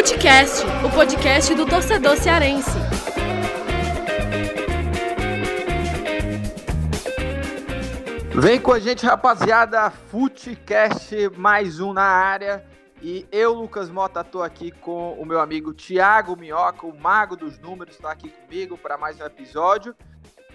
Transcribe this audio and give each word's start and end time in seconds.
Futecast, 0.00 0.64
o 0.82 0.90
podcast 0.90 1.54
do 1.54 1.66
torcedor 1.66 2.16
cearense. 2.16 2.70
Vem 8.34 8.58
com 8.58 8.72
a 8.72 8.78
gente, 8.78 9.04
rapaziada. 9.04 9.90
Futecast, 9.90 11.28
mais 11.36 11.80
um 11.80 11.92
na 11.92 12.02
área. 12.02 12.64
E 13.02 13.26
eu, 13.30 13.52
Lucas 13.52 13.90
Mota, 13.90 14.22
estou 14.22 14.42
aqui 14.42 14.70
com 14.70 15.12
o 15.20 15.26
meu 15.26 15.38
amigo 15.38 15.74
Thiago 15.74 16.34
Minhoca, 16.34 16.86
o 16.86 16.98
mago 16.98 17.36
dos 17.36 17.58
números, 17.58 17.96
está 17.96 18.10
aqui 18.10 18.30
comigo 18.30 18.78
para 18.78 18.96
mais 18.96 19.20
um 19.20 19.26
episódio. 19.26 19.94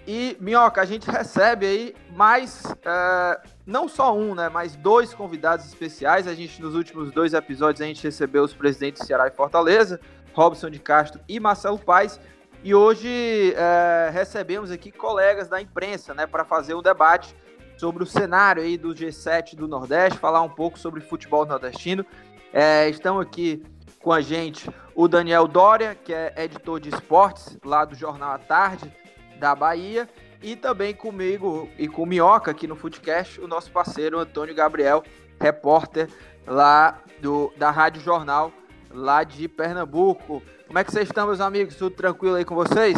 E, 0.06 0.36
Minhoca, 0.40 0.80
a 0.80 0.84
gente 0.84 1.10
recebe 1.10 1.66
aí 1.66 1.94
mais, 2.14 2.62
uh, 2.64 3.48
não 3.66 3.88
só 3.88 4.16
um, 4.16 4.36
né, 4.36 4.48
mas 4.48 4.76
dois 4.76 5.12
convidados 5.12 5.66
especiais. 5.66 6.28
A 6.28 6.34
gente, 6.34 6.62
nos 6.62 6.76
últimos 6.76 7.10
dois 7.10 7.34
episódios, 7.34 7.80
a 7.80 7.86
gente 7.86 8.04
recebeu 8.04 8.44
os 8.44 8.54
presidentes 8.54 9.00
de 9.00 9.06
Ceará 9.08 9.26
e 9.26 9.32
Fortaleza, 9.32 10.00
Robson 10.32 10.70
de 10.70 10.78
Castro 10.78 11.20
e 11.28 11.40
Marcelo 11.40 11.78
Paes. 11.78 12.20
E 12.62 12.72
hoje 12.72 13.52
uh, 13.54 14.12
recebemos 14.12 14.70
aqui 14.70 14.92
colegas 14.92 15.48
da 15.48 15.60
imprensa, 15.60 16.14
né, 16.14 16.24
para 16.24 16.44
fazer 16.44 16.74
um 16.74 16.82
debate 16.82 17.34
sobre 17.76 18.02
o 18.02 18.06
cenário 18.06 18.62
aí 18.62 18.78
do 18.78 18.94
G7 18.94 19.56
do 19.56 19.66
Nordeste, 19.66 20.18
falar 20.18 20.42
um 20.42 20.48
pouco 20.48 20.78
sobre 20.78 21.00
futebol 21.00 21.44
nordestino. 21.44 22.06
É, 22.52 22.88
estão 22.88 23.20
aqui 23.20 23.62
com 23.98 24.12
a 24.12 24.20
gente 24.20 24.70
o 24.94 25.08
Daniel 25.08 25.48
Dória, 25.48 25.94
que 25.94 26.12
é 26.12 26.32
editor 26.36 26.80
de 26.80 26.90
esportes 26.90 27.58
lá 27.64 27.84
do 27.84 27.94
Jornal 27.94 28.32
à 28.32 28.38
Tarde, 28.38 28.90
da 29.38 29.54
Bahia. 29.54 30.08
E 30.42 30.54
também 30.54 30.94
comigo 30.94 31.68
e 31.78 31.88
com 31.88 32.02
o 32.02 32.06
Minhoca 32.06 32.50
aqui 32.50 32.66
no 32.66 32.76
Footcast, 32.76 33.40
o 33.40 33.48
nosso 33.48 33.70
parceiro 33.70 34.18
Antônio 34.18 34.54
Gabriel, 34.54 35.02
repórter 35.40 36.08
lá 36.46 37.02
do, 37.20 37.52
da 37.56 37.70
Rádio 37.70 38.02
Jornal, 38.02 38.52
lá 38.90 39.24
de 39.24 39.48
Pernambuco. 39.48 40.42
Como 40.66 40.78
é 40.78 40.84
que 40.84 40.92
vocês 40.92 41.08
estão, 41.08 41.26
meus 41.26 41.40
amigos? 41.40 41.76
Tudo 41.76 41.96
tranquilo 41.96 42.36
aí 42.36 42.44
com 42.44 42.54
vocês? 42.54 42.96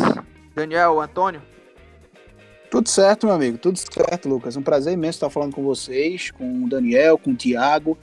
Daniel, 0.55 1.01
Antônio? 1.01 1.41
Tudo 2.71 2.89
certo, 2.89 3.27
meu 3.27 3.35
amigo, 3.35 3.57
tudo 3.57 3.79
certo, 3.79 4.29
Lucas. 4.29 4.57
Um 4.57 4.63
prazer 4.63 4.93
imenso 4.93 5.17
estar 5.17 5.31
falando 5.31 5.55
com 5.55 5.63
vocês, 5.63 6.31
com 6.31 6.65
o 6.65 6.69
Daniel, 6.69 7.17
com 7.17 7.31
o 7.31 7.35
Tiago. 7.35 7.97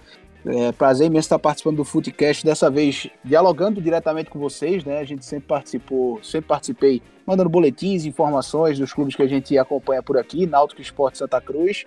É 0.48 0.72
prazer 0.72 1.08
imenso 1.08 1.26
estar 1.26 1.40
participando 1.40 1.78
do 1.78 1.84
Footcast, 1.84 2.46
dessa 2.46 2.70
vez 2.70 3.08
dialogando 3.24 3.82
diretamente 3.82 4.30
com 4.30 4.38
vocês, 4.38 4.84
né? 4.84 5.00
A 5.00 5.04
gente 5.04 5.26
sempre 5.26 5.48
participou, 5.48 6.24
sempre 6.24 6.48
participei, 6.48 7.02
mandando 7.26 7.50
boletins, 7.50 8.06
informações 8.06 8.78
dos 8.78 8.94
clubes 8.94 9.16
que 9.16 9.24
a 9.24 9.28
gente 9.28 9.58
acompanha 9.58 10.04
por 10.04 10.18
aqui, 10.18 10.46
Náutico 10.46 10.82
Esporte 10.82 11.18
Santa 11.18 11.42
Cruz. 11.42 11.86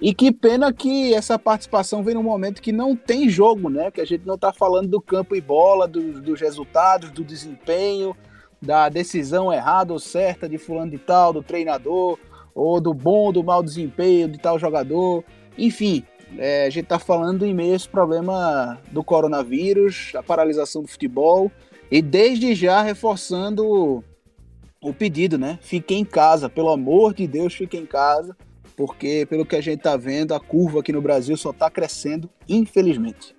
E 0.00 0.14
que 0.14 0.32
pena 0.32 0.72
que 0.72 1.12
essa 1.12 1.38
participação 1.38 2.02
vem 2.02 2.14
num 2.14 2.22
momento 2.22 2.62
que 2.62 2.72
não 2.72 2.96
tem 2.96 3.28
jogo, 3.28 3.68
né? 3.68 3.90
Que 3.90 4.00
a 4.00 4.06
gente 4.06 4.24
não 4.24 4.36
está 4.36 4.54
falando 4.54 4.88
do 4.88 5.02
campo 5.02 5.36
e 5.36 5.40
bola, 5.40 5.86
do, 5.86 6.22
dos 6.22 6.40
resultados, 6.40 7.10
do 7.10 7.22
desempenho, 7.22 8.16
da 8.62 8.88
decisão 8.88 9.52
errada 9.52 9.92
ou 9.92 9.98
certa 9.98 10.48
de 10.48 10.56
fulano 10.56 10.92
de 10.92 10.98
tal, 10.98 11.32
do 11.32 11.42
treinador, 11.42 12.18
ou 12.54 12.80
do 12.80 12.94
bom 12.94 13.26
ou 13.26 13.32
do 13.32 13.44
mau 13.44 13.62
desempenho 13.62 14.28
de 14.28 14.38
tal 14.38 14.58
jogador. 14.58 15.24
Enfim, 15.58 16.04
é, 16.36 16.66
a 16.66 16.70
gente 16.70 16.84
está 16.84 16.98
falando 16.98 17.46
em 17.46 17.54
meio 17.54 17.72
a 17.72 17.76
esse 17.76 17.88
problema 17.88 18.78
do 18.90 19.02
coronavírus, 19.02 20.12
a 20.14 20.22
paralisação 20.22 20.82
do 20.82 20.88
futebol, 20.88 21.50
e 21.90 22.02
desde 22.02 22.54
já 22.54 22.82
reforçando 22.82 24.04
o 24.80 24.92
pedido, 24.92 25.38
né? 25.38 25.58
Fique 25.62 25.94
em 25.94 26.04
casa, 26.04 26.48
pelo 26.48 26.70
amor 26.70 27.14
de 27.14 27.26
Deus, 27.26 27.54
fique 27.54 27.76
em 27.76 27.86
casa, 27.86 28.36
porque 28.76 29.26
pelo 29.28 29.46
que 29.46 29.56
a 29.56 29.60
gente 29.60 29.78
está 29.78 29.96
vendo, 29.96 30.34
a 30.34 30.40
curva 30.40 30.80
aqui 30.80 30.92
no 30.92 31.02
Brasil 31.02 31.36
só 31.36 31.50
está 31.50 31.70
crescendo, 31.70 32.28
infelizmente. 32.48 33.34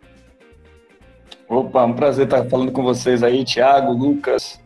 Opa, 1.47 1.85
um 1.85 1.93
prazer 1.93 2.25
estar 2.25 2.45
falando 2.45 2.71
com 2.71 2.83
vocês 2.83 3.23
aí, 3.23 3.43
Thiago, 3.43 3.91
Lucas, 3.91 4.59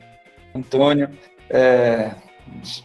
Antônio. 0.54 1.10
É, 1.50 2.12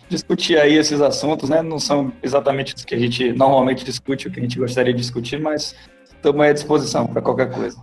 discutir 0.09 0.59
aí 0.59 0.75
esses 0.75 1.01
assuntos, 1.01 1.49
né? 1.49 1.63
Não 1.63 1.79
são 1.79 2.13
exatamente 2.23 2.75
os 2.75 2.85
que 2.85 2.95
a 2.95 2.99
gente 2.99 3.33
normalmente 3.33 3.85
discute, 3.85 4.29
o 4.29 4.31
que 4.31 4.41
a 4.41 4.43
gente 4.43 4.59
gostaria 4.59 4.93
de 4.93 5.01
discutir, 5.01 5.41
mas 5.41 5.75
estamos 6.05 6.41
à 6.41 6.53
disposição 6.53 7.07
para 7.07 7.23
qualquer 7.23 7.51
coisa. 7.51 7.81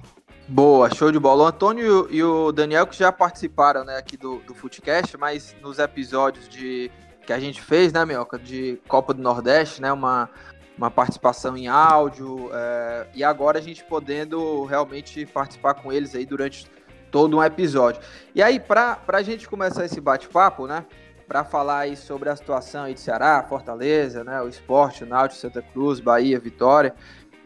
Boa, 0.47 0.93
show 0.93 1.11
de 1.11 1.17
bola. 1.17 1.43
O 1.43 1.47
Antônio 1.47 2.07
e 2.11 2.21
o 2.21 2.51
Daniel 2.51 2.85
que 2.85 2.95
já 2.95 3.11
participaram 3.11 3.83
né, 3.83 3.97
aqui 3.97 4.15
do, 4.15 4.37
do 4.45 4.53
Footcast, 4.53 5.17
mas 5.17 5.55
nos 5.59 5.79
episódios 5.79 6.47
de 6.47 6.91
que 7.25 7.33
a 7.33 7.39
gente 7.39 7.59
fez, 7.61 7.91
né, 7.91 8.05
Mioca, 8.05 8.37
de 8.37 8.79
Copa 8.87 9.11
do 9.11 9.21
Nordeste, 9.23 9.81
né, 9.81 9.91
uma, 9.91 10.29
uma 10.77 10.91
participação 10.91 11.57
em 11.57 11.67
áudio, 11.67 12.51
é, 12.53 13.07
e 13.15 13.23
agora 13.23 13.57
a 13.57 13.61
gente 13.61 13.83
podendo 13.83 14.63
realmente 14.65 15.25
participar 15.25 15.73
com 15.73 15.91
eles 15.91 16.13
aí 16.13 16.25
durante 16.27 16.67
todo 17.09 17.37
um 17.37 17.43
episódio. 17.43 18.01
E 18.35 18.43
aí, 18.43 18.59
para 18.59 18.99
a 19.07 19.21
gente 19.23 19.49
começar 19.49 19.83
esse 19.83 19.99
bate-papo, 19.99 20.67
né, 20.67 20.85
para 21.27 21.43
falar 21.43 21.79
aí 21.79 21.97
sobre 21.97 22.29
a 22.29 22.35
situação 22.35 22.83
aí 22.83 22.93
de 22.93 22.99
Ceará, 22.99 23.43
Fortaleza, 23.47 24.23
né, 24.23 24.41
o 24.41 24.47
esporte, 24.47 25.03
o 25.03 25.07
Náutico, 25.07 25.41
Santa 25.41 25.61
Cruz, 25.61 25.99
Bahia, 25.99 26.39
Vitória, 26.39 26.93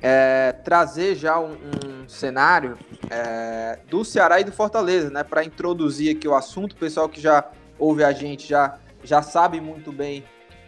é, 0.01 0.53
trazer 0.63 1.15
já 1.15 1.39
um, 1.39 1.53
um 1.53 2.07
cenário 2.07 2.77
é, 3.09 3.79
do 3.89 4.03
Ceará 4.03 4.39
e 4.39 4.43
do 4.43 4.51
Fortaleza, 4.51 5.09
né, 5.09 5.23
para 5.23 5.43
introduzir 5.43 6.15
aqui 6.15 6.27
o 6.27 6.35
assunto, 6.35 6.73
o 6.73 6.75
pessoal 6.75 7.07
que 7.07 7.21
já 7.21 7.49
ouve 7.77 8.03
a 8.03 8.11
gente 8.11 8.47
já, 8.47 8.77
já 9.03 9.21
sabe 9.21 9.61
muito 9.61 9.91
bem 9.91 10.23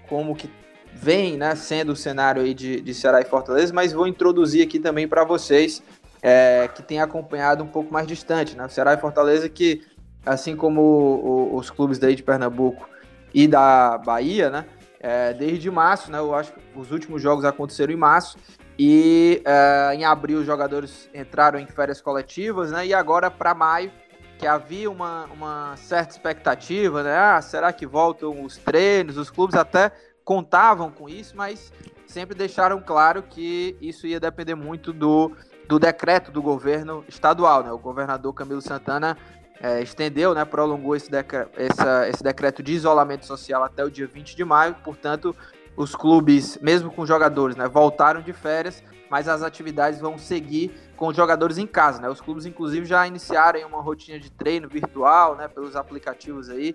como 0.08 0.36
que 0.36 0.50
vem, 0.94 1.38
né, 1.38 1.56
sendo 1.56 1.94
o 1.94 1.96
cenário 1.96 2.42
aí 2.42 2.54
de, 2.54 2.82
de 2.82 2.94
Ceará 2.94 3.22
e 3.22 3.26
Fortaleza, 3.26 3.74
mas 3.74 3.92
vou 3.92 4.08
introduzir 4.08 4.66
aqui 4.66 4.80
também 4.80 5.08
para 5.08 5.24
vocês 5.24 5.82
é, 6.22 6.70
que 6.74 6.84
têm 6.84 7.02
acompanhado 7.02 7.64
um 7.64 7.68
pouco 7.68 7.92
mais 7.92 8.08
distante, 8.08 8.56
né, 8.56 8.68
Ceará 8.70 8.94
e 8.94 8.98
Fortaleza 8.98 9.50
que, 9.50 9.82
assim 10.26 10.56
como 10.56 10.82
o, 10.82 11.54
o, 11.54 11.56
os 11.56 11.70
clubes 11.70 12.00
daí 12.00 12.16
de 12.16 12.24
Pernambuco 12.24 12.90
e 13.34 13.48
da 13.48 13.98
Bahia, 13.98 14.50
né? 14.50 14.66
É, 15.00 15.34
desde 15.34 15.70
março, 15.72 16.12
né? 16.12 16.20
Eu 16.20 16.34
acho 16.34 16.54
que 16.54 16.60
os 16.76 16.92
últimos 16.92 17.22
jogos 17.22 17.44
aconteceram 17.46 17.92
em 17.92 17.98
março. 17.98 18.38
E 18.78 19.42
é, 19.46 19.96
em 19.96 20.06
abril 20.06 20.40
os 20.40 20.46
jogadores 20.46 21.10
entraram 21.14 21.60
em 21.60 21.68
férias 21.68 22.02
coletivas, 22.02 22.72
né? 22.72 22.86
E 22.86 22.94
agora 22.94 23.30
para 23.30 23.54
maio, 23.54 23.92
que 24.38 24.48
havia 24.48 24.90
uma, 24.90 25.26
uma 25.26 25.76
certa 25.78 26.14
expectativa, 26.14 27.04
né? 27.04 27.16
Ah, 27.16 27.42
será 27.42 27.72
que 27.72 27.86
voltam 27.86 28.44
os 28.44 28.58
treinos? 28.58 29.18
Os 29.18 29.30
clubes 29.30 29.56
até 29.56 29.92
contavam 30.24 30.90
com 30.90 31.08
isso, 31.08 31.36
mas 31.36 31.72
sempre 32.08 32.36
deixaram 32.36 32.82
claro 32.82 33.24
que 33.24 33.78
isso 33.80 34.08
ia 34.08 34.20
depender 34.20 34.56
muito 34.56 34.92
do, 34.92 35.32
do 35.68 35.78
decreto 35.78 36.32
do 36.32 36.42
governo 36.42 37.06
estadual, 37.08 37.64
né? 37.64 37.72
O 37.72 37.78
governador 37.78 38.34
Camilo 38.34 38.62
Santana 38.62 39.18
é, 39.62 39.82
estendeu, 39.82 40.34
né, 40.34 40.44
prolongou 40.44 40.96
esse, 40.96 41.10
decre 41.10 41.46
essa, 41.56 42.10
esse 42.10 42.24
decreto 42.24 42.64
de 42.64 42.74
isolamento 42.74 43.26
social 43.26 43.64
até 43.64 43.84
o 43.84 43.92
dia 43.92 44.08
20 44.08 44.36
de 44.36 44.44
maio, 44.44 44.76
portanto, 44.84 45.36
os 45.78 45.96
clubes, 45.96 46.58
mesmo 46.62 46.92
com 46.92 47.06
jogadores, 47.06 47.56
né, 47.56 47.68
voltaram 47.68 48.22
de 48.22 48.34
férias, 48.34 48.84
mas 49.10 49.28
as 49.28 49.44
atividades 49.44 50.00
vão 50.00 50.18
seguir 50.18 50.72
com 50.96 51.08
os 51.08 51.16
jogadores 51.16 51.58
em 51.58 51.68
casa, 51.68 52.02
né? 52.02 52.08
Os 52.08 52.22
clubes, 52.22 52.46
inclusive, 52.46 52.86
já 52.86 53.06
iniciaram 53.06 53.60
uma 53.68 53.82
rotina 53.82 54.18
de 54.18 54.32
treino 54.32 54.70
virtual, 54.70 55.36
né, 55.36 55.50
pelos 55.50 55.76
aplicativos 55.76 56.50
aí, 56.50 56.74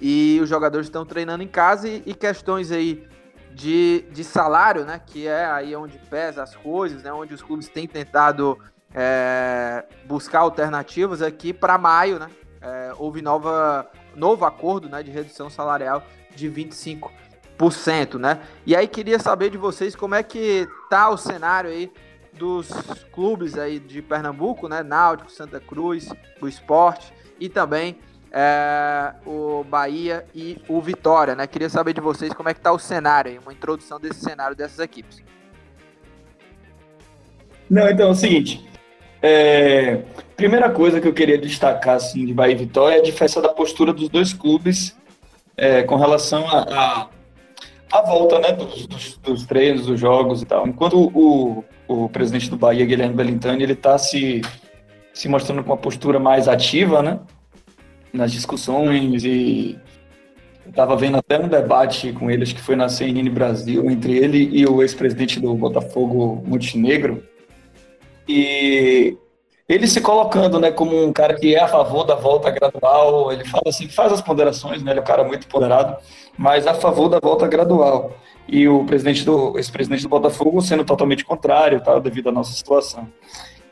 e 0.00 0.38
os 0.42 0.48
jogadores 0.48 0.86
estão 0.86 1.04
treinando 1.04 1.42
em 1.42 1.48
casa 1.48 1.86
e, 1.86 2.02
e 2.06 2.14
questões 2.14 2.72
aí 2.72 3.06
de, 3.52 4.06
de 4.10 4.24
salário, 4.24 4.84
né, 4.84 5.00
que 5.04 5.26
é 5.26 5.44
aí 5.44 5.76
onde 5.76 5.98
pesa 5.98 6.42
as 6.42 6.56
coisas, 6.56 7.02
né, 7.02 7.12
onde 7.12 7.34
os 7.34 7.42
clubes 7.42 7.68
têm 7.68 7.86
tentado 7.86 8.58
é, 8.94 9.84
buscar 10.04 10.40
alternativas 10.40 11.22
aqui 11.22 11.52
para 11.52 11.78
maio, 11.78 12.18
né? 12.18 12.28
É, 12.60 12.92
houve 12.98 13.22
nova, 13.22 13.88
novo 14.16 14.44
acordo 14.44 14.88
né, 14.88 15.02
de 15.02 15.10
redução 15.10 15.48
salarial 15.48 16.02
de 16.34 16.50
25%, 16.50 18.18
né? 18.18 18.40
E 18.66 18.74
aí 18.74 18.88
queria 18.88 19.18
saber 19.18 19.50
de 19.50 19.58
vocês 19.58 19.94
como 19.94 20.14
é 20.14 20.22
que 20.22 20.68
tá 20.90 21.08
o 21.10 21.16
cenário 21.16 21.70
aí 21.70 21.92
dos 22.32 22.68
clubes 23.12 23.58
aí 23.58 23.78
de 23.78 24.02
Pernambuco, 24.02 24.68
né? 24.68 24.82
Náutico, 24.82 25.30
Santa 25.30 25.60
Cruz, 25.60 26.08
o 26.40 26.48
Esporte 26.48 27.12
e 27.38 27.48
também 27.48 27.98
é, 28.30 29.14
o 29.24 29.64
Bahia 29.64 30.26
e 30.34 30.60
o 30.68 30.80
Vitória, 30.80 31.34
né? 31.34 31.46
Queria 31.46 31.68
saber 31.68 31.92
de 31.92 32.00
vocês 32.00 32.32
como 32.32 32.48
é 32.48 32.54
que 32.54 32.60
tá 32.60 32.72
o 32.72 32.78
cenário 32.78 33.32
aí, 33.32 33.38
uma 33.38 33.52
introdução 33.52 33.98
desse 33.98 34.20
cenário 34.20 34.56
dessas 34.56 34.78
equipes. 34.78 35.22
Não, 37.68 37.88
então 37.88 38.08
é 38.08 38.10
o 38.10 38.14
seguinte, 38.14 38.66
é, 39.20 40.02
primeira 40.36 40.70
coisa 40.70 41.00
que 41.00 41.08
eu 41.08 41.12
queria 41.12 41.38
destacar 41.38 41.96
assim, 41.96 42.24
de 42.24 42.32
Bahia 42.32 42.54
e 42.54 42.58
Vitória 42.58 42.96
é 42.96 42.98
a 43.00 43.02
diferença 43.02 43.42
da 43.42 43.48
postura 43.48 43.92
dos 43.92 44.08
dois 44.08 44.32
clubes 44.32 44.96
é, 45.56 45.82
com 45.82 45.96
relação 45.96 46.46
à 46.48 48.02
volta 48.06 48.38
né, 48.38 48.52
dos, 48.52 48.86
dos, 48.86 49.16
dos, 49.16 49.46
treinos, 49.46 49.86
dos 49.86 49.98
jogos 49.98 50.40
e 50.42 50.46
tal. 50.46 50.66
Enquanto 50.66 51.10
o, 51.12 51.64
o 51.88 52.08
presidente 52.08 52.48
do 52.48 52.56
Bahia, 52.56 52.86
Guilherme 52.86 53.14
Bellintani, 53.14 53.64
ele 53.64 53.72
está 53.72 53.98
se, 53.98 54.40
se 55.12 55.28
mostrando 55.28 55.64
com 55.64 55.70
uma 55.70 55.76
postura 55.76 56.20
mais 56.20 56.46
ativa 56.46 57.02
né, 57.02 57.18
nas 58.12 58.30
discussões 58.30 59.24
e 59.24 59.76
estava 60.64 60.96
vendo 60.96 61.16
até 61.16 61.40
um 61.40 61.48
debate 61.48 62.12
com 62.12 62.30
eles 62.30 62.52
que 62.52 62.60
foi 62.60 62.76
na 62.76 62.88
CNN 62.88 63.28
Brasil 63.30 63.90
entre 63.90 64.16
ele 64.16 64.48
e 64.52 64.66
o 64.66 64.82
ex-presidente 64.82 65.40
do 65.40 65.54
Botafogo 65.54 66.42
Montenegro, 66.46 67.22
e 68.28 69.16
ele 69.68 69.86
se 69.86 70.00
colocando, 70.00 70.58
né, 70.58 70.70
como 70.70 71.04
um 71.04 71.12
cara 71.12 71.34
que 71.34 71.54
é 71.54 71.60
a 71.60 71.68
favor 71.68 72.04
da 72.04 72.14
volta 72.14 72.50
gradual, 72.50 73.32
ele 73.32 73.44
fala 73.44 73.64
assim, 73.66 73.88
faz 73.88 74.12
as 74.12 74.20
ponderações, 74.20 74.82
né, 74.82 74.92
ele 74.92 75.00
é 75.00 75.02
um 75.02 75.06
cara 75.06 75.24
muito 75.24 75.46
ponderado, 75.46 75.96
mas 76.36 76.66
a 76.66 76.74
favor 76.74 77.08
da 77.08 77.20
volta 77.20 77.46
gradual. 77.46 78.12
E 78.46 78.66
o 78.66 78.84
presidente 78.84 79.24
do 79.26 79.58
ex-presidente 79.58 80.04
do 80.04 80.08
Botafogo 80.08 80.62
sendo 80.62 80.84
totalmente 80.84 81.24
contrário, 81.24 81.82
tá, 81.82 81.98
devido 81.98 82.30
à 82.30 82.32
nossa 82.32 82.52
situação. 82.52 83.06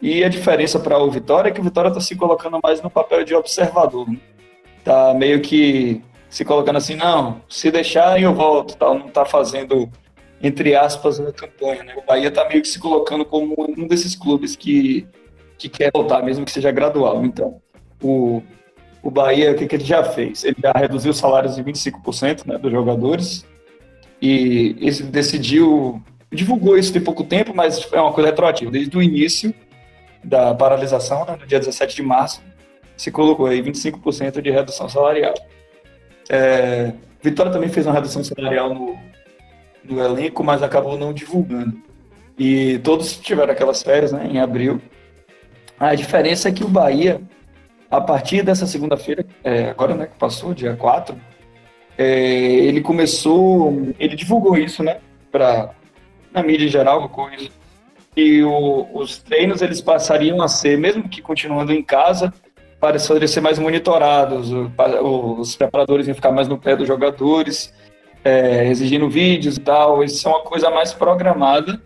E 0.02 0.22
a 0.22 0.28
diferença 0.28 0.78
para 0.78 0.98
o 0.98 1.10
Vitória 1.10 1.48
é 1.48 1.52
que 1.52 1.60
o 1.60 1.64
Vitória 1.64 1.88
está 1.88 2.00
se 2.00 2.14
colocando 2.14 2.60
mais 2.62 2.82
no 2.82 2.90
papel 2.90 3.24
de 3.24 3.34
observador. 3.34 4.06
Né? 4.06 4.18
Tá 4.84 5.14
meio 5.14 5.40
que 5.40 6.02
se 6.28 6.44
colocando 6.44 6.76
assim, 6.76 6.94
não, 6.94 7.40
se 7.48 7.70
deixarem 7.70 8.24
eu 8.24 8.34
volto, 8.34 8.76
tal, 8.76 8.98
não 8.98 9.06
está 9.06 9.24
fazendo 9.24 9.90
entre 10.42 10.74
aspas 10.74 11.18
uma 11.18 11.32
campanha, 11.32 11.82
né? 11.82 11.94
O 11.96 12.06
Bahia 12.06 12.28
está 12.28 12.48
meio 12.48 12.62
que 12.62 12.68
se 12.68 12.78
colocando 12.78 13.24
como 13.24 13.54
um 13.58 13.86
desses 13.86 14.14
clubes 14.14 14.54
que 14.54 15.06
que 15.58 15.68
quer 15.68 15.90
voltar, 15.92 16.22
mesmo 16.22 16.44
que 16.44 16.52
seja 16.52 16.70
gradual. 16.70 17.24
Então, 17.24 17.60
o, 18.02 18.42
o 19.02 19.10
Bahia, 19.10 19.52
o 19.52 19.54
que, 19.54 19.66
que 19.66 19.76
ele 19.76 19.84
já 19.84 20.04
fez? 20.04 20.44
Ele 20.44 20.56
já 20.62 20.72
reduziu 20.72 21.10
os 21.10 21.18
salários 21.18 21.58
em 21.58 21.64
25% 21.64 22.46
né, 22.46 22.58
dos 22.58 22.70
jogadores 22.70 23.46
e 24.20 24.76
ele 24.80 25.02
decidiu, 25.04 26.02
divulgou 26.30 26.76
isso 26.76 26.92
tem 26.92 27.02
pouco 27.02 27.24
tempo, 27.24 27.54
mas 27.54 27.90
é 27.92 28.00
uma 28.00 28.12
coisa 28.12 28.30
retroativa. 28.30 28.70
Desde 28.70 28.96
o 28.96 29.02
início 29.02 29.54
da 30.22 30.54
paralisação, 30.54 31.24
né, 31.24 31.36
no 31.40 31.46
dia 31.46 31.58
17 31.58 31.96
de 31.96 32.02
março, 32.02 32.42
se 32.96 33.10
colocou 33.10 33.46
aí 33.46 33.62
25% 33.62 34.40
de 34.40 34.50
redução 34.50 34.88
salarial. 34.88 35.34
É, 36.28 36.92
Vitória 37.22 37.52
também 37.52 37.68
fez 37.68 37.86
uma 37.86 37.94
redução 37.94 38.22
salarial 38.22 38.74
no, 38.74 38.98
no 39.88 40.02
elenco, 40.02 40.42
mas 40.44 40.62
acabou 40.62 40.98
não 40.98 41.12
divulgando. 41.12 41.76
E 42.38 42.78
todos 42.80 43.16
tiveram 43.18 43.52
aquelas 43.52 43.82
férias 43.82 44.12
né, 44.12 44.28
em 44.30 44.38
abril, 44.38 44.80
a 45.78 45.94
diferença 45.94 46.48
é 46.48 46.52
que 46.52 46.64
o 46.64 46.68
Bahia, 46.68 47.20
a 47.90 48.00
partir 48.00 48.42
dessa 48.42 48.66
segunda-feira, 48.66 49.24
é, 49.44 49.70
agora 49.70 49.94
né, 49.94 50.06
que 50.06 50.18
passou, 50.18 50.54
dia 50.54 50.74
4, 50.74 51.14
é, 51.98 52.04
ele 52.04 52.80
começou, 52.80 53.92
ele 53.98 54.16
divulgou 54.16 54.56
isso, 54.56 54.82
né, 54.82 54.98
pra, 55.30 55.70
na 56.32 56.42
mídia 56.42 56.66
em 56.66 56.70
geral, 56.70 57.08
coisa. 57.08 57.48
E 58.16 58.42
o, 58.42 58.88
os 58.94 59.18
treinos 59.18 59.60
eles 59.60 59.82
passariam 59.82 60.40
a 60.40 60.48
ser, 60.48 60.78
mesmo 60.78 61.08
que 61.08 61.20
continuando 61.20 61.72
em 61.72 61.82
casa, 61.82 62.32
pareceriam 62.80 63.28
ser 63.28 63.42
mais 63.42 63.58
monitorados, 63.58 64.50
os 64.50 65.56
preparadores 65.56 66.06
iam 66.06 66.14
ficar 66.14 66.32
mais 66.32 66.48
no 66.48 66.58
pé 66.58 66.74
dos 66.74 66.88
jogadores, 66.88 67.72
é, 68.26 68.66
exigindo 68.66 69.08
vídeos 69.08 69.56
e 69.56 69.60
tal. 69.60 70.02
Isso 70.02 70.26
é 70.26 70.30
uma 70.30 70.42
coisa 70.42 70.68
mais 70.68 70.92
programada 70.92 71.80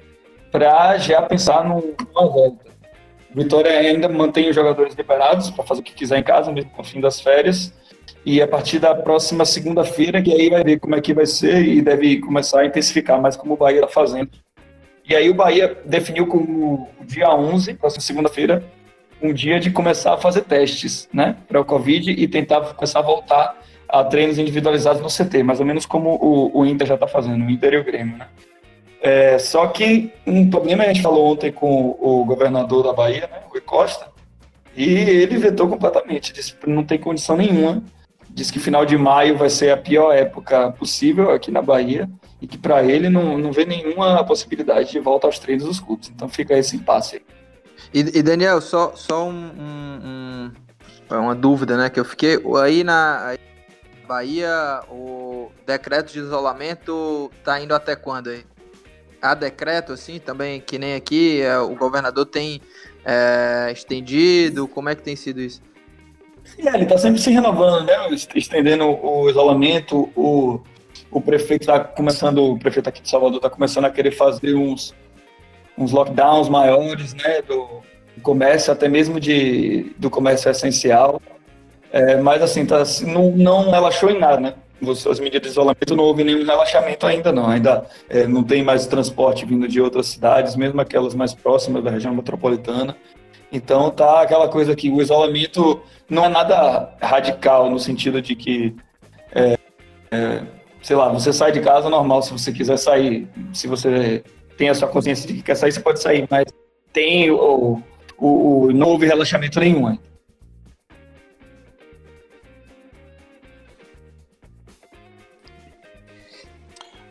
para 0.51 0.97
já 0.97 1.21
pensar 1.21 1.63
numa 1.63 2.27
volta. 2.27 2.71
Vitória 3.35 3.71
ainda 3.71 4.09
mantém 4.09 4.49
os 4.49 4.57
jogadores 4.57 4.95
liberados 4.95 5.51
para 5.51 5.65
fazer 5.65 5.83
o 5.83 5.85
que 5.85 5.93
quiser 5.93 6.19
em 6.19 6.23
casa, 6.23 6.51
mesmo 6.51 6.71
com 6.71 6.81
o 6.81 6.85
fim 6.85 7.01
das 7.01 7.21
férias. 7.21 7.73
E 8.25 8.41
a 8.41 8.49
partir 8.49 8.79
da 8.79 8.95
próxima 8.95 9.45
segunda-feira, 9.45 10.21
que 10.21 10.33
aí 10.33 10.51
vai 10.51 10.65
ver 10.65 10.81
como 10.81 10.95
é 10.95 11.01
que 11.01 11.15
vai 11.15 11.27
ser 11.27 11.63
e 11.63 11.81
deve 11.81 12.19
começar 12.21 12.61
a 12.61 12.67
intensificar 12.67 13.21
mais 13.21 13.37
como 13.37 13.55
o 13.55 13.57
Bahia 13.57 13.81
está 13.81 13.89
fazendo. 13.89 14.31
E 15.09 15.15
aí 15.15 15.29
o 15.29 15.35
Bahia 15.35 15.79
definiu 15.85 16.27
como 16.27 16.89
dia 17.03 17.31
11, 17.31 17.75
próxima 17.75 18.01
segunda-feira, 18.01 18.65
um 19.23 19.33
dia 19.33 19.61
de 19.61 19.71
começar 19.71 20.15
a 20.15 20.19
fazer 20.19 20.43
testes, 20.43 21.09
né, 21.13 21.37
para 21.47 21.61
o 21.61 21.65
Covid 21.65 22.11
e 22.11 22.29
tentar 22.29 22.61
começar 22.75 23.01
a 23.01 23.03
voltar 23.03 23.57
a 23.93 24.05
treinos 24.05 24.39
individualizados 24.39 25.03
no 25.03 25.09
CT, 25.09 25.43
mais 25.43 25.61
ou 25.61 25.67
menos 25.67 25.85
como 25.85 26.11
o, 26.15 26.61
o 26.61 26.67
Inter 26.67 26.87
já 26.87 26.95
está 26.95 27.07
fazendo, 27.07 27.45
o 27.45 27.51
Inter 27.51 27.75
e 27.75 27.79
o 27.79 27.85
Grêmio, 27.85 28.17
né. 28.17 28.29
É, 29.03 29.39
só 29.39 29.67
que 29.67 30.13
um 30.27 30.51
problema 30.51 30.85
a 30.85 30.87
gente 30.87 31.01
falou 31.01 31.33
ontem 31.33 31.51
com 31.51 31.97
o 31.99 32.25
governador 32.25 32.85
da 32.85 32.93
Bahia, 32.93 33.29
né, 33.31 33.41
o 33.55 33.61
Costa, 33.63 34.07
e 34.77 34.85
ele 34.85 35.39
vetou 35.39 35.69
completamente, 35.69 36.33
disse 36.33 36.55
que 36.55 36.69
não 36.69 36.85
tem 36.85 36.99
condição 36.99 37.37
nenhuma, 37.37 37.83
disse 38.29 38.53
que 38.53 38.59
final 38.59 38.87
de 38.87 38.97
maio 38.97 39.37
vai 39.37 39.51
ser 39.51 39.71
a 39.71 39.77
pior 39.77 40.13
época 40.13 40.71
possível 40.73 41.31
aqui 41.31 41.51
na 41.51 41.63
Bahia 41.63 42.09
e 42.41 42.47
que 42.47 42.57
para 42.57 42.85
ele 42.85 43.09
não, 43.09 43.37
não 43.37 43.53
vê 43.53 43.65
nenhuma 43.65 44.23
possibilidade 44.25 44.93
de 44.93 45.01
volta 45.01 45.27
aos 45.27 45.39
treinos 45.39 45.65
dos 45.65 45.81
clubes. 45.81 46.11
Então 46.15 46.29
fica 46.29 46.57
esse 46.57 46.77
impasse 46.77 47.17
aí. 47.17 47.23
E, 47.93 48.19
e 48.19 48.23
Daniel, 48.23 48.61
só, 48.61 48.93
só 48.95 49.27
um, 49.27 49.51
um, 49.59 50.53
um, 51.11 51.19
uma 51.19 51.35
dúvida, 51.35 51.77
né, 51.77 51.91
que 51.91 51.99
eu 51.99 52.05
fiquei 52.05 52.39
aí 52.63 52.85
na 52.85 53.35
Bahia, 54.11 54.83
o 54.91 55.53
decreto 55.65 56.13
de 56.13 56.19
isolamento 56.19 57.31
tá 57.45 57.61
indo 57.61 57.73
até 57.73 57.95
quando 57.95 58.31
aí? 58.31 58.45
há 59.23 59.35
decreto, 59.35 59.93
assim, 59.93 60.19
também, 60.19 60.61
que 60.61 60.81
nem 60.81 60.95
aqui, 60.95 61.41
é, 61.41 61.57
o 61.61 61.77
governador 61.77 62.27
tem 62.27 62.61
é, 63.05 63.71
estendido? 63.73 64.67
Como 64.67 64.89
é 64.89 64.97
que 64.97 65.03
tem 65.03 65.15
sido 65.15 65.41
isso? 65.41 65.63
É, 66.59 66.75
ele 66.75 66.83
está 66.83 66.99
sempre 66.99 67.21
se 67.21 67.31
renovando, 67.31 67.87
né? 67.87 67.95
Estendendo 68.35 68.85
o 68.85 69.31
isolamento. 69.31 70.11
O, 70.17 70.61
o 71.09 71.21
prefeito 71.21 71.63
está 71.63 71.79
começando, 71.79 72.39
o 72.39 72.59
prefeito 72.59 72.89
aqui 72.89 73.01
de 73.01 73.09
Salvador 73.09 73.37
está 73.37 73.49
começando 73.49 73.85
a 73.85 73.91
querer 73.91 74.11
fazer 74.11 74.57
uns, 74.57 74.93
uns 75.79 75.93
lockdowns 75.93 76.49
maiores, 76.49 77.15
né? 77.15 77.43
Do, 77.43 77.81
do 78.17 78.23
comércio, 78.23 78.73
até 78.73 78.89
mesmo 78.89 79.21
de, 79.21 79.95
do 79.99 80.11
comércio 80.11 80.51
essencial. 80.51 81.23
É, 81.93 82.17
mas 82.17 82.43
assim, 82.43 82.65
tá, 82.65 82.83
não, 83.07 83.33
não 83.33 83.71
relaxou 83.71 84.11
em 84.11 84.19
nada, 84.19 84.41
né? 84.41 84.55
as 84.89 85.21
medidas 85.21 85.43
de 85.43 85.49
isolamento 85.49 85.95
não 85.95 86.05
houve 86.05 86.25
nenhum 86.25 86.45
relaxamento 86.45 87.07
ainda 87.07 87.31
não, 87.31 87.47
ainda 87.47 87.85
é, 88.09 88.27
não 88.27 88.43
tem 88.43 88.63
mais 88.63 88.87
transporte 88.87 89.45
vindo 89.45 89.69
de 89.69 89.81
outras 89.81 90.07
cidades, 90.07 90.57
mesmo 90.57 90.81
aquelas 90.81 91.15
mais 91.15 91.35
próximas 91.35 91.85
da 91.85 91.91
região 91.91 92.15
metropolitana. 92.15 92.97
Então 93.53 93.91
tá 93.91 94.23
aquela 94.23 94.49
coisa 94.49 94.75
que 94.75 94.89
o 94.89 95.03
isolamento 95.03 95.83
não 96.09 96.25
é 96.25 96.29
nada 96.29 96.95
radical 97.03 97.69
no 97.69 97.79
sentido 97.79 98.23
de 98.23 98.35
que, 98.35 98.75
é, 99.35 99.59
é, 100.11 100.43
sei 100.83 100.97
lá, 100.97 101.09
você 101.09 101.33
sai 101.33 101.53
de 101.53 101.61
casa 101.61 101.91
normal 101.91 102.23
se 102.23 102.33
você 102.33 102.53
quiser 102.53 102.79
sair, 102.79 103.29
se 103.53 103.67
você 103.67 104.23
tem 104.57 104.69
a 104.69 104.75
sua 104.75 104.89
consciência 104.89 105.27
de 105.27 105.35
que 105.35 105.43
quer 105.43 105.57
sair, 105.57 105.73
você 105.73 105.81
pode 105.81 106.01
sair, 106.01 106.27
mas 106.31 106.47
tem 106.93 107.31
o 107.31 107.83
não 108.75 108.89
houve 108.89 109.07
relaxamento 109.07 109.59
nenhum. 109.59 109.97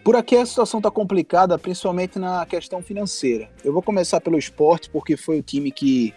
Por 0.10 0.16
aqui 0.16 0.36
a 0.36 0.44
situação 0.44 0.80
está 0.80 0.90
complicada, 0.90 1.56
principalmente 1.60 2.18
na 2.18 2.44
questão 2.44 2.82
financeira. 2.82 3.48
Eu 3.64 3.72
vou 3.72 3.80
começar 3.80 4.20
pelo 4.20 4.40
esporte, 4.40 4.90
porque 4.90 5.16
foi 5.16 5.38
o 5.38 5.44
time 5.44 5.70
que 5.72 6.16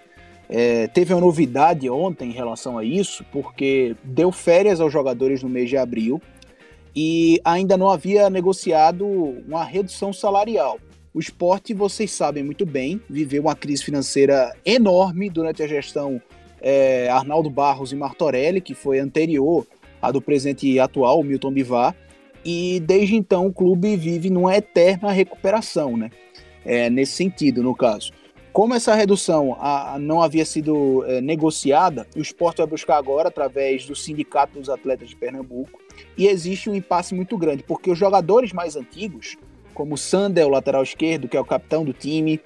é, 0.49 0.87
teve 0.87 1.13
uma 1.13 1.21
novidade 1.21 1.91
ontem 1.91 2.31
em 2.31 2.33
relação 2.33 2.79
a 2.79 2.85
isso, 2.85 3.23
porque 3.31 3.95
deu 4.03 4.33
férias 4.33 4.81
aos 4.81 4.91
jogadores 4.91 5.43
no 5.43 5.49
mês 5.51 5.69
de 5.69 5.77
abril 5.77 6.23
e 6.97 7.39
ainda 7.45 7.77
não 7.77 7.91
havia 7.91 8.31
negociado 8.31 9.07
uma 9.07 9.63
redução 9.63 10.11
salarial. 10.11 10.79
O 11.13 11.21
esporte, 11.21 11.75
vocês 11.75 12.13
sabem 12.13 12.43
muito 12.43 12.65
bem, 12.65 12.99
viveu 13.11 13.43
uma 13.43 13.55
crise 13.55 13.85
financeira 13.85 14.57
enorme 14.65 15.29
durante 15.29 15.63
a 15.63 15.67
gestão 15.67 16.19
é, 16.63 17.11
Arnaldo 17.11 17.51
Barros 17.51 17.93
e 17.93 17.95
Martorelli, 17.95 18.63
que 18.63 18.73
foi 18.73 19.01
anterior 19.01 19.67
à 20.01 20.11
do 20.11 20.23
presidente 20.23 20.81
atual, 20.81 21.23
Milton 21.23 21.53
Bivar 21.53 21.95
e 22.45 22.81
desde 22.81 23.15
então 23.15 23.47
o 23.47 23.53
clube 23.53 23.97
vive 23.97 24.31
numa 24.31 24.57
eterna 24.57 25.11
recuperação, 25.11 25.97
né? 25.97 26.11
É, 26.65 26.89
nesse 26.89 27.13
sentido, 27.13 27.63
no 27.63 27.75
caso. 27.75 28.13
Como 28.53 28.75
essa 28.75 28.95
redução 28.95 29.57
a, 29.59 29.95
a 29.95 29.99
não 29.99 30.21
havia 30.21 30.45
sido 30.45 31.05
é, 31.07 31.21
negociada, 31.21 32.07
o 32.15 32.21
esporte 32.21 32.59
vai 32.59 32.67
buscar 32.67 32.99
agora 32.99 33.29
através 33.29 33.87
do 33.87 33.97
Sindicato 33.97 34.59
dos 34.59 34.69
Atletas 34.69 35.09
de 35.09 35.17
Pernambuco, 35.17 35.81
e 36.17 36.27
existe 36.27 36.69
um 36.69 36.75
impasse 36.75 37.15
muito 37.15 37.37
grande, 37.39 37.63
porque 37.63 37.91
os 37.91 37.99
jogadores 37.99 38.53
mais 38.53 38.77
antigos, 38.77 39.37
como 39.73 39.95
o 39.95 39.99
Sander, 39.99 40.47
o 40.47 40.51
lateral 40.51 40.83
esquerdo, 40.83 41.29
que 41.29 41.37
é 41.37 41.41
o 41.41 41.45
capitão 41.45 41.85
do 41.85 41.93
time, 41.93 42.41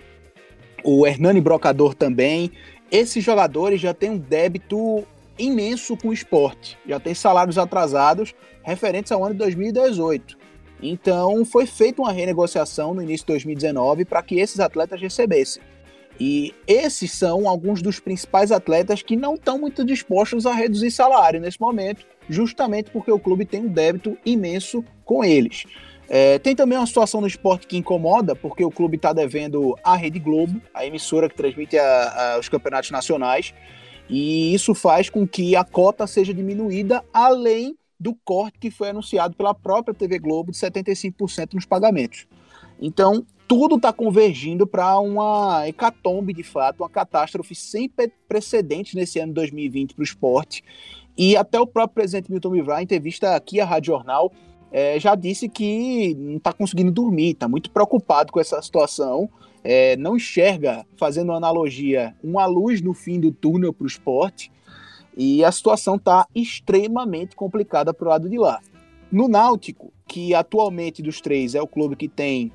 o 0.85 1.05
Hernani 1.07 1.41
Brocador 1.41 1.95
também, 1.95 2.53
esses 2.91 3.25
jogadores 3.25 3.81
já 3.81 3.93
têm 3.93 4.11
um 4.11 4.19
débito 4.19 5.05
imenso 5.39 5.97
com 5.97 6.09
o 6.09 6.13
esporte, 6.13 6.79
já 6.87 6.99
tem 6.99 7.15
salários 7.15 7.59
atrasados 7.59 8.35
referentes 8.63 9.13
ao 9.13 9.25
ano 9.25 9.35
de 9.35 9.39
2018. 9.39 10.37
Então, 10.83 11.45
foi 11.45 11.67
feita 11.67 12.03
uma 12.03 12.13
renegociação 12.13 12.93
no 12.93 13.03
início 13.03 13.27
de 13.27 13.33
2019 13.33 14.05
para 14.05 14.23
que 14.23 14.39
esses 14.39 14.61
atletas 14.61 15.01
recebessem. 15.01 15.63
E 16.19 16.55
esses 16.67 17.13
são 17.13 17.49
alguns 17.49 17.83
dos 17.83 18.01
principais 18.01 18.51
atletas 18.51 19.03
que 19.03 19.17
não 19.17 19.35
estão 19.35 19.59
muito 19.59 19.85
dispostos 19.85 20.47
a 20.47 20.53
reduzir 20.53 20.91
salário 20.91 21.41
nesse 21.41 21.61
momento, 21.61 22.07
justamente 22.29 22.91
porque 22.91 23.13
o 23.13 23.19
clube 23.19 23.45
tem 23.45 23.61
um 23.61 23.69
débito 23.69 24.17
imenso 24.25 24.85
com 25.05 25.23
eles. 25.23 25.65
É, 26.09 26.39
tem 26.39 26.55
também 26.55 26.79
uma 26.79 26.87
situação 26.87 27.21
no 27.21 27.27
esporte 27.27 27.67
que 27.67 27.77
incomoda, 27.77 28.35
porque 28.35 28.65
o 28.65 28.71
clube 28.71 28.97
está 28.97 29.13
devendo 29.13 29.77
à 29.83 29.97
Rede 29.97 30.19
Globo, 30.19 30.61
a 30.73 30.87
emissora 30.87 31.29
que 31.29 31.35
transmite 31.35 31.77
a, 31.77 32.35
a, 32.35 32.39
os 32.39 32.49
campeonatos 32.49 32.91
nacionais, 32.91 33.53
e 34.09 34.55
isso 34.55 34.75
faz 34.75 35.11
com 35.11 35.27
que 35.27 35.57
a 35.57 35.65
cota 35.65 36.07
seja 36.07 36.33
diminuída, 36.33 37.05
além 37.13 37.77
do 37.99 38.15
corte 38.15 38.59
que 38.59 38.71
foi 38.71 38.91
anunciado 38.91 39.35
pela 39.37 39.55
própria 39.55 39.95
TV 39.95 40.19
Globo 40.19 40.53
de 40.53 40.59
75% 40.59 41.55
nos 41.55 41.65
pagamentos. 41.65 42.27
Então, 42.81 43.25
tudo 43.49 43.77
está 43.77 43.93
convergindo 43.93 44.67
para 44.67 44.99
uma 44.99 45.67
hecatombe, 45.67 46.33
de 46.33 46.43
fato, 46.43 46.81
uma 46.81 46.91
catástrofe 46.91 47.55
sem 47.55 47.91
precedentes 48.29 48.95
nesse 48.95 49.19
ano 49.19 49.33
2020 49.33 49.95
para 49.95 50.03
o 50.03 50.05
esporte. 50.05 50.63
E 51.17 51.37
até 51.37 51.59
o 51.59 51.67
próprio 51.67 51.95
presidente 51.95 52.31
Milton 52.31 52.51
Mivra, 52.51 52.81
em 52.81 52.85
entrevista 52.85 53.35
aqui 53.35 53.61
à 53.61 53.65
Rádio 53.65 53.95
Jornal, 53.95 54.31
é, 54.71 55.01
já 55.01 55.15
disse 55.15 55.49
que 55.49 56.15
não 56.17 56.37
está 56.37 56.53
conseguindo 56.53 56.93
dormir, 56.93 57.31
está 57.31 57.49
muito 57.49 57.71
preocupado 57.71 58.33
com 58.33 58.41
essa 58.41 58.61
situação, 58.61 59.31
é, 59.69 59.97
não 59.97 60.17
enxerga, 60.17 60.87
fazendo 60.97 61.33
analogia, 61.33 62.15
uma 62.23 62.47
luz 62.47 62.81
no 62.81 62.95
fim 62.95 63.19
do 63.19 63.33
túnel 63.33 63.73
para 63.73 63.83
o 63.85 63.89
esporte, 63.89 64.53
e 65.17 65.45
a 65.45 65.51
situação 65.51 65.97
está 65.97 66.27
extremamente 66.33 67.35
complicada 67.35 67.93
para 67.93 68.07
o 68.07 68.11
lado 68.11 68.29
de 68.29 68.39
lá. 68.39 68.61
No 69.11 69.27
Náutico, 69.27 69.93
que 70.07 70.35
atualmente 70.35 71.03
dos 71.03 71.21
três 71.21 71.57
é 71.57 71.61
o 71.61 71.67
clube 71.67 71.97
que 71.97 72.07
tem 72.07 72.53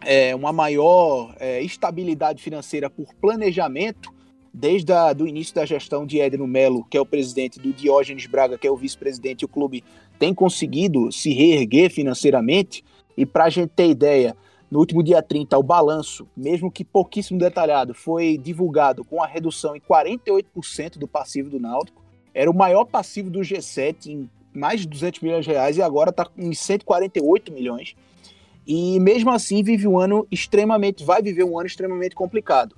é, 0.00 0.34
uma 0.34 0.52
maior 0.52 1.36
é, 1.38 1.62
estabilidade 1.62 2.42
financeira 2.42 2.90
por 2.90 3.14
planejamento, 3.14 4.12
desde 4.52 4.92
o 5.20 5.26
início 5.26 5.54
da 5.54 5.64
gestão 5.64 6.04
de 6.04 6.18
Edno 6.18 6.46
Melo, 6.48 6.84
que 6.90 6.96
é 6.96 7.00
o 7.00 7.06
presidente, 7.06 7.60
do 7.60 7.72
Diógenes 7.72 8.26
Braga, 8.26 8.58
que 8.58 8.66
é 8.66 8.70
o 8.70 8.76
vice-presidente, 8.76 9.44
o 9.44 9.48
clube 9.48 9.84
tem 10.18 10.34
conseguido 10.34 11.12
se 11.12 11.32
reerguer 11.32 11.90
financeiramente. 11.90 12.84
E 13.16 13.24
para 13.24 13.44
a 13.44 13.50
gente 13.50 13.70
ter 13.70 13.88
ideia, 13.88 14.36
no 14.70 14.78
último 14.78 15.02
dia 15.02 15.22
30, 15.22 15.56
o 15.58 15.62
balanço, 15.62 16.26
mesmo 16.36 16.70
que 16.70 16.84
pouquíssimo 16.84 17.38
detalhado, 17.38 17.94
foi 17.94 18.38
divulgado 18.38 19.04
com 19.04 19.22
a 19.22 19.26
redução 19.26 19.76
em 19.76 19.80
48% 19.80 20.98
do 20.98 21.06
passivo 21.06 21.50
do 21.50 21.60
Náutico. 21.60 22.02
Era 22.32 22.50
o 22.50 22.54
maior 22.54 22.84
passivo 22.84 23.30
do 23.30 23.40
G7 23.40 24.06
em 24.06 24.30
mais 24.52 24.80
de 24.80 24.88
200 24.88 25.20
milhões 25.20 25.44
de 25.44 25.50
reais 25.50 25.76
e 25.76 25.82
agora 25.82 26.10
está 26.10 26.28
em 26.36 26.54
148 26.54 27.52
milhões. 27.52 27.94
E 28.66 28.98
mesmo 29.00 29.30
assim 29.30 29.62
vive 29.62 29.86
um 29.86 29.98
ano 29.98 30.26
extremamente, 30.30 31.04
vai 31.04 31.20
viver 31.20 31.44
um 31.44 31.58
ano 31.58 31.66
extremamente 31.66 32.14
complicado. 32.14 32.74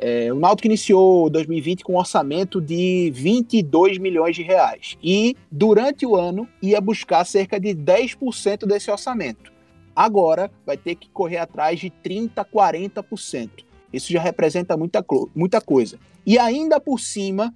É, 0.00 0.32
o 0.32 0.36
Náutico 0.36 0.68
iniciou 0.68 1.28
2020 1.28 1.82
com 1.82 1.94
um 1.94 1.98
orçamento 1.98 2.60
de 2.60 3.10
22 3.12 3.98
milhões 3.98 4.36
de 4.36 4.42
reais 4.42 4.96
e 5.02 5.36
durante 5.50 6.06
o 6.06 6.14
ano 6.14 6.48
ia 6.62 6.80
buscar 6.80 7.24
cerca 7.24 7.58
de 7.58 7.70
10% 7.70 8.64
desse 8.64 8.90
orçamento. 8.90 9.57
Agora 9.98 10.48
vai 10.64 10.76
ter 10.76 10.94
que 10.94 11.08
correr 11.08 11.38
atrás 11.38 11.80
de 11.80 11.90
30, 11.90 12.44
40%. 12.44 13.50
Isso 13.92 14.12
já 14.12 14.20
representa 14.20 14.76
muita, 14.76 15.04
muita 15.34 15.60
coisa. 15.60 15.98
E 16.24 16.38
ainda 16.38 16.78
por 16.78 17.00
cima 17.00 17.52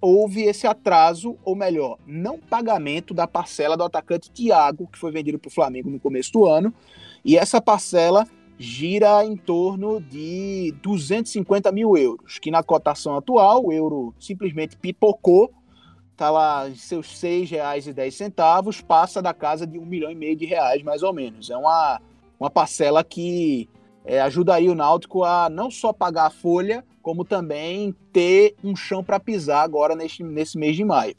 houve 0.00 0.44
esse 0.44 0.68
atraso, 0.68 1.36
ou 1.44 1.56
melhor, 1.56 1.98
não 2.06 2.38
pagamento 2.38 3.12
da 3.12 3.26
parcela 3.26 3.76
do 3.76 3.82
atacante 3.82 4.30
Thiago, 4.30 4.86
que 4.86 5.00
foi 5.00 5.10
vendido 5.10 5.36
para 5.36 5.48
o 5.48 5.52
Flamengo 5.52 5.90
no 5.90 5.98
começo 5.98 6.30
do 6.32 6.46
ano, 6.46 6.72
e 7.24 7.36
essa 7.36 7.60
parcela 7.60 8.24
gira 8.56 9.24
em 9.24 9.36
torno 9.36 10.00
de 10.00 10.72
250 10.80 11.72
mil 11.72 11.96
euros, 11.96 12.38
que 12.38 12.52
na 12.52 12.62
cotação 12.62 13.16
atual, 13.16 13.66
o 13.66 13.72
euro 13.72 14.14
simplesmente 14.16 14.76
pipocou, 14.76 15.50
está 16.20 16.30
lá 16.30 16.68
em 16.68 16.74
seus 16.74 17.22
R$ 17.22 17.46
6,10, 17.46 18.84
passa 18.84 19.22
da 19.22 19.32
casa 19.32 19.66
de 19.66 19.78
um 19.78 19.86
milhão 19.86 20.10
e 20.10 20.14
meio 20.14 20.36
de 20.36 20.44
reais, 20.44 20.82
mais 20.82 21.02
ou 21.02 21.14
menos. 21.14 21.48
É 21.48 21.56
uma, 21.56 21.98
uma 22.38 22.50
parcela 22.50 23.02
que 23.02 23.66
é, 24.04 24.20
ajudaria 24.20 24.70
o 24.70 24.74
Náutico 24.74 25.24
a 25.24 25.48
não 25.48 25.70
só 25.70 25.94
pagar 25.94 26.26
a 26.26 26.30
folha, 26.30 26.84
como 27.00 27.24
também 27.24 27.94
ter 28.12 28.54
um 28.62 28.76
chão 28.76 29.02
para 29.02 29.18
pisar 29.18 29.62
agora 29.62 29.96
nesse, 29.96 30.22
nesse 30.22 30.58
mês 30.58 30.76
de 30.76 30.84
maio. 30.84 31.16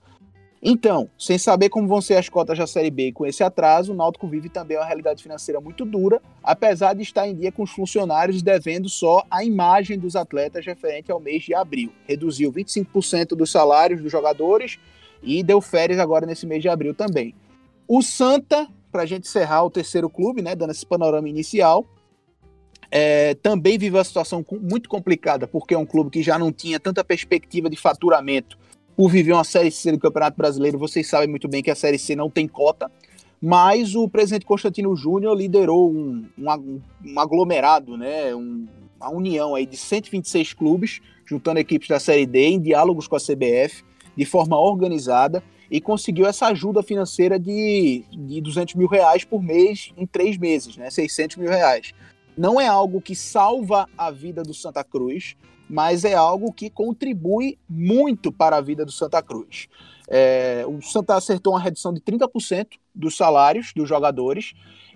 Então, 0.63 1.09
sem 1.17 1.39
saber 1.39 1.69
como 1.69 1.87
vão 1.87 1.99
ser 1.99 2.17
as 2.17 2.29
cotas 2.29 2.55
da 2.55 2.67
Série 2.67 2.91
B 2.91 3.11
com 3.11 3.25
esse 3.25 3.43
atraso, 3.43 3.93
o 3.93 3.95
Náutico 3.95 4.27
vive 4.27 4.47
também 4.47 4.77
uma 4.77 4.85
realidade 4.85 5.23
financeira 5.23 5.59
muito 5.59 5.83
dura, 5.83 6.21
apesar 6.43 6.93
de 6.93 7.01
estar 7.01 7.27
em 7.27 7.33
dia 7.33 7.51
com 7.51 7.63
os 7.63 7.71
funcionários 7.71 8.43
devendo 8.43 8.87
só 8.87 9.25
a 9.31 9.43
imagem 9.43 9.97
dos 9.97 10.15
atletas 10.15 10.63
referente 10.63 11.11
ao 11.11 11.19
mês 11.19 11.41
de 11.41 11.55
abril. 11.55 11.91
Reduziu 12.07 12.53
25% 12.53 13.29
dos 13.29 13.49
salários 13.49 14.03
dos 14.03 14.11
jogadores 14.11 14.77
e 15.21 15.43
deu 15.43 15.61
férias 15.61 15.99
agora 15.99 16.25
nesse 16.25 16.45
mês 16.45 16.61
de 16.61 16.69
abril 16.69 16.93
também. 16.93 17.33
O 17.87 18.01
Santa, 18.01 18.67
para 18.91 19.03
a 19.03 19.05
gente 19.05 19.27
encerrar 19.27 19.63
o 19.63 19.69
terceiro 19.69 20.09
clube, 20.09 20.41
né, 20.41 20.55
dando 20.55 20.71
esse 20.71 20.85
panorama 20.85 21.27
inicial, 21.27 21.85
é, 22.89 23.35
também 23.35 23.77
vive 23.77 23.95
uma 23.95 24.03
situação 24.03 24.45
muito 24.61 24.89
complicada, 24.89 25.47
porque 25.47 25.73
é 25.73 25.77
um 25.77 25.85
clube 25.85 26.09
que 26.09 26.21
já 26.21 26.37
não 26.37 26.51
tinha 26.51 26.79
tanta 26.79 27.03
perspectiva 27.03 27.69
de 27.69 27.77
faturamento 27.77 28.57
por 28.95 29.09
viver 29.09 29.31
uma 29.31 29.45
Série 29.45 29.71
C 29.71 29.91
do 29.91 29.99
Campeonato 29.99 30.37
Brasileiro. 30.37 30.77
Vocês 30.77 31.07
sabem 31.07 31.29
muito 31.29 31.47
bem 31.47 31.63
que 31.63 31.71
a 31.71 31.75
Série 31.75 31.97
C 31.97 32.15
não 32.15 32.29
tem 32.29 32.47
cota, 32.47 32.91
mas 33.41 33.95
o 33.95 34.09
presidente 34.09 34.45
Constantino 34.45 34.95
Júnior 34.95 35.35
liderou 35.37 35.89
um, 35.89 36.25
um, 36.37 36.81
um 37.05 37.19
aglomerado, 37.19 37.97
né, 37.97 38.35
um, 38.35 38.67
uma 38.99 39.09
união 39.09 39.55
aí 39.55 39.65
de 39.65 39.77
126 39.77 40.53
clubes, 40.53 40.99
juntando 41.25 41.59
equipes 41.59 41.87
da 41.87 41.99
Série 41.99 42.25
D 42.25 42.39
em 42.47 42.59
diálogos 42.59 43.07
com 43.07 43.15
a 43.15 43.19
CBF, 43.19 43.83
de 44.15 44.25
forma 44.25 44.59
organizada, 44.59 45.43
e 45.69 45.79
conseguiu 45.79 46.25
essa 46.25 46.47
ajuda 46.47 46.83
financeira 46.83 47.39
de, 47.39 48.03
de 48.11 48.41
200 48.41 48.75
mil 48.75 48.87
reais 48.87 49.23
por 49.23 49.41
mês 49.41 49.91
em 49.97 50.05
três 50.05 50.37
meses, 50.37 50.75
né, 50.75 50.89
600 50.89 51.37
mil 51.37 51.49
reais 51.49 51.93
não 52.37 52.59
é 52.59 52.67
algo 52.67 53.01
que 53.01 53.15
salva 53.15 53.87
a 53.97 54.09
vida 54.09 54.43
do 54.43 54.53
Santa 54.53 54.83
Cruz, 54.83 55.35
mas 55.69 56.03
é 56.03 56.13
algo 56.13 56.51
que 56.51 56.69
contribui 56.69 57.57
muito 57.69 58.31
para 58.31 58.57
a 58.57 58.61
vida 58.61 58.85
do 58.85 58.91
Santa 58.91 59.21
Cruz. 59.21 59.67
É, 60.07 60.65
o 60.67 60.81
Santa 60.81 61.15
acertou 61.15 61.53
uma 61.53 61.59
redução 61.59 61.93
de 61.93 62.01
30% 62.01 62.67
dos 62.93 63.15
salários 63.15 63.71
dos 63.73 63.87
jogadores 63.87 64.53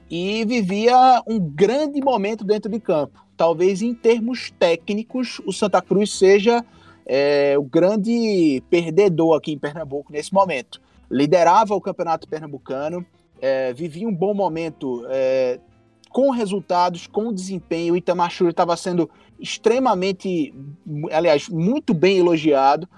e 0.09 0.43
vivia 0.45 1.21
um 1.25 1.39
grande 1.39 2.01
momento 2.01 2.43
dentro 2.43 2.69
de 2.69 2.79
campo. 2.79 3.23
Talvez 3.37 3.81
em 3.81 3.93
termos 3.93 4.51
técnicos, 4.57 5.41
o 5.45 5.53
Santa 5.53 5.81
Cruz 5.81 6.11
seja 6.11 6.63
é, 7.05 7.55
o 7.57 7.63
grande 7.63 8.63
perdedor 8.69 9.37
aqui 9.37 9.51
em 9.51 9.59
Pernambuco 9.59 10.11
nesse 10.11 10.33
momento. 10.33 10.81
Liderava 11.09 11.75
o 11.75 11.81
campeonato 11.81 12.27
pernambucano, 12.27 13.05
é, 13.39 13.71
vivia 13.73 14.07
um 14.07 14.15
bom 14.15 14.33
momento 14.33 15.05
é, 15.09 15.59
com 16.09 16.31
resultados, 16.31 17.05
com 17.05 17.31
desempenho. 17.31 17.93
O 17.93 17.97
Itamachuri 17.97 18.49
estava 18.49 18.75
sendo 18.75 19.09
extremamente, 19.39 20.53
aliás, 21.11 21.47
muito 21.47 21.93
bem 21.93 22.17
elogiado. 22.17 22.89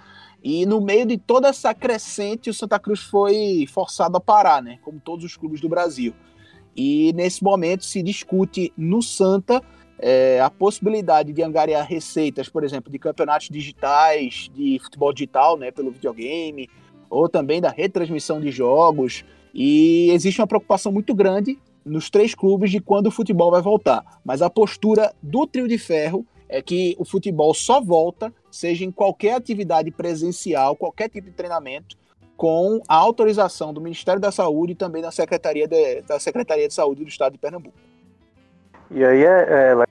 E 0.42 0.66
no 0.66 0.80
meio 0.80 1.06
de 1.06 1.18
toda 1.18 1.50
essa 1.50 1.74
crescente, 1.74 2.50
o 2.50 2.54
Santa 2.54 2.80
Cruz 2.80 3.02
foi 3.02 3.66
forçado 3.68 4.16
a 4.16 4.22
parar, 4.22 4.62
né? 4.62 4.80
Como 4.84 5.00
todos 5.00 5.26
os 5.26 5.36
clubes 5.36 5.60
do 5.60 5.68
Brasil. 5.68 6.14
E 6.76 7.12
nesse 7.14 7.44
momento 7.44 7.84
se 7.84 8.04
discute 8.04 8.72
no 8.78 9.02
Santa 9.02 9.62
é, 10.00 10.40
a 10.40 10.50
possibilidade 10.50 11.34
de 11.34 11.42
angariar 11.42 11.86
receitas, 11.86 12.50
por 12.50 12.64
exemplo, 12.64 12.92
de 12.92 13.00
campeonatos 13.00 13.50
digitais, 13.50 14.50
de 14.54 14.80
futebol 14.84 15.12
digital, 15.12 15.58
né, 15.58 15.72
pelo 15.72 15.92
videogame, 15.92 16.70
ou 17.10 17.28
também 17.28 17.62
da 17.62 17.70
retransmissão 17.70 18.40
de 18.40 18.52
jogos. 18.52 19.24
E 19.54 20.10
existe 20.12 20.40
uma 20.40 20.48
preocupação 20.48 20.92
muito 20.92 21.16
grande 21.16 21.58
nos 21.84 22.10
três 22.10 22.36
clubes 22.36 22.70
de 22.70 22.80
quando 22.80 23.08
o 23.08 23.12
futebol 23.12 23.50
vai 23.50 23.62
voltar. 23.62 24.20
Mas 24.24 24.42
a 24.42 24.50
postura 24.50 25.14
do 25.22 25.48
trio 25.48 25.68
de 25.68 25.78
ferro 25.78 26.26
é 26.50 26.62
que 26.62 26.96
o 27.00 27.06
futebol 27.06 27.54
só 27.54 27.82
volta, 27.82 28.34
seja 28.52 28.86
em 28.86 28.92
qualquer 28.92 29.34
atividade 29.34 29.92
presencial, 29.92 30.76
qualquer 30.76 31.10
tipo 31.10 31.28
de 31.28 31.34
treinamento, 31.34 31.98
com 32.36 32.80
a 32.88 32.96
autorização 32.96 33.74
do 33.74 33.82
Ministério 33.82 34.22
da 34.22 34.32
Saúde 34.32 34.74
e 34.74 34.76
também 34.76 35.02
da 35.02 35.12
Secretaria 35.12 35.68
de, 35.68 36.02
da 36.02 36.20
Secretaria 36.20 36.68
de 36.68 36.74
Saúde 36.74 37.04
do 37.04 37.10
Estado 37.10 37.34
de 37.34 37.40
Pernambuco. 37.40 37.87
E 38.90 39.04
aí 39.04 39.26
é, 39.26 39.74
é 39.76 39.86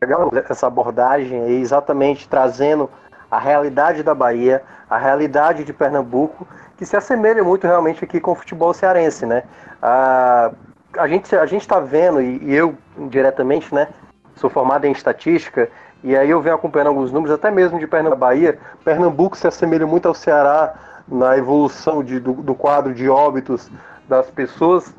legal 0.00 0.30
essa 0.48 0.66
abordagem 0.66 1.42
aí, 1.42 1.60
exatamente 1.60 2.28
trazendo 2.28 2.90
a 3.30 3.38
realidade 3.38 4.02
da 4.02 4.14
Bahia, 4.14 4.62
a 4.88 4.98
realidade 4.98 5.64
de 5.64 5.72
Pernambuco, 5.72 6.46
que 6.76 6.84
se 6.84 6.96
assemelha 6.96 7.42
muito 7.42 7.66
realmente 7.66 8.04
aqui 8.04 8.20
com 8.20 8.32
o 8.32 8.34
futebol 8.34 8.74
cearense, 8.74 9.24
né? 9.24 9.44
Ah, 9.80 10.50
a 10.98 11.08
gente 11.08 11.34
a 11.34 11.46
gente 11.46 11.62
está 11.62 11.80
vendo 11.80 12.20
e, 12.20 12.38
e, 12.42 12.54
eu 12.54 12.74
diretamente, 13.08 13.74
né? 13.74 13.88
Sou 14.36 14.50
formado 14.50 14.84
em 14.84 14.92
estatística 14.92 15.68
e 16.02 16.16
aí 16.16 16.28
eu 16.28 16.40
venho 16.40 16.56
acompanhando 16.56 16.88
alguns 16.88 17.12
números, 17.12 17.34
até 17.34 17.50
mesmo 17.50 17.78
de 17.78 17.86
Pernambuco, 17.86 18.20
Bahia. 18.20 18.58
Pernambuco 18.84 19.36
se 19.36 19.46
assemelha 19.46 19.86
muito 19.86 20.08
ao 20.08 20.14
Ceará 20.14 20.74
na 21.08 21.36
evolução 21.36 22.02
de, 22.02 22.18
do, 22.18 22.32
do 22.34 22.54
quadro 22.54 22.94
de 22.94 23.08
óbitos 23.08 23.70
das 24.08 24.30
pessoas. 24.30 24.94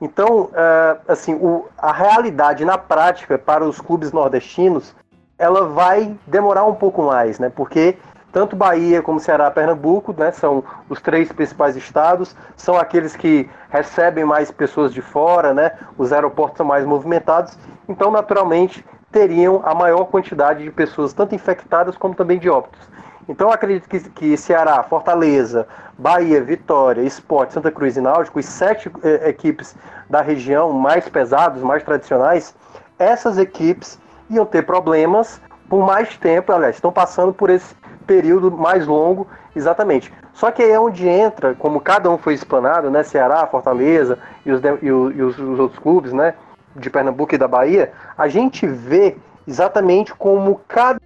Então, 0.00 0.50
é, 0.54 0.96
assim, 1.08 1.38
a 1.76 1.92
realidade 1.92 2.64
na 2.64 2.78
prática 2.78 3.38
para 3.38 3.64
os 3.64 3.80
clubes 3.80 4.12
nordestinos, 4.12 4.94
ela 5.36 5.66
vai 5.66 6.16
demorar 6.26 6.64
um 6.64 6.74
pouco 6.74 7.02
mais, 7.02 7.38
né? 7.38 7.50
Porque 7.54 7.96
tanto 8.32 8.54
Bahia 8.54 9.02
como 9.02 9.18
Ceará, 9.18 9.50
Pernambuco, 9.50 10.14
né, 10.16 10.30
são 10.30 10.62
os 10.88 11.00
três 11.00 11.32
principais 11.32 11.76
estados, 11.76 12.36
são 12.56 12.76
aqueles 12.76 13.16
que 13.16 13.48
recebem 13.70 14.24
mais 14.24 14.50
pessoas 14.50 14.92
de 14.92 15.00
fora, 15.00 15.54
né, 15.54 15.72
os 15.96 16.12
aeroportos 16.12 16.58
são 16.58 16.66
mais 16.66 16.84
movimentados, 16.84 17.58
então 17.88 18.10
naturalmente 18.10 18.84
teriam 19.10 19.62
a 19.64 19.74
maior 19.74 20.04
quantidade 20.04 20.62
de 20.62 20.70
pessoas, 20.70 21.14
tanto 21.14 21.34
infectadas 21.34 21.96
como 21.96 22.14
também 22.14 22.38
de 22.38 22.50
óbitos. 22.50 22.86
Então 23.28 23.50
acredito 23.50 23.88
que, 23.88 24.00
que 24.10 24.36
Ceará, 24.36 24.82
Fortaleza, 24.82 25.66
Bahia, 25.98 26.42
Vitória, 26.42 27.02
Esporte, 27.02 27.52
Santa 27.52 27.70
Cruz 27.70 27.96
e 27.96 28.00
Náutico, 28.00 28.38
os 28.38 28.46
sete 28.46 28.90
eh, 29.02 29.28
equipes 29.28 29.76
da 30.08 30.22
região 30.22 30.72
mais 30.72 31.08
pesados, 31.08 31.62
mais 31.62 31.82
tradicionais, 31.82 32.54
essas 32.98 33.36
equipes 33.36 33.98
iam 34.30 34.46
ter 34.46 34.64
problemas 34.64 35.40
por 35.68 35.84
mais 35.84 36.16
tempo, 36.16 36.52
aliás, 36.52 36.76
estão 36.76 36.90
passando 36.90 37.32
por 37.32 37.50
esse 37.50 37.74
período 38.06 38.50
mais 38.50 38.86
longo, 38.86 39.26
exatamente. 39.54 40.10
Só 40.32 40.50
que 40.50 40.62
aí 40.62 40.70
é 40.70 40.80
onde 40.80 41.06
entra, 41.06 41.54
como 41.54 41.80
cada 41.80 42.08
um 42.10 42.16
foi 42.16 42.32
explanado, 42.32 42.90
né, 42.90 43.02
Ceará, 43.02 43.46
Fortaleza 43.46 44.18
e 44.46 44.50
os, 44.50 44.62
e 44.64 44.90
os, 44.90 45.16
e 45.16 45.22
os, 45.22 45.38
os 45.38 45.58
outros 45.58 45.78
clubes, 45.78 46.12
né, 46.12 46.34
de 46.74 46.88
Pernambuco 46.88 47.34
e 47.34 47.38
da 47.38 47.46
Bahia, 47.46 47.92
a 48.16 48.28
gente 48.28 48.66
vê 48.66 49.16
exatamente 49.46 50.14
como 50.14 50.60
cada 50.66 50.97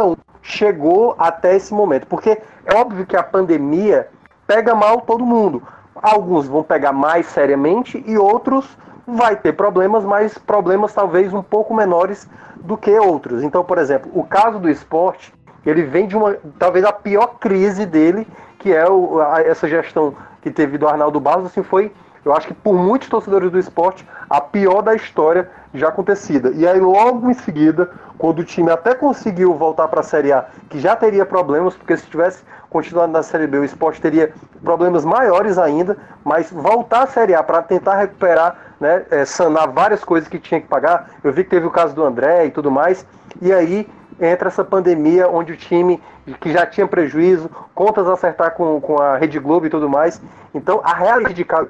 um 0.00 0.16
chegou 0.42 1.14
até 1.18 1.56
esse 1.56 1.72
momento. 1.72 2.06
Porque 2.06 2.38
é 2.64 2.74
óbvio 2.74 3.06
que 3.06 3.16
a 3.16 3.22
pandemia 3.22 4.08
pega 4.46 4.74
mal 4.74 5.00
todo 5.02 5.24
mundo. 5.24 5.62
Alguns 5.94 6.46
vão 6.46 6.62
pegar 6.62 6.92
mais 6.92 7.26
seriamente 7.26 8.02
e 8.06 8.18
outros 8.18 8.76
vai 9.06 9.36
ter 9.36 9.52
problemas, 9.52 10.04
mas 10.04 10.38
problemas 10.38 10.92
talvez 10.92 11.32
um 11.32 11.42
pouco 11.42 11.74
menores 11.74 12.28
do 12.56 12.76
que 12.76 12.90
outros. 12.98 13.42
Então, 13.42 13.64
por 13.64 13.78
exemplo, 13.78 14.10
o 14.14 14.24
caso 14.24 14.58
do 14.58 14.70
esporte, 14.70 15.32
ele 15.64 15.82
vem 15.82 16.06
de 16.06 16.16
uma, 16.16 16.36
talvez 16.58 16.84
a 16.84 16.92
pior 16.92 17.38
crise 17.38 17.84
dele, 17.84 18.26
que 18.58 18.72
é 18.72 18.88
o, 18.88 19.20
a, 19.20 19.42
essa 19.42 19.68
gestão 19.68 20.14
que 20.40 20.50
teve 20.50 20.78
do 20.78 20.88
Arnaldo 20.88 21.20
Barros, 21.20 21.46
assim, 21.46 21.62
foi, 21.62 21.92
eu 22.24 22.32
acho 22.34 22.46
que 22.46 22.54
por 22.54 22.74
muitos 22.74 23.08
torcedores 23.08 23.50
do 23.50 23.58
esporte, 23.58 24.06
a 24.30 24.40
pior 24.40 24.82
da 24.82 24.94
história 24.94 25.50
já 25.74 25.88
acontecida. 25.88 26.50
E 26.54 26.66
aí, 26.66 26.78
logo 26.80 27.28
em 27.30 27.34
seguida, 27.34 27.90
quando 28.16 28.40
o 28.40 28.44
time 28.44 28.70
até 28.70 28.94
conseguiu 28.94 29.54
voltar 29.54 29.88
para 29.88 30.00
a 30.00 30.04
Série 30.04 30.32
A, 30.32 30.46
que 30.68 30.78
já 30.78 30.94
teria 30.94 31.26
problemas, 31.26 31.74
porque 31.74 31.96
se 31.96 32.06
tivesse 32.06 32.42
continuado 32.70 33.12
na 33.12 33.22
Série 33.22 33.46
B, 33.46 33.58
o 33.58 33.64
esporte 33.64 34.00
teria 34.00 34.32
problemas 34.62 35.04
maiores 35.04 35.58
ainda, 35.58 35.96
mas 36.24 36.50
voltar 36.50 37.02
à 37.02 37.06
Série 37.06 37.34
A 37.34 37.42
para 37.42 37.62
tentar 37.62 37.96
recuperar, 37.96 38.56
né, 38.80 39.04
é, 39.10 39.24
sanar 39.24 39.68
várias 39.68 40.04
coisas 40.04 40.28
que 40.28 40.38
tinha 40.38 40.60
que 40.60 40.68
pagar. 40.68 41.10
Eu 41.24 41.32
vi 41.32 41.44
que 41.44 41.50
teve 41.50 41.66
o 41.66 41.70
caso 41.70 41.94
do 41.94 42.04
André 42.04 42.46
e 42.46 42.50
tudo 42.50 42.70
mais, 42.70 43.04
e 43.40 43.52
aí 43.52 43.88
entra 44.20 44.48
essa 44.48 44.62
pandemia 44.62 45.28
onde 45.28 45.52
o 45.52 45.56
time 45.56 46.00
que 46.40 46.52
já 46.52 46.64
tinha 46.64 46.86
prejuízo, 46.86 47.50
contas 47.74 48.06
a 48.06 48.12
acertar 48.12 48.52
com, 48.52 48.80
com 48.80 49.00
a 49.00 49.16
Rede 49.16 49.38
Globo 49.38 49.66
e 49.66 49.70
tudo 49.70 49.88
mais. 49.88 50.22
Então 50.54 50.80
a 50.84 50.94
realidade 50.94 51.34
de 51.34 51.44
cada 51.44 51.66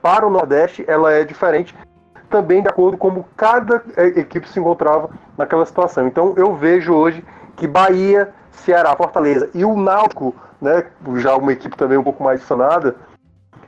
para 0.00 0.26
o 0.26 0.30
Nordeste 0.30 0.84
ela 0.88 1.12
é 1.12 1.24
diferente 1.24 1.74
também 2.32 2.62
de 2.62 2.68
acordo 2.68 2.96
com 2.96 3.10
como 3.10 3.28
cada 3.36 3.82
é, 3.96 4.06
equipe 4.06 4.48
se 4.48 4.58
encontrava 4.58 5.10
naquela 5.36 5.66
situação. 5.66 6.06
Então 6.06 6.32
eu 6.36 6.56
vejo 6.56 6.94
hoje 6.94 7.22
que 7.56 7.66
Bahia, 7.66 8.30
Ceará, 8.50 8.96
Fortaleza 8.96 9.50
e 9.54 9.64
o 9.64 9.76
Náutico, 9.76 10.34
né, 10.60 10.86
já 11.16 11.36
uma 11.36 11.52
equipe 11.52 11.76
também 11.76 11.98
um 11.98 12.02
pouco 12.02 12.24
mais 12.24 12.42
sanada, 12.42 12.96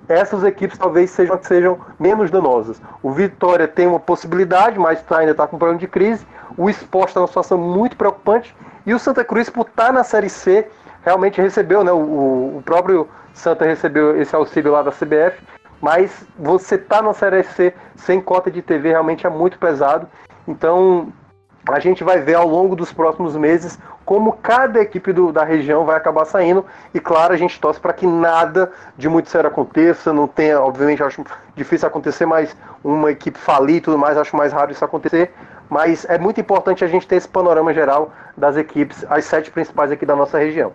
essas 0.09 0.45
equipes 0.45 0.79
talvez 0.79 1.11
sejam, 1.11 1.39
sejam 1.43 1.79
menos 1.99 2.31
danosas. 2.31 2.81
O 3.03 3.11
Vitória 3.11 3.69
tem 3.69 3.87
uma 3.87 4.01
possibilidade, 4.01 4.79
mas 4.79 5.03
tá, 5.03 5.19
ainda 5.19 5.33
está 5.33 5.47
com 5.47 5.59
problema 5.59 5.81
de 5.81 5.89
crise. 5.89 6.27
O 6.57 6.69
esporte 6.69 7.09
está 7.09 7.21
numa 7.21 7.27
situação 7.27 7.57
muito 7.57 7.97
preocupante. 7.97 8.55
E 8.85 8.93
o 8.93 8.99
Santa 8.99 9.25
Cruz, 9.25 9.49
por 9.49 9.67
estar 9.67 9.87
tá 9.87 9.93
na 9.93 10.05
Série 10.05 10.29
C, 10.29 10.69
realmente 11.03 11.41
recebeu, 11.41 11.83
né? 11.83 11.91
O, 11.91 12.59
o 12.59 12.63
próprio 12.65 13.09
Santa 13.33 13.65
recebeu 13.65 14.21
esse 14.21 14.37
auxílio 14.37 14.73
lá 14.73 14.83
da 14.83 14.91
CBF 14.91 15.43
mas 15.85 16.27
você 16.39 16.79
tá 16.79 17.03
na 17.03 17.13
Série 17.13 17.43
C 17.43 17.75
sem 17.95 18.19
cota 18.19 18.51
de 18.51 18.63
TV 18.63 18.89
realmente 18.89 19.27
é 19.27 19.29
muito 19.29 19.59
pesado. 19.59 20.09
Então 20.49 21.13
a 21.69 21.79
gente 21.79 22.03
vai 22.03 22.21
ver 22.21 22.37
ao 22.37 22.49
longo 22.49 22.75
dos 22.75 22.91
próximos 22.91 23.37
meses 23.37 23.79
como 24.03 24.33
cada 24.33 24.81
equipe 24.81 25.13
do, 25.13 25.31
da 25.31 25.45
região 25.45 25.85
vai 25.85 25.97
acabar 25.99 26.25
saindo. 26.25 26.65
E 26.95 26.99
claro, 26.99 27.35
a 27.35 27.37
gente 27.37 27.61
torce 27.61 27.79
para 27.79 27.93
que 27.93 28.07
nada 28.07 28.73
de 28.97 29.11
muito 29.11 29.29
sério 29.29 29.49
aconteça. 29.49 30.11
Não 30.11 30.27
tenha, 30.27 30.59
obviamente, 30.59 31.03
acho 31.03 31.23
difícil 31.55 31.87
acontecer, 31.87 32.25
mas 32.25 32.57
uma 32.83 33.11
equipe 33.11 33.39
falir 33.39 33.77
e 33.77 33.81
tudo 33.83 33.99
mais, 33.99 34.17
acho 34.17 34.35
mais 34.35 34.55
raro 34.55 34.73
isso 34.73 34.87
acontecer. 34.87 35.35
Mas 35.69 36.07
é 36.07 36.17
muito 36.17 36.41
importante 36.41 36.83
a 36.83 36.89
gente 36.89 37.07
ter 37.07 37.17
esse 37.17 37.29
panorama 37.29 37.75
geral 37.75 38.11
das 38.35 38.57
equipes, 38.57 39.05
as 39.11 39.27
sete 39.27 39.51
principais 39.51 39.93
aqui 39.93 40.07
da 40.07 40.17
nossa 40.17 40.39
região. 40.39 40.73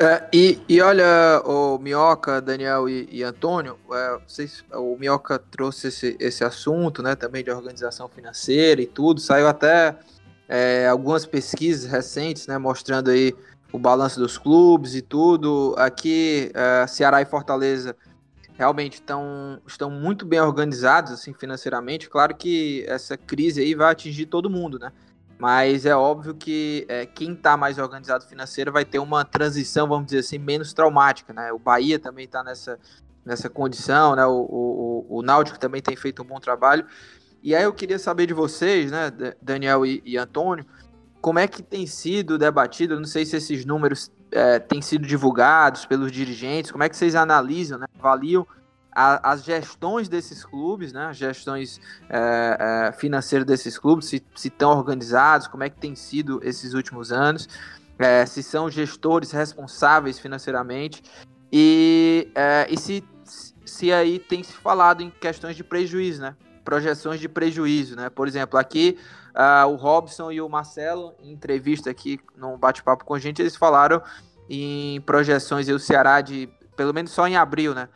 É, 0.00 0.28
e, 0.32 0.60
e 0.68 0.80
olha, 0.80 1.42
o 1.44 1.76
Minhoca, 1.78 2.40
Daniel 2.40 2.88
e, 2.88 3.08
e 3.10 3.24
Antônio, 3.24 3.76
é, 3.92 4.18
vocês, 4.24 4.64
o 4.72 4.96
Minhoca 4.96 5.40
trouxe 5.40 5.88
esse, 5.88 6.16
esse 6.20 6.44
assunto, 6.44 7.02
né, 7.02 7.16
também 7.16 7.42
de 7.42 7.50
organização 7.50 8.08
financeira 8.08 8.80
e 8.80 8.86
tudo, 8.86 9.20
saiu 9.20 9.48
até 9.48 9.98
é, 10.48 10.86
algumas 10.86 11.26
pesquisas 11.26 11.90
recentes, 11.90 12.46
né, 12.46 12.56
mostrando 12.58 13.10
aí 13.10 13.34
o 13.72 13.78
balanço 13.78 14.20
dos 14.20 14.38
clubes 14.38 14.94
e 14.94 15.02
tudo. 15.02 15.74
Aqui, 15.76 16.52
é, 16.54 16.86
Ceará 16.86 17.20
e 17.20 17.26
Fortaleza 17.26 17.96
realmente 18.56 19.02
tão, 19.02 19.60
estão 19.66 19.90
muito 19.90 20.24
bem 20.24 20.40
organizados, 20.40 21.12
assim, 21.12 21.34
financeiramente. 21.34 22.08
Claro 22.08 22.36
que 22.36 22.84
essa 22.88 23.16
crise 23.16 23.60
aí 23.60 23.74
vai 23.74 23.90
atingir 23.90 24.26
todo 24.26 24.48
mundo, 24.48 24.78
né? 24.78 24.92
Mas 25.38 25.86
é 25.86 25.94
óbvio 25.94 26.34
que 26.34 26.84
é, 26.88 27.06
quem 27.06 27.32
está 27.32 27.56
mais 27.56 27.78
organizado 27.78 28.26
financeiro 28.26 28.72
vai 28.72 28.84
ter 28.84 28.98
uma 28.98 29.24
transição, 29.24 29.86
vamos 29.86 30.06
dizer 30.06 30.18
assim, 30.18 30.38
menos 30.38 30.72
traumática, 30.72 31.32
né? 31.32 31.52
O 31.52 31.58
Bahia 31.58 31.98
também 31.98 32.24
está 32.24 32.42
nessa, 32.42 32.78
nessa 33.24 33.48
condição, 33.48 34.16
né? 34.16 34.26
O, 34.26 35.06
o, 35.08 35.18
o 35.18 35.22
Náutico 35.22 35.58
também 35.58 35.80
tem 35.80 35.94
feito 35.94 36.22
um 36.22 36.26
bom 36.26 36.40
trabalho. 36.40 36.84
E 37.40 37.54
aí 37.54 37.62
eu 37.62 37.72
queria 37.72 37.98
saber 37.98 38.26
de 38.26 38.34
vocês, 38.34 38.90
né, 38.90 39.12
Daniel 39.40 39.86
e, 39.86 40.02
e 40.04 40.16
Antônio, 40.16 40.66
como 41.20 41.38
é 41.38 41.46
que 41.46 41.62
tem 41.62 41.86
sido 41.86 42.36
debatido? 42.36 42.94
Eu 42.94 42.98
não 42.98 43.06
sei 43.06 43.24
se 43.24 43.36
esses 43.36 43.64
números 43.64 44.10
é, 44.32 44.58
têm 44.58 44.82
sido 44.82 45.06
divulgados 45.06 45.86
pelos 45.86 46.10
dirigentes, 46.10 46.72
como 46.72 46.82
é 46.82 46.88
que 46.88 46.96
vocês 46.96 47.14
analisam, 47.14 47.78
né, 47.78 47.86
avaliam 47.96 48.46
a, 48.92 49.32
as 49.32 49.44
gestões 49.44 50.08
desses 50.08 50.44
clubes, 50.44 50.92
né, 50.92 51.12
gestões 51.12 51.80
é, 52.08 52.88
é, 52.88 52.92
financeiras 52.92 53.46
desses 53.46 53.78
clubes, 53.78 54.08
se 54.08 54.22
estão 54.36 54.70
organizados, 54.70 55.46
como 55.46 55.64
é 55.64 55.70
que 55.70 55.78
tem 55.78 55.94
sido 55.94 56.40
esses 56.42 56.74
últimos 56.74 57.12
anos, 57.12 57.48
é, 57.98 58.24
se 58.26 58.42
são 58.42 58.70
gestores 58.70 59.30
responsáveis 59.30 60.18
financeiramente. 60.18 61.02
E, 61.52 62.30
é, 62.34 62.66
e 62.70 62.76
se, 62.76 63.04
se 63.64 63.92
aí 63.92 64.18
tem 64.18 64.42
se 64.42 64.52
falado 64.52 65.02
em 65.02 65.10
questões 65.10 65.56
de 65.56 65.64
prejuízo, 65.64 66.20
né, 66.20 66.36
projeções 66.64 67.20
de 67.20 67.28
prejuízo, 67.28 67.96
né, 67.96 68.10
por 68.10 68.28
exemplo, 68.28 68.58
aqui 68.58 68.98
uh, 69.34 69.66
o 69.68 69.76
Robson 69.76 70.32
e 70.32 70.40
o 70.40 70.48
Marcelo, 70.48 71.14
em 71.22 71.32
entrevista 71.32 71.90
aqui 71.90 72.20
num 72.36 72.58
bate-papo 72.58 73.04
com 73.04 73.14
a 73.14 73.18
gente, 73.18 73.40
eles 73.40 73.56
falaram 73.56 74.02
em 74.50 75.00
projeções 75.02 75.68
e 75.68 75.72
o 75.72 75.78
Ceará 75.78 76.20
de 76.20 76.48
pelo 76.76 76.94
menos 76.94 77.10
só 77.10 77.26
em 77.26 77.36
abril, 77.36 77.74
né? 77.74 77.88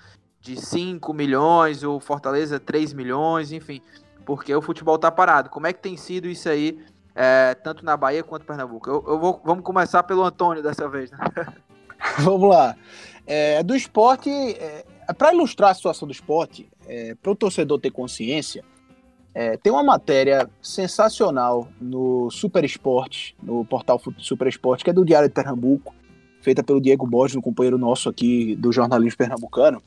De 0.42 0.60
5 0.60 1.14
milhões, 1.14 1.84
o 1.84 2.00
Fortaleza 2.00 2.58
3 2.58 2.92
milhões, 2.92 3.52
enfim, 3.52 3.80
porque 4.26 4.52
o 4.52 4.60
futebol 4.60 4.98
tá 4.98 5.10
parado. 5.10 5.48
Como 5.48 5.68
é 5.68 5.72
que 5.72 5.80
tem 5.80 5.96
sido 5.96 6.26
isso 6.26 6.48
aí, 6.48 6.78
é, 7.14 7.54
tanto 7.54 7.84
na 7.84 7.96
Bahia 7.96 8.24
quanto 8.24 8.44
Pernambuco? 8.44 8.90
Eu, 8.90 9.04
eu 9.06 9.18
vou, 9.20 9.40
vamos 9.44 9.64
começar 9.64 10.02
pelo 10.02 10.24
Antônio 10.24 10.60
dessa 10.60 10.88
vez, 10.88 11.12
né? 11.12 11.18
vamos 12.18 12.50
lá. 12.50 12.76
É, 13.24 13.62
do 13.62 13.76
esporte, 13.76 14.28
é, 14.28 14.84
para 15.16 15.32
ilustrar 15.32 15.70
a 15.70 15.74
situação 15.74 16.08
do 16.08 16.12
esporte, 16.12 16.68
é, 16.88 17.14
para 17.14 17.30
o 17.30 17.36
torcedor 17.36 17.78
ter 17.78 17.92
consciência, 17.92 18.64
é, 19.32 19.56
tem 19.56 19.72
uma 19.72 19.84
matéria 19.84 20.50
sensacional 20.60 21.68
no 21.80 22.28
Super 22.30 22.64
Esporte, 22.64 23.36
no 23.40 23.64
portal 23.64 24.00
Super 24.18 24.48
Esporte, 24.48 24.82
que 24.82 24.90
é 24.90 24.92
do 24.92 25.04
Diário 25.04 25.28
de 25.28 25.34
Pernambuco, 25.34 25.94
feita 26.40 26.64
pelo 26.64 26.80
Diego 26.80 27.06
Borges, 27.06 27.36
um 27.36 27.40
companheiro 27.40 27.78
nosso 27.78 28.08
aqui 28.08 28.56
do 28.56 28.72
jornalismo 28.72 29.16
pernambucano, 29.16 29.80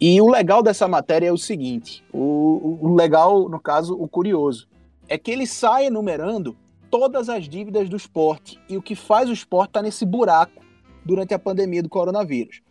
e 0.00 0.20
o 0.20 0.28
legal 0.28 0.62
dessa 0.62 0.88
matéria 0.88 1.28
é 1.28 1.32
o 1.32 1.38
seguinte: 1.38 2.04
o, 2.12 2.78
o 2.82 2.94
legal, 2.94 3.48
no 3.48 3.60
caso, 3.60 3.94
o 3.94 4.08
curioso, 4.08 4.68
é 5.08 5.16
que 5.16 5.30
ele 5.30 5.46
sai 5.46 5.86
enumerando 5.86 6.56
todas 6.90 7.28
as 7.28 7.48
dívidas 7.48 7.88
do 7.88 7.96
esporte 7.96 8.60
e 8.68 8.76
o 8.76 8.82
que 8.82 8.94
faz 8.94 9.28
o 9.28 9.32
esporte 9.32 9.70
estar 9.70 9.80
tá 9.80 9.84
nesse 9.84 10.04
buraco 10.04 10.62
durante 11.04 11.34
a 11.34 11.38
pandemia 11.38 11.82
do 11.82 11.88
coronavírus. 11.88 12.62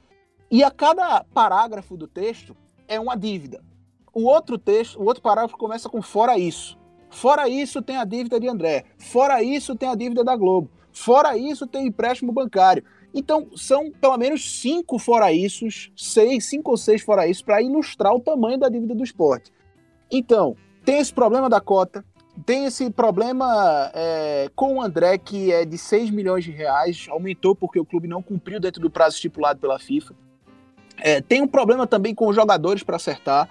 E 0.49 0.63
a 0.63 0.71
cada 0.71 1.23
parágrafo 1.33 1.97
do 1.97 2.07
texto 2.07 2.55
é 2.87 2.99
uma 2.99 3.15
dívida. 3.15 3.61
O 4.13 4.25
outro 4.25 4.57
texto, 4.57 4.99
o 4.99 5.05
outro 5.05 5.23
parágrafo 5.23 5.57
começa 5.57 5.89
com 5.89 6.01
fora 6.01 6.37
isso. 6.37 6.77
Fora 7.09 7.47
isso 7.47 7.81
tem 7.81 7.97
a 7.97 8.05
dívida 8.05 8.39
de 8.39 8.47
André. 8.47 8.85
Fora 8.97 9.41
isso 9.43 9.75
tem 9.75 9.89
a 9.89 9.95
dívida 9.95 10.23
da 10.23 10.35
Globo. 10.35 10.69
Fora 10.91 11.37
isso 11.37 11.65
tem 11.65 11.83
o 11.83 11.87
empréstimo 11.87 12.31
bancário. 12.31 12.83
Então, 13.13 13.47
são 13.55 13.91
pelo 13.91 14.17
menos 14.17 14.59
cinco 14.59 14.97
fora 14.97 15.31
isso, 15.31 15.67
seis, 15.95 16.45
cinco 16.45 16.71
ou 16.71 16.77
seis 16.77 17.01
fora 17.01 17.27
isso, 17.27 17.45
para 17.45 17.61
ilustrar 17.61 18.13
o 18.13 18.19
tamanho 18.19 18.57
da 18.57 18.69
dívida 18.69 18.95
do 18.95 19.03
esporte. 19.03 19.51
Então, 20.11 20.55
tem 20.83 20.97
esse 20.97 21.13
problema 21.13 21.49
da 21.49 21.61
cota, 21.61 22.03
tem 22.45 22.65
esse 22.65 22.89
problema 22.89 23.91
é, 23.93 24.49
com 24.55 24.75
o 24.75 24.81
André, 24.81 25.17
que 25.19 25.51
é 25.51 25.63
de 25.63 25.77
6 25.77 26.09
milhões 26.09 26.43
de 26.43 26.51
reais, 26.51 27.05
aumentou 27.09 27.55
porque 27.55 27.79
o 27.79 27.85
clube 27.85 28.07
não 28.07 28.23
cumpriu 28.23 28.59
dentro 28.59 28.81
do 28.81 28.89
prazo 28.89 29.15
estipulado 29.15 29.59
pela 29.59 29.77
FIFA. 29.77 30.15
É, 30.97 31.21
tem 31.21 31.41
um 31.41 31.47
problema 31.47 31.85
também 31.85 32.15
com 32.15 32.27
os 32.27 32.35
jogadores 32.35 32.81
para 32.81 32.95
acertar. 32.95 33.49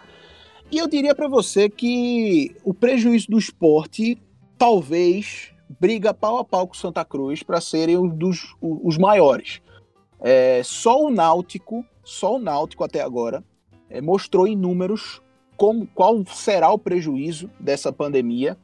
E 0.70 0.78
eu 0.78 0.88
diria 0.88 1.14
para 1.14 1.28
você 1.28 1.68
que 1.68 2.56
o 2.64 2.74
prejuízo 2.74 3.30
do 3.30 3.38
esporte 3.38 4.18
talvez 4.58 5.51
briga 5.80 6.12
pau 6.12 6.38
a 6.38 6.44
pau 6.44 6.66
com 6.66 6.74
Santa 6.74 7.04
Cruz 7.04 7.42
para 7.42 7.60
serem 7.60 7.96
os, 7.96 8.12
dos, 8.14 8.56
os 8.60 8.98
maiores. 8.98 9.60
É, 10.20 10.62
só 10.64 11.02
o 11.02 11.10
Náutico, 11.10 11.84
só 12.04 12.36
o 12.36 12.38
Náutico 12.38 12.84
até 12.84 13.02
agora, 13.02 13.42
é, 13.90 14.00
mostrou 14.00 14.46
em 14.46 14.56
números 14.56 15.20
como, 15.56 15.86
qual 15.94 16.24
será 16.26 16.70
o 16.70 16.78
prejuízo 16.78 17.50
dessa 17.58 17.92
pandemia, 17.92 18.56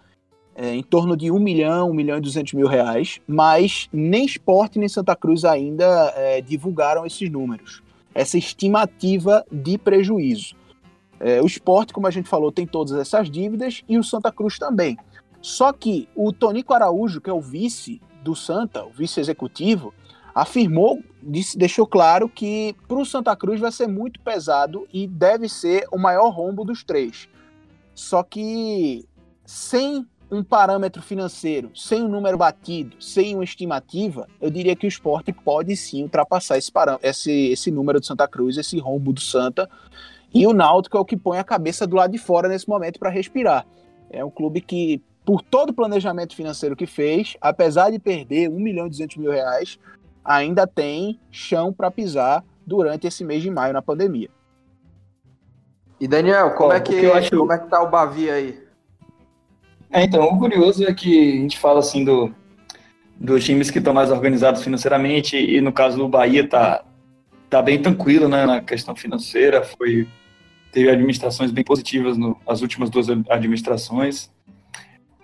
é, 0.54 0.74
em 0.74 0.82
torno 0.82 1.16
de 1.16 1.30
1 1.30 1.38
milhão, 1.38 1.90
1 1.90 1.94
milhão 1.94 2.18
e 2.18 2.20
200 2.20 2.52
mil 2.54 2.66
reais, 2.66 3.20
mas 3.26 3.88
nem 3.92 4.24
Esporte 4.24 4.78
nem 4.78 4.88
Santa 4.88 5.14
Cruz 5.14 5.44
ainda 5.44 6.12
é, 6.16 6.40
divulgaram 6.40 7.06
esses 7.06 7.30
números, 7.30 7.82
essa 8.14 8.36
estimativa 8.36 9.44
de 9.52 9.78
prejuízo. 9.78 10.56
É, 11.20 11.42
o 11.42 11.46
esporte, 11.46 11.92
como 11.92 12.06
a 12.06 12.10
gente 12.10 12.28
falou, 12.28 12.52
tem 12.52 12.66
todas 12.66 12.92
essas 12.94 13.30
dívidas 13.30 13.82
e 13.88 13.98
o 13.98 14.04
Santa 14.04 14.30
Cruz 14.30 14.58
também. 14.58 14.96
Só 15.40 15.72
que 15.72 16.08
o 16.14 16.32
Tonico 16.32 16.74
Araújo, 16.74 17.20
que 17.20 17.30
é 17.30 17.32
o 17.32 17.40
vice 17.40 18.00
do 18.22 18.34
Santa, 18.34 18.84
o 18.84 18.90
vice 18.90 19.20
executivo, 19.20 19.94
afirmou, 20.34 21.02
disse, 21.22 21.56
deixou 21.56 21.86
claro 21.86 22.28
que 22.28 22.74
para 22.86 22.98
o 22.98 23.04
Santa 23.04 23.34
Cruz 23.34 23.60
vai 23.60 23.72
ser 23.72 23.88
muito 23.88 24.20
pesado 24.20 24.86
e 24.92 25.06
deve 25.06 25.48
ser 25.48 25.86
o 25.90 25.98
maior 25.98 26.30
rombo 26.30 26.64
dos 26.64 26.84
três. 26.84 27.28
Só 27.94 28.22
que 28.22 29.04
sem 29.44 30.06
um 30.30 30.44
parâmetro 30.44 31.02
financeiro, 31.02 31.70
sem 31.74 32.02
um 32.02 32.08
número 32.08 32.36
batido, 32.36 32.96
sem 33.02 33.34
uma 33.34 33.44
estimativa, 33.44 34.28
eu 34.40 34.50
diria 34.50 34.76
que 34.76 34.86
o 34.86 34.88
esporte 34.88 35.32
pode 35.32 35.74
sim 35.74 36.02
ultrapassar 36.02 36.58
esse, 36.58 36.70
esse, 37.02 37.32
esse 37.50 37.70
número 37.70 37.98
do 37.98 38.06
Santa 38.06 38.28
Cruz, 38.28 38.56
esse 38.56 38.78
rombo 38.78 39.12
do 39.12 39.20
Santa. 39.20 39.68
E 40.32 40.46
o 40.46 40.52
Náutico 40.52 40.98
é 40.98 41.00
o 41.00 41.04
que 41.04 41.16
põe 41.16 41.38
a 41.38 41.44
cabeça 41.44 41.86
do 41.86 41.96
lado 41.96 42.12
de 42.12 42.18
fora 42.18 42.48
nesse 42.48 42.68
momento 42.68 42.98
para 42.98 43.10
respirar. 43.10 43.66
É 44.10 44.24
um 44.24 44.30
clube 44.30 44.60
que, 44.60 45.02
por 45.28 45.42
todo 45.42 45.68
o 45.68 45.74
planejamento 45.74 46.34
financeiro 46.34 46.74
que 46.74 46.86
fez, 46.86 47.36
apesar 47.38 47.90
de 47.90 47.98
perder 47.98 48.48
1 48.48 48.58
milhão 48.58 48.86
e 48.86 48.88
200 48.88 49.18
mil 49.18 49.30
reais, 49.30 49.78
ainda 50.24 50.66
tem 50.66 51.20
chão 51.30 51.70
para 51.70 51.90
pisar 51.90 52.42
durante 52.66 53.06
esse 53.06 53.22
mês 53.22 53.42
de 53.42 53.50
maio 53.50 53.74
na 53.74 53.82
pandemia. 53.82 54.30
E 56.00 56.08
Daniel, 56.08 56.54
como, 56.54 56.72
é, 56.72 56.80
que, 56.80 56.94
eu 56.94 57.12
acho... 57.12 57.36
como 57.36 57.52
é 57.52 57.58
que 57.58 57.68
tá 57.68 57.82
o 57.82 57.90
Bavi 57.90 58.30
aí? 58.30 58.58
É, 59.90 60.02
então, 60.04 60.24
o 60.24 60.38
curioso 60.38 60.82
é 60.82 60.94
que 60.94 61.34
a 61.34 61.42
gente 61.42 61.58
fala 61.58 61.80
assim 61.80 62.06
do, 62.06 62.34
dos 63.20 63.44
times 63.44 63.70
que 63.70 63.80
estão 63.80 63.92
mais 63.92 64.10
organizados 64.10 64.62
financeiramente, 64.62 65.36
e 65.36 65.60
no 65.60 65.74
caso 65.74 65.98
do 65.98 66.08
Bahia 66.08 66.48
tá, 66.48 66.82
tá 67.50 67.60
bem 67.60 67.82
tranquilo 67.82 68.30
né, 68.30 68.46
na 68.46 68.62
questão 68.62 68.96
financeira, 68.96 69.62
foi 69.62 70.08
teve 70.72 70.88
administrações 70.88 71.50
bem 71.50 71.64
positivas 71.64 72.16
no, 72.16 72.34
nas 72.48 72.62
últimas 72.62 72.88
duas 72.88 73.10
administrações. 73.28 74.30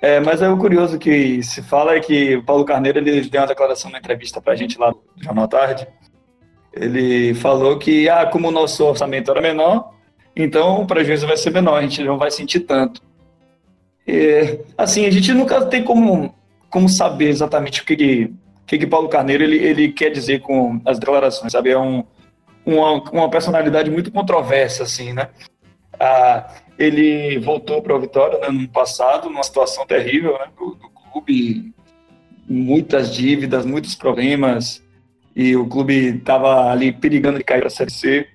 É, 0.04 0.20
mas 0.20 0.42
é 0.42 0.48
o 0.50 0.58
curioso 0.58 0.98
que 0.98 1.42
se 1.42 1.62
fala 1.62 1.94
é 1.94 2.00
que 2.00 2.36
o 2.36 2.42
Paulo 2.42 2.62
Carneiro 2.62 2.98
ele 2.98 3.22
deu 3.22 3.40
uma 3.40 3.46
declaração 3.46 3.90
na 3.90 3.96
entrevista 3.96 4.38
para 4.38 4.52
a 4.52 4.56
gente 4.56 4.78
lá 4.78 4.90
do 4.90 5.00
Jornal 5.16 5.48
Tarde. 5.48 5.88
Ele 6.74 7.32
falou 7.32 7.78
que, 7.78 8.06
ah, 8.06 8.26
como 8.26 8.48
o 8.48 8.50
nosso 8.50 8.84
orçamento 8.84 9.30
era 9.30 9.40
menor, 9.40 9.94
então 10.36 10.82
o 10.82 10.86
prejuízo 10.86 11.26
vai 11.26 11.38
ser 11.38 11.52
menor, 11.52 11.78
a 11.78 11.80
gente 11.80 12.04
não 12.04 12.18
vai 12.18 12.30
sentir 12.30 12.60
tanto. 12.60 13.00
Assim, 14.76 15.06
a 15.06 15.10
gente 15.10 15.32
nunca 15.32 15.64
tem 15.64 15.82
como, 15.82 16.34
como 16.68 16.86
saber 16.86 17.30
exatamente 17.30 17.80
o 17.80 17.86
que, 17.86 17.96
que, 17.96 18.34
que, 18.66 18.78
que 18.80 18.86
Paulo 18.86 19.08
Carneiro 19.08 19.42
ele, 19.42 19.56
ele 19.56 19.88
quer 19.90 20.10
dizer 20.10 20.42
com 20.42 20.82
as 20.84 20.98
declarações, 20.98 21.50
sabe? 21.50 21.70
É 21.70 21.78
um, 21.78 22.04
uma, 22.66 23.02
uma 23.10 23.30
personalidade 23.30 23.90
muito 23.90 24.12
controversa, 24.12 24.82
assim, 24.82 25.14
né? 25.14 25.30
Ah, 25.98 26.54
ele 26.78 27.38
voltou 27.38 27.82
para 27.82 27.94
o 27.94 28.00
Vitória 28.00 28.38
né, 28.38 28.48
no 28.48 28.60
ano 28.60 28.68
passado, 28.68 29.28
numa 29.28 29.42
situação 29.42 29.86
terrível 29.86 30.32
né, 30.32 30.46
do, 30.58 30.74
do, 30.74 30.88
clube, 30.90 31.72
muitas 32.48 33.14
dívidas, 33.14 33.64
muitos 33.64 33.94
problemas, 33.94 34.82
e 35.34 35.54
o 35.56 35.66
clube 35.66 36.16
estava 36.16 36.70
ali 36.70 36.92
perigando 36.92 37.38
de 37.38 37.44
cair 37.44 37.60
para 37.60 37.68
a 37.68 37.70
Série 37.70 37.92
C. 37.92 38.26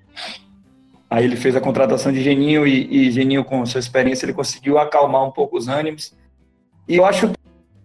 Aí 1.08 1.24
ele 1.24 1.36
fez 1.36 1.56
a 1.56 1.60
contratação 1.60 2.12
de 2.12 2.22
Geninho 2.22 2.66
e, 2.66 3.08
e 3.08 3.10
Geninho, 3.10 3.44
com 3.44 3.64
sua 3.66 3.80
experiência, 3.80 4.24
ele 4.24 4.32
conseguiu 4.32 4.78
acalmar 4.78 5.24
um 5.24 5.30
pouco 5.30 5.58
os 5.58 5.68
ânimos. 5.68 6.14
E 6.88 6.96
eu 6.96 7.04
acho 7.04 7.32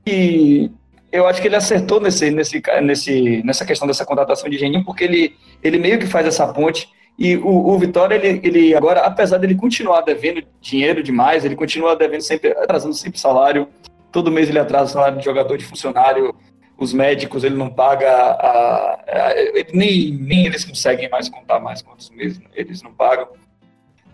que 0.06 0.72
eu 1.12 1.26
acho 1.26 1.42
que 1.42 1.48
ele 1.48 1.56
acertou 1.56 2.02
nesse, 2.02 2.30
nesse, 2.30 2.62
nesse, 2.82 3.42
nessa 3.44 3.66
questão 3.66 3.88
dessa 3.88 4.06
contratação 4.06 4.50
de 4.50 4.58
Geninho, 4.58 4.84
porque 4.84 5.06
ele, 5.06 5.36
ele 5.64 5.78
meio 5.78 5.98
que 5.98 6.06
faz 6.06 6.28
essa 6.28 6.46
ponte 6.52 6.90
e 7.17 7.38
o, 7.38 7.47
o 7.47 7.80
Vitória, 7.80 8.15
ele, 8.15 8.41
ele 8.43 8.75
agora, 8.75 9.01
apesar 9.01 9.38
dele 9.38 9.56
continuar 9.56 10.01
devendo 10.01 10.43
dinheiro 10.60 11.01
demais, 11.01 11.45
ele 11.45 11.56
continua 11.56 11.95
devendo 11.95 12.21
sempre, 12.21 12.51
atrasando 12.51 12.93
sempre 12.93 13.19
salário. 13.19 13.69
Todo 14.12 14.32
mês 14.32 14.49
ele 14.49 14.60
atrasa 14.60 14.91
o 14.91 14.93
salário 14.93 15.17
de 15.17 15.25
jogador, 15.25 15.58
de 15.58 15.65
funcionário. 15.65 16.36
Os 16.78 16.91
médicos, 16.91 17.45
ele 17.45 17.56
não 17.56 17.69
paga. 17.69 18.10
A, 18.10 18.99
a, 19.08 19.34
ele, 19.38 19.69
nem, 19.73 20.12
nem 20.12 20.45
eles 20.45 20.65
conseguem 20.65 21.10
mais 21.10 21.30
contar 21.30 21.60
mais 21.60 21.82
quantos 21.82 22.10
meses 22.10 22.41
eles 22.54 22.82
não 22.82 22.93
pagam. 22.93 23.30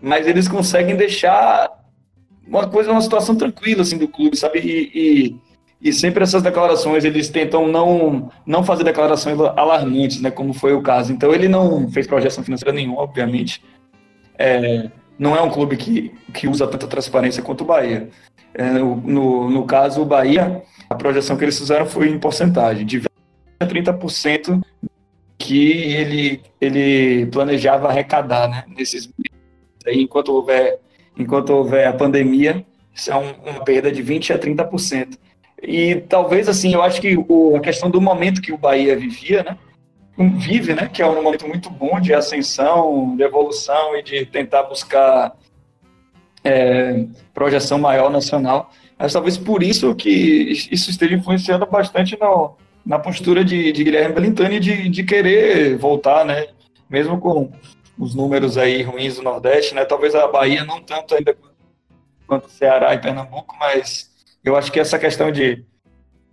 Mas 0.00 0.26
eles 0.28 0.46
conseguem 0.46 0.96
deixar 0.96 1.70
uma 2.46 2.68
coisa, 2.68 2.92
uma 2.92 3.00
situação 3.00 3.34
tranquila 3.34 3.82
assim 3.82 3.98
do 3.98 4.06
clube, 4.06 4.36
sabe? 4.36 4.60
E, 4.60 4.90
e 4.94 5.36
e 5.82 5.92
sempre 5.92 6.22
essas 6.22 6.42
declarações, 6.42 7.04
eles 7.04 7.28
tentam 7.28 7.66
não, 7.66 8.30
não 8.46 8.62
fazer 8.62 8.84
declarações 8.84 9.38
alarmantes, 9.40 10.20
né, 10.20 10.30
como 10.30 10.54
foi 10.54 10.72
o 10.74 10.80
caso. 10.80 11.12
Então, 11.12 11.34
ele 11.34 11.48
não 11.48 11.90
fez 11.90 12.06
projeção 12.06 12.44
financeira 12.44 12.72
nenhuma, 12.72 13.00
obviamente. 13.00 13.60
É, 14.38 14.88
não 15.18 15.36
é 15.36 15.42
um 15.42 15.50
clube 15.50 15.76
que, 15.76 16.14
que 16.32 16.46
usa 16.46 16.68
tanta 16.68 16.86
transparência 16.86 17.42
quanto 17.42 17.62
o 17.62 17.64
Bahia. 17.64 18.08
É, 18.54 18.70
no, 18.70 19.50
no 19.50 19.66
caso, 19.66 20.02
o 20.02 20.06
Bahia, 20.06 20.62
a 20.88 20.94
projeção 20.94 21.36
que 21.36 21.44
eles 21.44 21.58
fizeram 21.58 21.84
foi 21.84 22.08
em 22.08 22.18
porcentagem, 22.18 22.86
de 22.86 23.00
20% 23.00 23.06
a 23.60 23.66
30% 23.66 24.62
que 25.36 25.72
ele, 25.94 26.40
ele 26.60 27.26
planejava 27.26 27.88
arrecadar 27.88 28.48
né, 28.48 28.64
nesses 28.68 29.08
meses. 29.08 30.00
Enquanto 30.00 30.28
houver, 30.28 30.78
enquanto 31.18 31.50
houver 31.50 31.88
a 31.88 31.92
pandemia, 31.92 32.64
isso 32.94 33.10
é 33.10 33.16
um, 33.16 33.32
uma 33.50 33.64
perda 33.64 33.90
de 33.90 34.00
20% 34.00 34.36
a 34.36 34.38
30%. 34.38 35.18
E 35.62 35.96
talvez, 36.08 36.48
assim, 36.48 36.74
eu 36.74 36.82
acho 36.82 37.00
que 37.00 37.16
o, 37.28 37.54
a 37.54 37.60
questão 37.60 37.88
do 37.88 38.00
momento 38.00 38.42
que 38.42 38.52
o 38.52 38.58
Bahia 38.58 38.96
vivia, 38.96 39.44
né? 39.44 39.58
Vive, 40.18 40.74
né? 40.74 40.88
Que 40.92 41.00
é 41.00 41.06
um 41.06 41.22
momento 41.22 41.46
muito 41.46 41.70
bom 41.70 42.00
de 42.00 42.12
ascensão, 42.12 43.16
de 43.16 43.22
evolução 43.22 43.96
e 43.96 44.02
de 44.02 44.26
tentar 44.26 44.64
buscar 44.64 45.32
é, 46.42 47.06
projeção 47.32 47.78
maior 47.78 48.10
nacional. 48.10 48.72
Mas 48.98 49.12
talvez 49.12 49.38
por 49.38 49.62
isso 49.62 49.94
que 49.94 50.10
isso 50.70 50.90
esteja 50.90 51.14
influenciando 51.14 51.64
bastante 51.66 52.18
no, 52.20 52.56
na 52.84 52.98
postura 52.98 53.44
de, 53.44 53.72
de 53.72 53.84
Guilherme 53.84 54.14
Belintani 54.14 54.60
de, 54.60 54.88
de 54.88 55.04
querer 55.04 55.76
voltar, 55.76 56.24
né? 56.24 56.48
Mesmo 56.90 57.18
com 57.18 57.50
os 57.98 58.14
números 58.14 58.58
aí 58.58 58.82
ruins 58.82 59.16
do 59.16 59.22
Nordeste, 59.22 59.74
né? 59.74 59.84
Talvez 59.84 60.14
a 60.14 60.26
Bahia 60.26 60.64
não 60.64 60.82
tanto 60.82 61.14
ainda 61.14 61.36
quanto 62.26 62.50
Ceará 62.50 62.94
e 62.94 62.98
Pernambuco, 62.98 63.56
mas 63.58 64.11
eu 64.44 64.56
acho 64.56 64.72
que 64.72 64.80
essa 64.80 64.98
questão 64.98 65.30
de, 65.30 65.64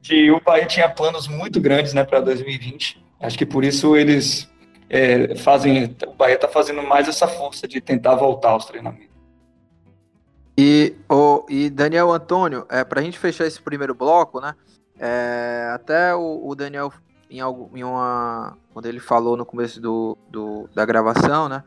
de 0.02 0.32
o 0.32 0.40
Bahia 0.40 0.66
tinha 0.66 0.90
planos 0.90 1.28
muito 1.28 1.60
grandes 1.62 1.94
né, 1.94 2.04
para 2.04 2.20
2020. 2.20 3.04
Acho 3.20 3.38
que 3.38 3.46
por 3.46 3.64
isso 3.64 3.96
eles 3.96 4.50
é, 4.90 5.36
fazem. 5.36 5.96
O 6.08 6.14
Bahia 6.14 6.36
está 6.36 6.48
fazendo 6.48 6.82
mais 6.82 7.08
essa 7.08 7.28
força 7.28 7.68
de 7.68 7.80
tentar 7.80 8.16
voltar 8.16 8.50
aos 8.50 8.66
treinamentos. 8.66 9.10
E, 10.58 10.94
oh, 11.08 11.46
e 11.48 11.70
Daniel 11.70 12.12
Antônio, 12.12 12.66
é, 12.70 12.84
para 12.84 13.00
a 13.00 13.04
gente 13.04 13.18
fechar 13.18 13.46
esse 13.46 13.62
primeiro 13.62 13.94
bloco, 13.94 14.42
né? 14.42 14.56
É, 15.00 15.72
até 15.74 16.14
o, 16.14 16.42
o, 16.46 16.54
Daniel, 16.54 16.92
em, 17.30 17.40
algo, 17.40 17.72
em 17.74 17.84
uma. 17.84 18.58
Quando 18.74 18.86
ele 18.86 19.00
falou 19.00 19.38
no 19.38 19.46
começo 19.46 19.80
do, 19.80 20.18
do 20.30 20.70
da 20.76 20.86
gravação, 20.86 21.48
né? 21.48 21.64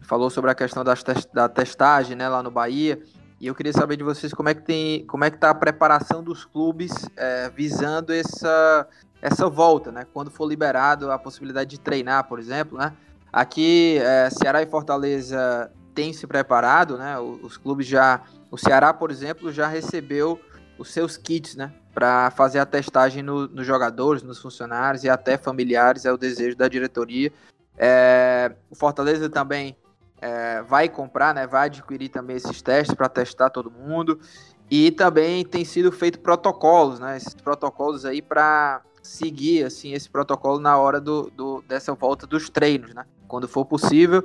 Falou 0.00 0.28
sobre 0.28 0.50
a 0.50 0.54
questão 0.54 0.82
das, 0.82 1.04
da 1.32 1.48
testagem 1.48 2.16
né, 2.16 2.28
lá 2.28 2.42
no 2.42 2.50
Bahia. 2.50 3.00
E 3.42 3.48
eu 3.48 3.56
queria 3.56 3.72
saber 3.72 3.96
de 3.96 4.04
vocês 4.04 4.32
como 4.32 4.48
é 4.48 4.54
que 4.54 4.62
tem, 4.62 5.04
como 5.04 5.24
é 5.24 5.30
que 5.30 5.36
tá 5.36 5.50
a 5.50 5.54
preparação 5.54 6.22
dos 6.22 6.44
clubes 6.44 6.92
é, 7.16 7.50
visando 7.50 8.12
essa, 8.12 8.86
essa 9.20 9.50
volta, 9.50 9.90
né? 9.90 10.06
Quando 10.14 10.30
for 10.30 10.46
liberado 10.46 11.10
a 11.10 11.18
possibilidade 11.18 11.70
de 11.70 11.80
treinar, 11.80 12.28
por 12.28 12.38
exemplo, 12.38 12.78
né? 12.78 12.92
Aqui, 13.32 13.98
é, 13.98 14.30
Ceará 14.30 14.62
e 14.62 14.66
Fortaleza 14.66 15.72
têm 15.92 16.12
se 16.12 16.24
preparado, 16.24 16.96
né? 16.96 17.18
Os, 17.18 17.42
os 17.42 17.56
clubes 17.56 17.84
já, 17.84 18.22
o 18.48 18.56
Ceará, 18.56 18.94
por 18.94 19.10
exemplo, 19.10 19.50
já 19.50 19.66
recebeu 19.66 20.38
os 20.78 20.92
seus 20.92 21.16
kits, 21.16 21.56
né? 21.56 21.72
Para 21.92 22.30
fazer 22.30 22.60
a 22.60 22.64
testagem 22.64 23.24
no, 23.24 23.48
nos 23.48 23.66
jogadores, 23.66 24.22
nos 24.22 24.40
funcionários 24.40 25.02
e 25.02 25.10
até 25.10 25.36
familiares, 25.36 26.04
é 26.04 26.12
o 26.12 26.16
desejo 26.16 26.56
da 26.56 26.68
diretoria. 26.68 27.32
É, 27.76 28.52
o 28.70 28.76
Fortaleza 28.76 29.28
também 29.28 29.76
é, 30.22 30.62
vai 30.62 30.88
comprar, 30.88 31.34
né, 31.34 31.48
vai 31.48 31.66
adquirir 31.66 32.08
também 32.08 32.36
esses 32.36 32.62
testes 32.62 32.94
para 32.94 33.08
testar 33.08 33.50
todo 33.50 33.70
mundo. 33.70 34.20
E 34.70 34.92
também 34.92 35.44
tem 35.44 35.64
sido 35.64 35.90
feito 35.90 36.20
protocolos, 36.20 37.00
né, 37.00 37.16
esses 37.16 37.34
protocolos 37.34 38.04
aí 38.04 38.22
para 38.22 38.80
seguir 39.02 39.64
assim 39.64 39.92
esse 39.92 40.08
protocolo 40.08 40.60
na 40.60 40.78
hora 40.78 41.00
do, 41.00 41.28
do, 41.36 41.64
dessa 41.66 41.92
volta 41.92 42.24
dos 42.24 42.48
treinos, 42.48 42.94
né, 42.94 43.04
quando 43.26 43.48
for 43.48 43.64
possível. 43.64 44.24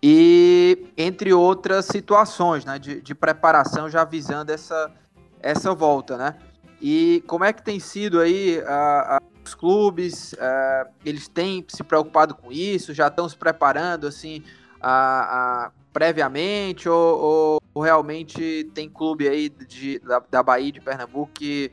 E 0.00 0.86
entre 0.96 1.32
outras 1.32 1.86
situações, 1.86 2.64
né, 2.64 2.78
de, 2.78 3.02
de 3.02 3.14
preparação 3.14 3.90
já 3.90 4.04
visando 4.04 4.52
essa, 4.52 4.92
essa 5.40 5.74
volta, 5.74 6.16
né. 6.16 6.36
E 6.80 7.22
como 7.26 7.44
é 7.44 7.52
que 7.52 7.62
tem 7.62 7.78
sido 7.80 8.20
aí 8.20 8.60
a, 8.66 9.16
a, 9.16 9.20
os 9.44 9.54
clubes? 9.54 10.34
A, 10.38 10.44
é, 10.44 10.86
eles 11.04 11.26
têm 11.28 11.64
se 11.68 11.82
preocupado 11.82 12.34
com 12.34 12.50
isso? 12.52 12.94
Já 12.94 13.08
estão 13.08 13.28
se 13.28 13.36
preparando 13.36 14.06
assim? 14.06 14.42
A, 14.82 15.66
a, 15.66 15.70
previamente 15.92 16.88
ou, 16.88 17.20
ou, 17.20 17.60
ou 17.72 17.82
realmente 17.82 18.68
tem 18.74 18.88
clube 18.88 19.28
aí 19.28 19.48
de, 19.48 19.98
da, 20.00 20.22
da 20.30 20.42
Bahia 20.42 20.72
de 20.72 20.80
Pernambuco 20.80 21.30
que 21.32 21.70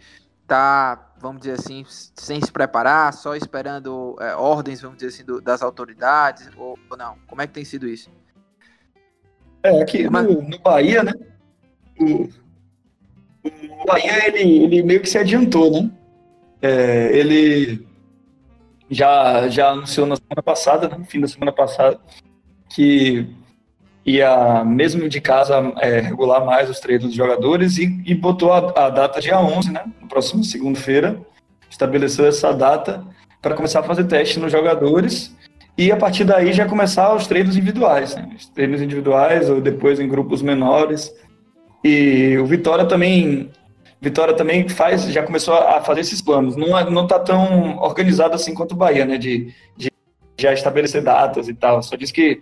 tá, 0.49 1.11
vamos 1.19 1.41
dizer 1.41 1.53
assim, 1.53 1.85
sem 1.87 2.41
se 2.41 2.51
preparar, 2.51 3.13
só 3.13 3.35
esperando 3.35 4.15
é, 4.19 4.35
ordens, 4.35 4.81
vamos 4.81 4.97
dizer 4.97 5.09
assim, 5.09 5.23
do, 5.23 5.39
das 5.39 5.61
autoridades, 5.61 6.49
ou, 6.57 6.77
ou, 6.89 6.97
não? 6.97 7.17
Como 7.27 7.41
é 7.41 7.47
que 7.47 7.53
tem 7.53 7.63
sido 7.63 7.87
isso? 7.87 8.09
É, 9.61 9.81
aqui 9.81 10.09
no, 10.09 10.41
no 10.41 10.59
Bahia, 10.59 11.03
né? 11.03 11.13
O, 11.99 12.23
o 13.43 13.85
Bahia, 13.85 14.27
ele, 14.27 14.63
ele 14.63 14.83
meio 14.83 15.01
que 15.01 15.09
se 15.09 15.19
adiantou, 15.19 15.71
né? 15.71 15.91
É, 16.61 17.15
ele 17.15 17.87
já, 18.89 19.47
já 19.49 19.69
anunciou 19.69 20.07
na 20.07 20.15
semana 20.15 20.43
passada, 20.43 20.89
né, 20.89 20.97
no 20.97 21.05
fim 21.05 21.21
da 21.21 21.27
semana 21.27 21.51
passada, 21.51 21.99
que 22.69 23.27
ia, 24.05 24.63
mesmo 24.63 25.07
de 25.07 25.21
casa, 25.21 25.73
é, 25.77 25.99
regular 25.99 26.45
mais 26.45 26.69
os 26.69 26.79
treinos 26.79 27.07
dos 27.07 27.15
jogadores 27.15 27.77
e, 27.77 28.01
e 28.05 28.15
botou 28.15 28.51
a, 28.51 28.85
a, 28.85 28.89
data 28.89 29.19
dia 29.21 29.39
11, 29.39 29.71
né, 29.71 29.83
na 30.01 30.07
próxima 30.07 30.43
segunda-feira, 30.43 31.19
estabeleceu 31.69 32.25
essa 32.25 32.53
data 32.53 33.03
para 33.41 33.55
começar 33.55 33.81
a 33.81 33.83
fazer 33.83 34.05
teste 34.05 34.39
nos 34.39 34.51
jogadores 34.51 35.35
e 35.77 35.91
a 35.91 35.97
partir 35.97 36.23
daí 36.23 36.51
já 36.51 36.65
começar 36.65 37.13
os 37.15 37.27
treinos 37.27 37.55
individuais, 37.55 38.15
né, 38.15 38.29
os 38.35 38.47
treinos 38.47 38.81
individuais 38.81 39.49
ou 39.49 39.61
depois 39.61 39.99
em 39.99 40.07
grupos 40.07 40.41
menores. 40.41 41.13
E 41.83 42.37
o 42.37 42.45
Vitória 42.45 42.85
também 42.85 43.51
Vitória 44.01 44.33
também 44.33 44.67
faz, 44.69 45.03
já 45.11 45.23
começou 45.23 45.53
a 45.53 45.81
fazer 45.81 46.01
esses 46.01 46.21
planos. 46.21 46.55
Não, 46.55 46.77
é, 46.77 46.89
não 46.89 47.05
tá 47.05 47.19
tão 47.19 47.77
organizado 47.79 48.33
assim 48.33 48.53
quanto 48.53 48.71
o 48.71 48.77
Bahia, 48.77 49.05
né? 49.05 49.17
De, 49.17 49.53
de 49.75 49.91
já 50.39 50.53
estabelecer 50.53 51.03
datas 51.03 51.49
e 51.49 51.53
tal. 51.53 51.83
Só 51.83 51.97
diz 51.97 52.09
que 52.09 52.41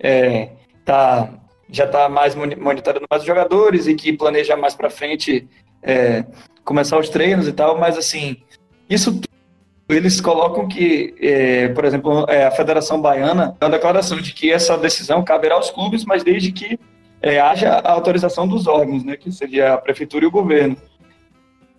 é, 0.00 0.50
tá, 0.84 1.28
já 1.70 1.84
está 1.84 2.08
mais 2.08 2.34
monitorando 2.34 3.06
mais 3.10 3.22
os 3.22 3.26
jogadores 3.26 3.86
e 3.86 3.94
que 3.94 4.12
planeja 4.12 4.56
mais 4.56 4.74
para 4.74 4.90
frente 4.90 5.48
é, 5.82 6.24
começar 6.64 6.98
os 6.98 7.08
treinos 7.08 7.48
e 7.48 7.52
tal. 7.52 7.78
Mas 7.78 7.96
assim, 7.96 8.36
isso 8.88 9.12
tudo, 9.12 9.28
eles 9.88 10.20
colocam 10.20 10.68
que, 10.68 11.14
é, 11.20 11.68
por 11.68 11.84
exemplo, 11.84 12.26
é, 12.28 12.44
a 12.44 12.50
Federação 12.50 13.00
Baiana 13.00 13.56
é 13.60 13.64
uma 13.64 13.70
declaração 13.70 14.20
de 14.20 14.32
que 14.32 14.52
essa 14.52 14.76
decisão 14.76 15.24
caberá 15.24 15.54
aos 15.54 15.70
clubes, 15.70 16.04
mas 16.04 16.22
desde 16.22 16.52
que 16.52 16.78
é, 17.22 17.40
haja 17.40 17.70
a 17.70 17.92
autorização 17.92 18.46
dos 18.46 18.66
órgãos, 18.66 19.02
né, 19.04 19.16
que 19.16 19.32
seria 19.32 19.74
a 19.74 19.78
prefeitura 19.78 20.24
e 20.24 20.28
o 20.28 20.30
governo 20.30 20.76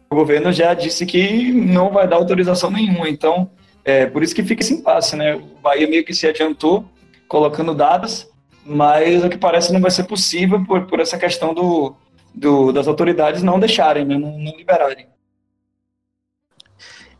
o 0.09 0.15
governo 0.15 0.51
já 0.51 0.73
disse 0.73 1.05
que 1.05 1.51
não 1.51 1.91
vai 1.91 2.07
dar 2.07 2.15
autorização 2.15 2.71
nenhuma. 2.71 3.07
Então, 3.07 3.49
é 3.85 4.07
por 4.07 4.23
isso 4.23 4.33
que 4.33 4.43
fica 4.43 4.63
esse 4.63 4.73
impasse, 4.73 5.15
né? 5.15 5.35
O 5.35 5.61
Bahia 5.61 5.87
meio 5.87 6.03
que 6.03 6.13
se 6.13 6.27
adiantou 6.27 6.83
colocando 7.29 7.73
dados, 7.73 8.27
mas 8.65 9.23
o 9.23 9.29
que 9.29 9.37
parece 9.37 9.71
não 9.71 9.79
vai 9.79 9.91
ser 9.91 10.03
possível 10.03 10.65
por, 10.65 10.85
por 10.87 10.99
essa 10.99 11.17
questão 11.17 11.53
do, 11.53 11.95
do 12.35 12.73
das 12.73 12.87
autoridades 12.87 13.41
não 13.41 13.59
deixarem, 13.59 14.03
né? 14.03 14.17
não, 14.17 14.37
não 14.37 14.57
liberarem. 14.57 15.07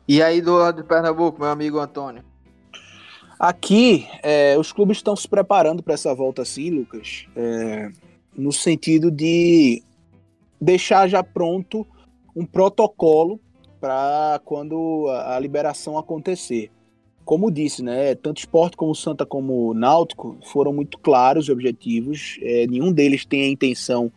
E 0.07 0.21
aí 0.21 0.41
do 0.41 0.55
lado 0.55 0.81
de 0.81 0.87
Pernambuco, 0.87 1.39
meu 1.39 1.49
amigo 1.49 1.79
Antônio? 1.79 2.23
Aqui, 3.39 4.05
é, 4.21 4.57
os 4.57 4.73
clubes 4.73 4.97
estão 4.97 5.15
se 5.15 5.27
preparando 5.27 5.81
para 5.81 5.93
essa 5.93 6.13
volta, 6.13 6.43
sim, 6.43 6.71
Lucas, 6.71 7.25
é, 7.35 7.89
no 8.35 8.51
sentido 8.51 9.09
de 9.09 9.81
deixar 10.59 11.07
já 11.07 11.23
pronto 11.23 11.87
um 12.35 12.45
protocolo 12.45 13.39
para 13.79 14.41
quando 14.43 15.07
a, 15.09 15.35
a, 15.35 15.39
liberação 15.39 15.97
acontecer. 15.97 16.69
Como 17.29 17.51
disse, 17.51 17.83
né, 17.83 18.15
tanto 18.15 18.39
Esporte 18.39 18.75
como 18.75 18.95
Santa 18.95 19.23
como 19.23 19.71
Náutico 19.75 20.39
foram 20.45 20.73
muito 20.73 20.97
claros 20.97 21.47
e 21.47 21.51
objetivos. 21.51 22.39
É, 22.41 22.65
nenhum 22.65 22.91
deles 22.91 23.23
tem 23.23 23.43
a 23.43 23.47
intenção 23.47 24.11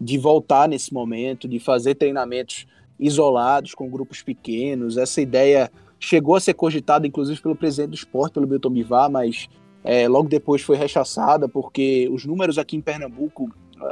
de 0.00 0.18
voltar 0.18 0.68
nesse 0.68 0.92
momento, 0.92 1.46
de 1.46 1.60
fazer 1.60 1.94
treinamentos 1.94 2.66
isolados 2.98 3.72
com 3.72 3.88
grupos 3.88 4.20
pequenos. 4.20 4.96
Essa 4.96 5.20
ideia 5.20 5.70
chegou 6.00 6.34
a 6.34 6.40
ser 6.40 6.54
cogitada, 6.54 7.06
inclusive, 7.06 7.40
pelo 7.40 7.54
presidente 7.54 7.90
do 7.90 7.94
esporte, 7.94 8.32
pelo 8.32 8.48
Milton 8.48 8.70
Bivar, 8.70 9.08
mas 9.08 9.48
é, 9.84 10.08
logo 10.08 10.28
depois 10.28 10.60
foi 10.60 10.76
rechaçada, 10.76 11.48
porque 11.48 12.08
os 12.10 12.24
números 12.24 12.58
aqui 12.58 12.76
em 12.76 12.80
Pernambuco, 12.80 13.48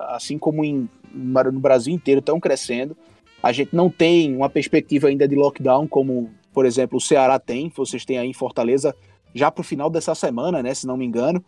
assim 0.09 0.37
como 0.37 0.65
em, 0.65 0.89
no 1.15 1.61
Brasil 1.61 1.95
inteiro, 1.95 2.19
estão 2.19 2.41
crescendo. 2.41 2.97
A 3.41 3.53
gente 3.53 3.73
não 3.73 3.89
tem 3.89 4.35
uma 4.35 4.51
perspectiva 4.51 5.07
ainda 5.07 5.29
de 5.29 5.37
lockdown, 5.37 5.87
como, 5.87 6.33
por 6.55 6.65
exemplo, 6.65 6.99
o 6.99 7.01
Ceará 7.01 7.39
tem, 7.39 7.71
vocês 7.75 8.05
têm 8.05 8.17
aí 8.17 8.29
em 8.29 8.33
Fortaleza, 8.33 8.95
já 9.35 9.51
para 9.51 9.61
o 9.61 9.65
final 9.65 9.91
dessa 9.91 10.15
semana, 10.15 10.63
né, 10.63 10.73
se 10.73 10.87
não 10.87 10.97
me 10.97 11.05
engano. 11.05 11.45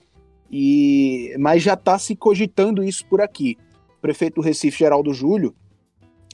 E 0.50 1.34
mas 1.38 1.62
já 1.62 1.74
está 1.74 1.98
se 1.98 2.14
cogitando 2.14 2.82
isso 2.82 3.06
por 3.06 3.20
aqui. 3.20 3.56
O 3.98 4.00
prefeito 4.00 4.34
do 4.34 4.40
Recife, 4.40 4.78
Geraldo 4.78 5.14
Júlio, 5.14 5.54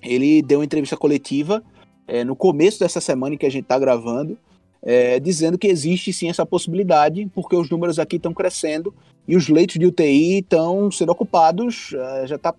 ele 0.02 0.42
deu 0.42 0.58
uma 0.58 0.64
entrevista 0.64 0.96
coletiva 0.96 1.62
é, 2.06 2.24
no 2.24 2.35
começo 2.35 2.80
dessa 2.80 3.00
semana 3.00 3.35
em 3.35 3.38
que 3.38 3.46
a 3.46 3.50
gente 3.50 3.64
está 3.64 3.78
gravando, 3.78 4.37
é, 4.82 5.20
dizendo 5.20 5.56
que 5.56 5.68
existe 5.68 6.12
sim 6.12 6.28
essa 6.28 6.44
possibilidade, 6.44 7.30
porque 7.35 7.54
os 7.54 7.70
números 7.70 7.98
aqui 7.98 8.16
estão 8.16 8.35
crescendo 8.35 8.92
e 9.26 9.37
os 9.37 9.48
leitos 9.48 9.78
de 9.78 9.87
UTI 9.87 10.38
estão 10.38 10.90
sendo 10.90 11.12
ocupados, 11.12 11.94
é, 11.94 12.26
já 12.26 12.37
está 12.37 12.54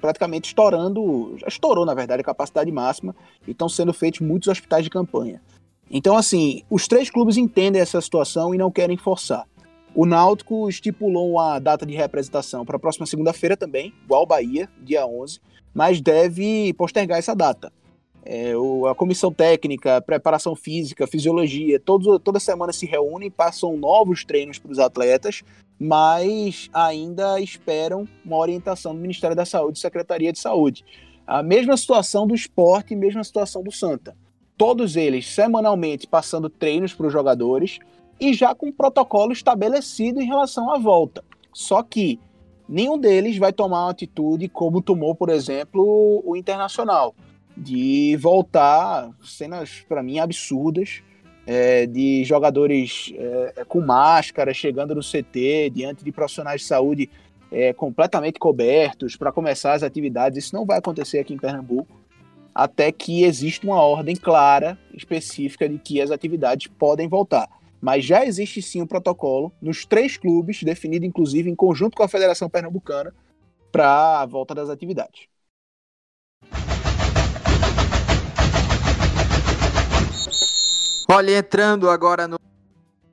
praticamente 0.00 0.48
estourando, 0.48 1.34
já 1.38 1.46
estourou 1.46 1.86
na 1.86 1.94
verdade 1.94 2.20
a 2.20 2.24
capacidade 2.24 2.70
máxima 2.72 3.14
e 3.46 3.52
estão 3.52 3.68
sendo 3.68 3.92
feitos 3.92 4.20
muitos 4.20 4.48
hospitais 4.48 4.82
de 4.82 4.90
campanha. 4.90 5.40
Então, 5.90 6.16
assim, 6.16 6.62
os 6.68 6.86
três 6.86 7.10
clubes 7.10 7.36
entendem 7.36 7.80
essa 7.80 8.00
situação 8.00 8.54
e 8.54 8.58
não 8.58 8.70
querem 8.70 8.96
forçar. 8.96 9.46
O 9.94 10.04
Náutico 10.04 10.68
estipulou 10.68 11.32
uma 11.32 11.58
data 11.58 11.86
de 11.86 11.94
representação 11.94 12.64
para 12.64 12.76
a 12.76 12.78
próxima 12.78 13.06
segunda-feira 13.06 13.56
também, 13.56 13.92
igual 14.04 14.26
Bahia, 14.26 14.68
dia 14.82 15.06
11, 15.06 15.40
mas 15.74 16.00
deve 16.00 16.72
postergar 16.74 17.18
essa 17.18 17.34
data. 17.34 17.72
É, 18.24 18.52
a 18.90 18.94
comissão 18.94 19.32
técnica, 19.32 20.02
preparação 20.02 20.54
física, 20.54 21.06
fisiologia, 21.06 21.80
toda 21.80 22.38
semana 22.38 22.72
se 22.72 22.84
reúnem, 22.84 23.30
passam 23.30 23.76
novos 23.76 24.24
treinos 24.24 24.58
para 24.58 24.70
os 24.70 24.78
atletas, 24.78 25.42
mas 25.80 26.68
ainda 26.72 27.40
esperam 27.40 28.06
uma 28.24 28.36
orientação 28.36 28.94
do 28.94 29.00
Ministério 29.00 29.34
da 29.34 29.46
Saúde 29.46 29.78
e 29.78 29.80
Secretaria 29.80 30.32
de 30.32 30.38
Saúde. 30.38 30.84
A 31.26 31.42
mesma 31.42 31.76
situação 31.76 32.26
do 32.26 32.34
esporte 32.34 32.94
mesma 32.94 33.24
situação 33.24 33.62
do 33.62 33.72
Santa. 33.72 34.14
Todos 34.58 34.96
eles 34.96 35.28
semanalmente 35.28 36.06
passando 36.06 36.50
treinos 36.50 36.92
para 36.92 37.06
os 37.06 37.12
jogadores 37.12 37.78
e 38.20 38.34
já 38.34 38.54
com 38.54 38.66
um 38.66 38.72
protocolo 38.72 39.32
estabelecido 39.32 40.20
em 40.20 40.26
relação 40.26 40.74
à 40.74 40.78
volta. 40.78 41.22
Só 41.52 41.80
que 41.80 42.18
nenhum 42.68 42.98
deles 42.98 43.38
vai 43.38 43.52
tomar 43.52 43.84
uma 43.84 43.90
atitude 43.90 44.48
como 44.48 44.82
tomou, 44.82 45.14
por 45.14 45.30
exemplo, 45.30 46.22
o 46.26 46.36
Internacional 46.36 47.14
de 47.56 48.16
voltar 48.16 49.10
cenas 49.22 49.84
para 49.88 50.02
mim 50.02 50.18
absurdas 50.18 51.02
é, 51.46 51.86
de 51.86 52.24
jogadores 52.24 53.12
é, 53.16 53.64
com 53.66 53.80
máscara 53.80 54.52
chegando 54.52 54.94
no 54.94 55.00
CT 55.00 55.70
diante 55.72 56.04
de 56.04 56.12
profissionais 56.12 56.62
de 56.62 56.66
saúde 56.66 57.08
é, 57.50 57.72
completamente 57.72 58.38
cobertos 58.38 59.16
para 59.16 59.32
começar 59.32 59.72
as 59.72 59.82
atividades. 59.82 60.44
Isso 60.44 60.54
não 60.54 60.66
vai 60.66 60.78
acontecer 60.78 61.20
aqui 61.20 61.32
em 61.32 61.38
Pernambuco 61.38 61.96
até 62.54 62.90
que 62.90 63.24
exista 63.24 63.66
uma 63.66 63.80
ordem 63.80 64.16
clara, 64.16 64.78
específica 64.92 65.68
de 65.68 65.78
que 65.78 66.00
as 66.00 66.10
atividades 66.10 66.66
podem 66.66 67.08
voltar. 67.08 67.48
Mas 67.80 68.04
já 68.04 68.24
existe 68.24 68.60
sim 68.60 68.82
um 68.82 68.86
protocolo 68.86 69.52
nos 69.62 69.84
três 69.84 70.16
clubes, 70.16 70.62
definido 70.62 71.06
inclusive 71.06 71.48
em 71.48 71.54
conjunto 71.54 71.96
com 71.96 72.02
a 72.02 72.08
Federação 72.08 72.48
Pernambucana, 72.48 73.14
para 73.70 74.20
a 74.20 74.26
volta 74.26 74.54
das 74.54 74.68
atividades. 74.68 75.28
Olha, 81.10 81.38
entrando 81.38 81.88
agora 81.88 82.28
no 82.28 82.38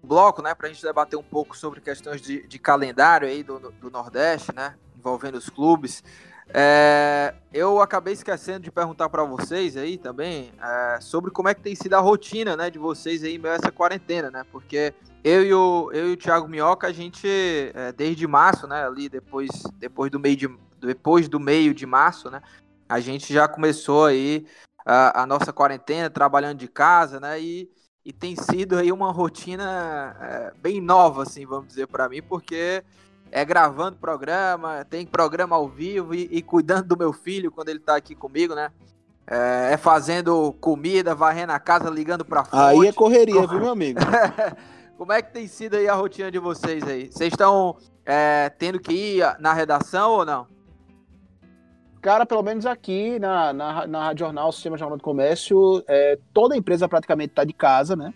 bloco, 0.04 0.42
né, 0.42 0.54
para 0.54 0.68
a 0.68 0.70
gente 0.72 0.84
debater 0.84 1.18
um 1.18 1.24
pouco 1.24 1.58
sobre 1.58 1.80
questões 1.80 2.22
de, 2.22 2.46
de 2.48 2.60
calendário 2.60 3.28
aí 3.28 3.42
do, 3.42 3.58
do, 3.58 3.90
Nordeste, 3.90 4.54
né, 4.54 4.76
envolvendo 4.98 5.38
os 5.38 5.50
clubes. 5.50 6.04
É, 6.54 7.34
eu 7.52 7.82
acabei 7.82 8.14
esquecendo 8.14 8.60
de 8.62 8.72
perguntar 8.72 9.10
para 9.10 9.24
vocês 9.24 9.76
aí 9.76 9.98
também 9.98 10.52
é, 10.62 11.00
sobre 11.02 11.32
como 11.32 11.50
é 11.50 11.54
que 11.54 11.62
tem 11.62 11.76
sido 11.76 11.96
a 11.96 12.00
rotina, 12.00 12.56
né, 12.56 12.70
de 12.70 12.78
vocês 12.78 13.24
aí 13.24 13.38
meio 13.38 13.54
essa 13.54 13.72
quarentena, 13.72 14.30
né, 14.30 14.44
porque 14.52 14.94
eu 15.24 15.44
e 15.44 15.54
o, 15.54 15.92
eu 15.92 16.10
e 16.10 16.14
o 16.14 16.18
Thiago 16.18 16.48
Minhoca, 16.48 16.88
a 16.88 16.94
gente, 16.94 17.28
é, 17.28 17.92
desde 17.92 18.28
março, 18.28 18.68
né, 18.68 18.86
ali 18.86 19.10
depois, 19.10 19.50
depois, 19.80 20.12
do 20.12 20.20
meio 20.20 20.36
de, 20.36 20.48
depois 20.80 21.28
do 21.28 21.40
meio 21.40 21.74
de 21.74 21.86
março, 21.86 22.30
né, 22.30 22.42
a 22.88 23.00
gente 23.00 23.34
já 23.34 23.48
começou 23.48 24.06
aí 24.06 24.46
a, 24.86 25.24
a 25.24 25.26
nossa 25.26 25.52
quarentena, 25.52 26.10
trabalhando 26.12 26.60
de 26.60 26.68
casa, 26.68 27.20
né, 27.20 27.42
e 27.42 27.70
e 28.06 28.14
tem 28.14 28.36
sido 28.36 28.78
aí 28.78 28.92
uma 28.92 29.12
rotina 29.12 30.16
é, 30.22 30.54
bem 30.62 30.80
nova, 30.80 31.24
assim, 31.24 31.44
vamos 31.44 31.70
dizer, 31.70 31.88
para 31.88 32.08
mim, 32.08 32.22
porque 32.22 32.84
é 33.32 33.44
gravando 33.44 33.98
programa, 33.98 34.86
tem 34.86 35.06
programa 35.06 35.56
ao 35.56 35.68
vivo 35.68 36.14
e, 36.14 36.28
e, 36.32 36.42
cuidando 36.42 36.88
do 36.88 36.98
meu 36.98 37.12
filho 37.12 37.52
quando 37.52 37.70
ele 37.70 37.80
tá 37.80 37.96
aqui 37.96 38.16
comigo, 38.16 38.56
né? 38.56 38.72
É, 39.28 39.74
é 39.74 39.78
fazendo 39.78 40.54
comida, 40.62 41.16
varrendo 41.16 41.52
a 41.52 41.60
casa, 41.60 41.90
ligando 41.90 42.24
pra 42.24 42.46
fonte. 42.46 42.56
Aí 42.56 42.88
é 42.88 42.94
correria, 42.94 43.48
viu, 43.48 43.60
meu 43.60 43.72
amigo? 43.72 44.00
Como 44.98 45.12
é 45.12 45.22
que 45.22 45.34
tem 45.34 45.48
sido 45.48 45.76
aí 45.76 45.88
a 45.88 45.94
rotina 45.94 46.32
de 46.32 46.40
vocês 46.40 46.84
aí? 46.88 47.12
Vocês 47.12 47.34
estão 47.34 47.76
é, 48.06 48.50
tendo 48.50 48.80
que 48.80 48.94
ir 49.18 49.36
na 49.40 49.54
redação 49.54 50.12
ou 50.12 50.26
não? 50.26 50.48
Cara, 52.02 52.24
pelo 52.24 52.44
menos 52.44 52.68
aqui 52.68 53.18
na, 53.18 53.52
na, 53.52 53.88
na 53.88 54.04
Rádio 54.04 54.26
Jornal, 54.26 54.52
Sistema 54.52 54.78
Jornal 54.78 54.98
do 54.98 55.04
Comércio, 55.04 55.84
é, 55.88 56.20
toda 56.32 56.54
a 56.54 56.58
empresa 56.58 56.88
praticamente 56.88 57.32
está 57.32 57.44
de 57.44 57.52
casa, 57.52 57.96
né? 57.96 58.14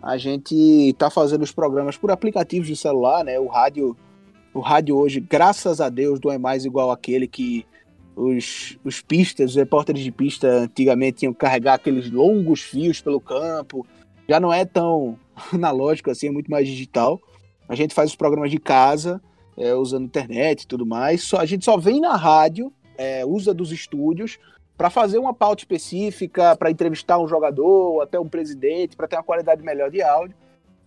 A 0.00 0.16
gente 0.16 0.54
está 0.54 1.10
fazendo 1.10 1.42
os 1.42 1.50
programas 1.50 1.96
por 1.96 2.12
aplicativos 2.12 2.68
de 2.68 2.76
celular, 2.76 3.24
né? 3.24 3.38
O 3.40 3.48
rádio, 3.48 3.96
o 4.52 4.60
rádio 4.60 4.96
hoje, 4.96 5.20
graças 5.20 5.80
a 5.80 5.88
Deus, 5.88 6.20
não 6.22 6.32
é 6.32 6.38
mais 6.38 6.64
igual 6.64 6.90
aquele 6.90 7.26
que 7.26 7.66
os, 8.16 8.78
os 8.84 9.00
pistas, 9.00 9.50
os 9.50 9.56
repórteres 9.56 10.02
de 10.02 10.10
pista 10.10 10.48
antigamente 10.48 11.18
tinham 11.18 11.32
que 11.32 11.38
carregar 11.38 11.74
aqueles 11.74 12.10
longos 12.10 12.62
fios 12.62 13.00
pelo 13.00 13.20
campo. 13.20 13.86
Já 14.28 14.40
não 14.40 14.52
é 14.52 14.64
tão 14.64 15.18
analógico 15.52 16.10
assim, 16.10 16.28
é 16.28 16.30
muito 16.30 16.50
mais 16.50 16.66
digital. 16.66 17.20
A 17.68 17.74
gente 17.74 17.94
faz 17.94 18.10
os 18.10 18.16
programas 18.16 18.50
de 18.50 18.58
casa, 18.58 19.20
é, 19.56 19.74
usando 19.74 20.04
internet 20.04 20.62
e 20.62 20.66
tudo 20.66 20.84
mais. 20.84 21.22
Só, 21.22 21.38
a 21.38 21.46
gente 21.46 21.64
só 21.64 21.76
vem 21.76 22.00
na 22.00 22.16
rádio, 22.16 22.72
é, 22.96 23.24
usa 23.24 23.54
dos 23.54 23.70
estúdios, 23.70 24.38
para 24.76 24.90
fazer 24.90 25.18
uma 25.18 25.34
pauta 25.34 25.62
específica, 25.62 26.56
para 26.56 26.70
entrevistar 26.70 27.18
um 27.18 27.28
jogador, 27.28 28.00
até 28.00 28.18
um 28.18 28.28
presidente, 28.28 28.96
para 28.96 29.06
ter 29.06 29.16
uma 29.16 29.24
qualidade 29.24 29.62
melhor 29.62 29.90
de 29.90 30.00
áudio. 30.02 30.36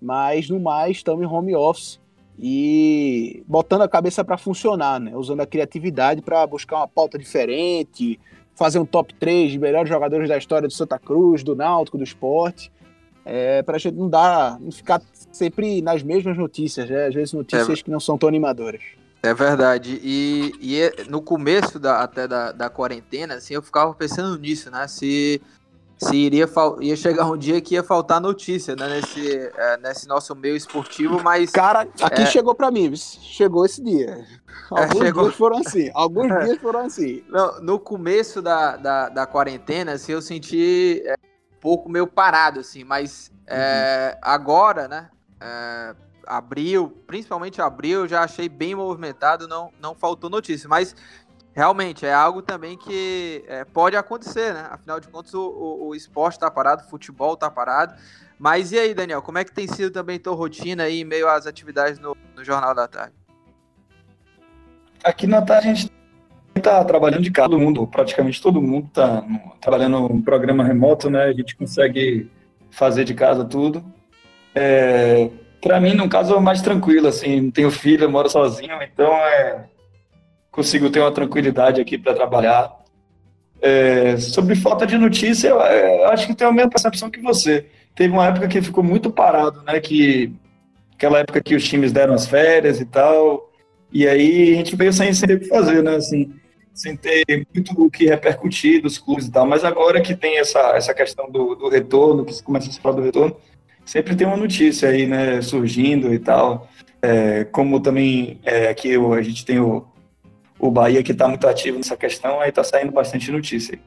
Mas 0.01 0.49
no 0.49 0.59
mais, 0.59 0.97
estamos 0.97 1.23
em 1.23 1.27
home 1.27 1.55
office 1.55 1.99
e 2.43 3.43
botando 3.47 3.83
a 3.83 3.87
cabeça 3.87 4.25
para 4.25 4.35
funcionar, 4.35 4.99
né? 4.99 5.15
Usando 5.15 5.41
a 5.41 5.45
criatividade 5.45 6.23
para 6.23 6.47
buscar 6.47 6.77
uma 6.77 6.87
pauta 6.87 7.15
diferente, 7.19 8.19
fazer 8.55 8.79
um 8.79 8.85
top 8.85 9.13
3 9.13 9.51
de 9.51 9.59
melhores 9.59 9.87
jogadores 9.87 10.27
da 10.27 10.35
história 10.37 10.67
do 10.67 10.73
Santa 10.73 10.97
Cruz, 10.97 11.43
do 11.43 11.55
Náutico, 11.55 11.99
do 11.99 12.03
esporte. 12.03 12.71
É, 13.23 13.61
para 13.61 13.75
a 13.75 13.79
gente 13.79 13.95
não 13.95 14.09
dar, 14.09 14.59
não 14.59 14.71
ficar 14.71 14.99
sempre 15.31 15.83
nas 15.83 16.01
mesmas 16.01 16.35
notícias, 16.35 16.89
né? 16.89 17.05
às 17.05 17.13
vezes 17.13 17.31
notícias 17.31 17.79
é, 17.79 17.83
que 17.83 17.91
não 17.91 17.99
são 17.99 18.17
tão 18.17 18.27
animadoras. 18.27 18.81
É 19.21 19.31
verdade. 19.35 19.99
E, 20.03 20.51
e 20.59 20.81
é, 20.81 21.03
no 21.07 21.21
começo 21.21 21.79
da, 21.79 22.01
até 22.01 22.27
da, 22.27 22.51
da 22.51 22.71
quarentena, 22.71 23.35
assim, 23.35 23.53
eu 23.53 23.61
ficava 23.61 23.93
pensando 23.93 24.35
nisso, 24.39 24.71
né? 24.71 24.87
Se, 24.87 25.39
se 26.01 26.15
iria, 26.15 26.49
ia 26.79 26.95
chegar 26.95 27.25
um 27.27 27.37
dia 27.37 27.61
que 27.61 27.75
ia 27.75 27.83
faltar 27.83 28.19
notícia, 28.19 28.75
né? 28.75 28.87
Nesse, 28.87 29.37
é, 29.37 29.77
nesse 29.77 30.07
nosso 30.07 30.35
meio 30.35 30.55
esportivo, 30.55 31.21
mas. 31.23 31.51
Cara, 31.51 31.87
aqui 32.01 32.23
é... 32.23 32.25
chegou 32.25 32.55
para 32.55 32.71
mim, 32.71 32.95
chegou 32.95 33.65
esse 33.65 33.83
dia. 33.83 34.25
É, 34.75 34.83
alguns 34.83 35.03
chegou... 35.03 35.23
dias 35.25 35.35
foram 35.35 35.57
assim. 35.59 35.91
Alguns 35.93 36.27
dias 36.43 36.57
foram 36.57 36.79
assim. 36.79 37.23
Não, 37.29 37.61
no 37.61 37.79
começo 37.79 38.41
da, 38.41 38.77
da, 38.77 39.09
da 39.09 39.25
quarentena, 39.27 39.93
assim, 39.93 40.11
eu 40.11 40.21
senti 40.23 41.03
é, 41.05 41.13
um 41.13 41.59
pouco 41.59 41.87
meio 41.87 42.07
parado, 42.07 42.59
assim, 42.61 42.83
mas 42.83 43.31
uhum. 43.47 44.17
agora, 44.23 44.87
né? 44.87 45.09
abril, 46.25 46.89
principalmente 47.05 47.61
abril, 47.61 48.07
já 48.07 48.23
achei 48.23 48.47
bem 48.47 48.73
movimentado, 48.73 49.47
não, 49.47 49.71
não 49.81 49.93
faltou 49.93 50.29
notícia, 50.29 50.69
mas 50.69 50.95
realmente 51.53 52.05
é 52.05 52.13
algo 52.13 52.41
também 52.41 52.77
que 52.77 53.43
é, 53.47 53.65
pode 53.65 53.95
acontecer, 53.95 54.53
né? 54.53 54.67
Afinal 54.69 54.99
de 54.99 55.07
contas, 55.07 55.33
o, 55.33 55.41
o, 55.41 55.87
o 55.89 55.95
esporte 55.95 56.35
está 56.35 56.49
parado, 56.49 56.83
o 56.83 56.89
futebol 56.89 57.33
está 57.33 57.49
parado. 57.49 57.93
Mas 58.39 58.71
e 58.71 58.79
aí, 58.79 58.93
Daniel, 58.93 59.21
como 59.21 59.37
é 59.37 59.43
que 59.43 59.51
tem 59.51 59.67
sido 59.67 59.91
também 59.91 60.19
tua 60.19 60.33
rotina 60.33 60.83
aí 60.83 61.03
meio 61.03 61.27
às 61.27 61.45
atividades 61.45 61.99
no, 61.99 62.17
no 62.35 62.43
Jornal 62.43 62.73
da 62.73 62.87
Tarde? 62.87 63.13
Aqui 65.03 65.27
na 65.27 65.41
tarde 65.41 65.69
a 65.69 65.73
gente 65.73 65.91
está 66.55 66.83
trabalhando 66.83 67.23
de 67.23 67.31
casa, 67.31 67.49
todo 67.49 67.59
mundo, 67.59 67.87
praticamente 67.87 68.41
todo 68.41 68.61
mundo 68.61 68.87
está 68.87 69.23
trabalhando 69.59 69.97
um 70.11 70.21
programa 70.21 70.63
remoto, 70.63 71.09
né? 71.09 71.25
A 71.25 71.33
gente 71.33 71.55
consegue 71.55 72.29
fazer 72.71 73.03
de 73.03 73.13
casa 73.13 73.43
tudo. 73.43 73.83
É, 74.53 75.29
para 75.61 75.79
mim, 75.79 75.93
no 75.93 76.09
caso, 76.09 76.35
é 76.35 76.39
mais 76.39 76.61
tranquilo, 76.61 77.07
assim, 77.07 77.41
não 77.41 77.51
tenho 77.51 77.71
filho, 77.71 78.09
moro 78.09 78.29
sozinho, 78.29 78.81
então 78.81 79.13
é, 79.13 79.65
consigo 80.51 80.89
ter 80.89 80.99
uma 80.99 81.11
tranquilidade 81.11 81.79
aqui 81.79 81.97
para 81.97 82.13
trabalhar. 82.13 82.71
É, 83.61 84.17
sobre 84.17 84.55
falta 84.55 84.85
de 84.85 84.97
notícia, 84.97 85.49
eu, 85.49 85.59
eu, 85.59 86.07
acho 86.07 86.27
que 86.27 86.35
tenho 86.35 86.49
a 86.49 86.53
mesma 86.53 86.69
percepção 86.69 87.09
que 87.09 87.21
você. 87.21 87.65
Teve 87.95 88.13
uma 88.13 88.27
época 88.27 88.47
que 88.47 88.61
ficou 88.61 88.83
muito 88.83 89.11
parado, 89.11 89.61
né, 89.63 89.79
que 89.79 90.33
aquela 90.93 91.19
época 91.19 91.41
que 91.41 91.55
os 91.55 91.63
times 91.63 91.91
deram 91.91 92.13
as 92.13 92.25
férias 92.25 92.79
e 92.79 92.85
tal, 92.85 93.51
e 93.91 94.07
aí 94.07 94.53
a 94.53 94.55
gente 94.55 94.75
veio 94.75 94.91
sem, 94.91 95.13
sem 95.13 95.27
ter 95.27 95.35
o 95.35 95.39
que 95.39 95.47
fazer, 95.47 95.83
né, 95.83 95.95
assim, 95.95 96.33
sem 96.73 96.95
ter 96.95 97.23
muito 97.53 97.71
o 97.83 97.89
que 97.89 98.05
repercutir 98.05 98.81
dos 98.81 98.97
clubes 98.97 99.27
e 99.27 99.31
tal, 99.31 99.45
mas 99.45 99.63
agora 99.63 100.01
que 100.01 100.15
tem 100.15 100.39
essa, 100.39 100.59
essa 100.75 100.93
questão 100.93 101.29
do, 101.29 101.55
do 101.55 101.69
retorno, 101.69 102.25
que 102.25 102.41
começa 102.41 102.69
a 102.69 102.71
se 102.71 102.79
falar 102.79 102.95
do 102.95 103.03
retorno, 103.03 103.35
sempre 103.85 104.15
tem 104.15 104.25
uma 104.25 104.37
notícia 104.37 104.89
aí, 104.89 105.05
né, 105.05 105.41
surgindo 105.41 106.13
e 106.13 106.19
tal. 106.19 106.67
É, 107.03 107.45
como 107.45 107.79
também 107.79 108.39
é, 108.43 108.69
aqui 108.69 108.95
a 108.95 109.21
gente 109.21 109.43
tem 109.43 109.59
o, 109.59 109.85
o 110.61 110.69
Bahia 110.69 111.01
que 111.01 111.11
está 111.11 111.27
muito 111.27 111.47
ativo 111.47 111.77
nessa 111.77 111.97
questão, 111.97 112.39
aí 112.39 112.49
está 112.49 112.63
saindo 112.63 112.91
bastante 112.91 113.31
notícia. 113.31 113.79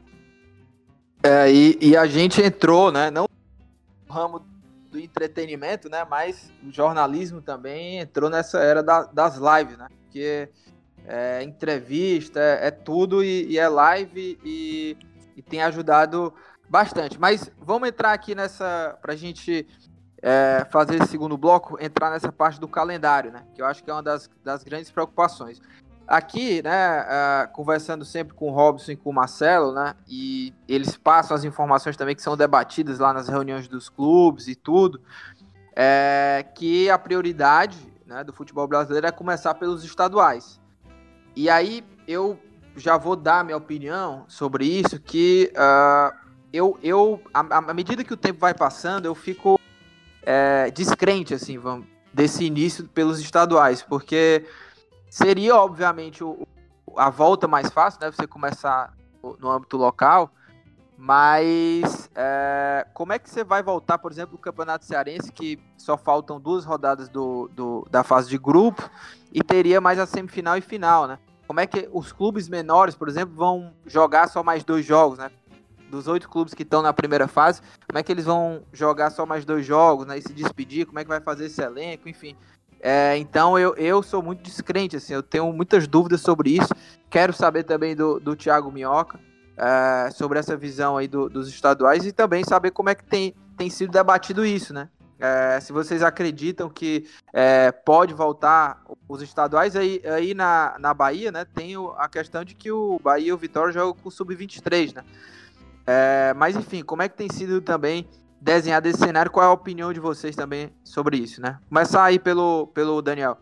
É, 1.23 1.51
e, 1.51 1.79
e, 1.81 1.97
a 1.97 2.05
gente 2.05 2.43
entrou, 2.43 2.91
né, 2.91 3.11
não 3.11 3.27
no 4.07 4.13
ramo 4.13 4.45
do 4.91 4.99
entretenimento, 4.99 5.89
né, 5.89 6.05
mas 6.05 6.53
o 6.67 6.73
jornalismo 6.73 7.41
também 7.41 8.01
entrou 8.01 8.29
nessa 8.29 8.59
era 8.59 8.83
da, 8.83 9.05
das 9.05 9.37
lives, 9.37 9.79
né, 9.79 9.87
porque 10.03 10.49
é 11.07 11.43
entrevista, 11.45 12.41
é, 12.41 12.67
é 12.67 12.71
tudo 12.71 13.23
e, 13.23 13.47
e, 13.53 13.59
é 13.59 13.69
live 13.69 14.39
e, 14.45 14.97
e 15.37 15.43
tem 15.43 15.63
ajudado 15.63 16.35
bastante. 16.69 17.21
Mas 17.21 17.51
vamos 17.59 17.89
entrar 17.89 18.13
aqui 18.13 18.35
nessa, 18.35 18.99
para 19.01 19.13
a 19.13 19.17
gente 19.17 19.67
é, 20.21 20.67
fazer 20.71 20.97
esse 20.97 21.09
segundo 21.09 21.37
bloco, 21.37 21.77
entrar 21.79 22.11
nessa 22.11 22.33
parte 22.33 22.59
do 22.59 22.67
calendário, 22.67 23.31
né? 23.31 23.45
Que 23.55 23.61
eu 23.61 23.67
acho 23.67 23.85
que 23.85 23.91
é 23.91 23.93
uma 23.93 24.03
das, 24.03 24.31
das 24.43 24.65
grandes 24.65 24.91
preocupações. 24.91 25.61
Aqui, 26.07 26.63
né, 26.63 27.01
uh, 27.01 27.53
conversando 27.53 28.05
sempre 28.05 28.35
com 28.35 28.51
o 28.51 28.55
Robson 28.55 28.93
e 28.93 28.97
com 28.97 29.11
o 29.11 29.13
Marcelo, 29.13 29.73
né, 29.73 29.95
e 30.07 30.53
eles 30.69 30.97
passam 30.97 31.35
as 31.35 31.45
informações 31.45 31.97
também 31.97 32.15
que 32.15 32.23
são 32.23 32.37
debatidas 32.37 32.99
lá 32.99 33.13
nas 33.13 33.29
reuniões 33.29 33.67
dos 33.67 33.89
clubes 33.89 34.47
e 34.47 34.55
tudo, 34.55 35.01
é 35.75 36.45
que 36.55 36.91
a 36.91 36.99
prioridade 36.99 37.79
né, 38.07 38.23
do 38.23 38.33
futebol 38.33 38.69
brasileiro 38.69 39.07
é 39.07 39.11
começar 39.11 39.55
pelos 39.55 39.83
estaduais. 39.83 40.61
E 41.35 41.49
aí 41.49 41.83
eu 42.07 42.39
já 42.77 42.97
vou 42.97 43.17
dar 43.17 43.45
minha 43.45 43.57
opinião 43.57 44.25
sobre 44.29 44.67
isso, 44.67 45.01
que 45.01 45.53
uh, 45.55 46.15
eu, 46.53 46.79
eu 46.83 47.21
à 47.33 47.75
medida 47.75 48.05
que 48.05 48.13
o 48.13 48.17
tempo 48.17 48.41
vai 48.41 48.55
passando, 48.55 49.07
eu 49.07 49.15
fico 49.15 49.59
é, 50.23 50.71
descrente, 50.71 51.35
assim, 51.35 51.59
vamos, 51.59 51.87
desse 52.13 52.45
início 52.45 52.85
pelos 52.89 53.21
estaduais, 53.21 53.83
porque 53.83 54.45
seria, 55.15 55.55
obviamente, 55.55 56.25
o, 56.25 56.45
a 56.97 57.09
volta 57.09 57.47
mais 57.47 57.71
fácil, 57.71 58.01
né? 58.01 58.11
Você 58.11 58.27
começar 58.27 58.93
no, 59.39 59.49
âmbito 59.49 59.77
local, 59.77 60.29
mas 60.99 62.11
é, 62.17 62.85
como 62.93 63.13
é 63.13 63.19
que 63.21 63.31
você 63.31 63.45
vai 63.45 63.63
voltar, 63.63 63.99
por 63.99 64.11
exemplo, 64.11 64.35
o 64.35 64.39
Campeonato 64.39 64.85
Cearense, 64.85 65.31
que 65.31 65.57
só 65.79 65.97
faltam 65.97 66.41
duas 66.41 66.65
rodadas 66.65 67.09
do, 67.09 67.49
do, 67.55 67.87
da 67.89 68.03
fase 68.03 68.29
de 68.29 68.37
grupo 68.37 68.91
e 69.33 69.41
teria 69.41 69.81
mais 69.81 70.01
a 70.01 70.07
semifinal 70.07 70.57
e 70.57 70.61
final, 70.61 71.07
né? 71.07 71.21
Como 71.47 71.61
é 71.61 71.67
que 71.67 71.89
os 71.93 72.11
clubes 72.11 72.49
menores, 72.49 72.97
por 72.97 73.09
exemplo, 73.09 73.37
vão 73.37 73.73
jogar 73.87 74.29
só 74.29 74.43
mais 74.43 74.65
dois 74.65 74.85
jogos, 74.85 75.19
né? 75.19 75.31
dos 75.89 76.09
oito 76.09 76.29
clubes 76.29 76.55
que 76.55 76.65
estão 76.65 76.83
na 76.83 76.93
primeira 76.93 77.29
fase, 77.29 77.63
como 77.87 77.97
é 77.97 78.03
que 78.03 78.11
eles 78.11 78.25
vão 78.25 78.65
jogar 78.73 79.11
só 79.11 79.25
mais 79.25 79.45
dois 79.45 79.65
jogos, 79.65 80.07
né? 80.07 80.19
E 80.19 80.23
se 80.23 80.33
despedir, 80.33 80.87
como 80.87 80.99
é 80.99 81.05
que 81.05 81.09
vai 81.09 81.21
fazer 81.21 81.45
esse 81.45 81.63
elenco, 81.63 82.09
enfim. 82.09 82.35
É, 82.87 83.17
então 83.17 83.59
eu, 83.59 83.75
eu 83.77 84.03
sou 84.03 84.23
muito 84.23 84.43
descrente, 84.43 84.95
assim, 84.95 85.15
eu 85.15 85.23
tenho 85.23 85.51
muitas 85.55 85.89
dúvidas 85.89 86.21
sobre 86.21 86.51
isso. 86.51 86.69
Quero 87.09 87.33
saber 87.33 87.63
também 87.63 87.97
do, 87.97 88.21
do 88.21 88.37
Thiago 88.37 88.71
Minhoca 88.71 89.19
é, 89.57 90.11
sobre 90.11 90.39
essa 90.39 90.55
visão 90.55 90.99
aí 90.99 91.09
do, 91.09 91.31
dos 91.31 91.49
estaduais 91.49 92.05
e 92.05 92.13
também 92.13 92.45
saber 92.45 92.73
como 92.73 92.91
é 92.91 92.95
que 92.95 93.03
tem, 93.03 93.35
tem 93.57 93.71
sido 93.71 93.91
debatido 93.91 94.45
isso, 94.45 94.75
né? 94.75 94.91
É, 95.19 95.59
se 95.61 95.73
vocês 95.73 96.03
acreditam 96.03 96.69
que 96.69 97.09
é, 97.33 97.73
pode 97.73 98.13
voltar 98.13 98.83
os 99.09 99.23
estaduais, 99.23 99.75
aí, 99.77 100.03
aí 100.05 100.35
na, 100.35 100.77
na 100.79 100.93
Bahia, 100.93 101.33
né, 101.33 101.47
tem 101.47 101.75
a 101.97 102.07
questão 102.07 102.45
de 102.45 102.55
que 102.55 102.71
o 102.71 103.01
Bahia 103.03 103.29
e 103.29 103.33
o 103.33 103.39
Vitória 103.39 103.73
jogam 103.73 103.95
com 103.95 104.11
o 104.11 104.13
Sub-23, 104.13 104.97
né? 104.97 105.05
É, 105.87 106.35
mas 106.37 106.55
enfim, 106.55 106.83
como 106.83 107.01
é 107.01 107.09
que 107.09 107.17
tem 107.17 107.31
sido 107.31 107.63
também 107.63 108.07
desenhado 108.45 108.87
esse 108.87 108.99
cenário? 108.99 109.31
Qual 109.31 109.45
é 109.45 109.49
a 109.49 109.53
opinião 109.53 109.93
de 109.93 109.99
vocês 109.99 110.37
também 110.37 110.71
sobre 110.85 111.17
isso, 111.17 111.41
né? 111.41 111.59
Começar 111.67 112.05
aí 112.05 112.19
pelo, 112.19 112.67
pelo 112.69 113.01
Daniel. 113.01 113.39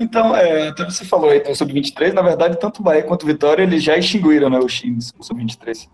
Então, 0.00 0.34
é, 0.34 0.68
até 0.68 0.84
você 0.84 1.04
falou 1.04 1.30
aí 1.30 1.40
do 1.40 1.54
Sub-23, 1.54 2.12
na 2.12 2.22
verdade, 2.22 2.58
tanto 2.58 2.80
o 2.80 2.82
Bahia 2.82 3.04
quanto 3.04 3.22
o 3.22 3.26
Vitória, 3.26 3.62
eles 3.62 3.84
já 3.84 3.96
extinguiram 3.96 4.50
né, 4.50 4.58
os 4.58 4.80
times, 4.80 5.12
o 5.16 5.22
Sub-23. 5.22 5.88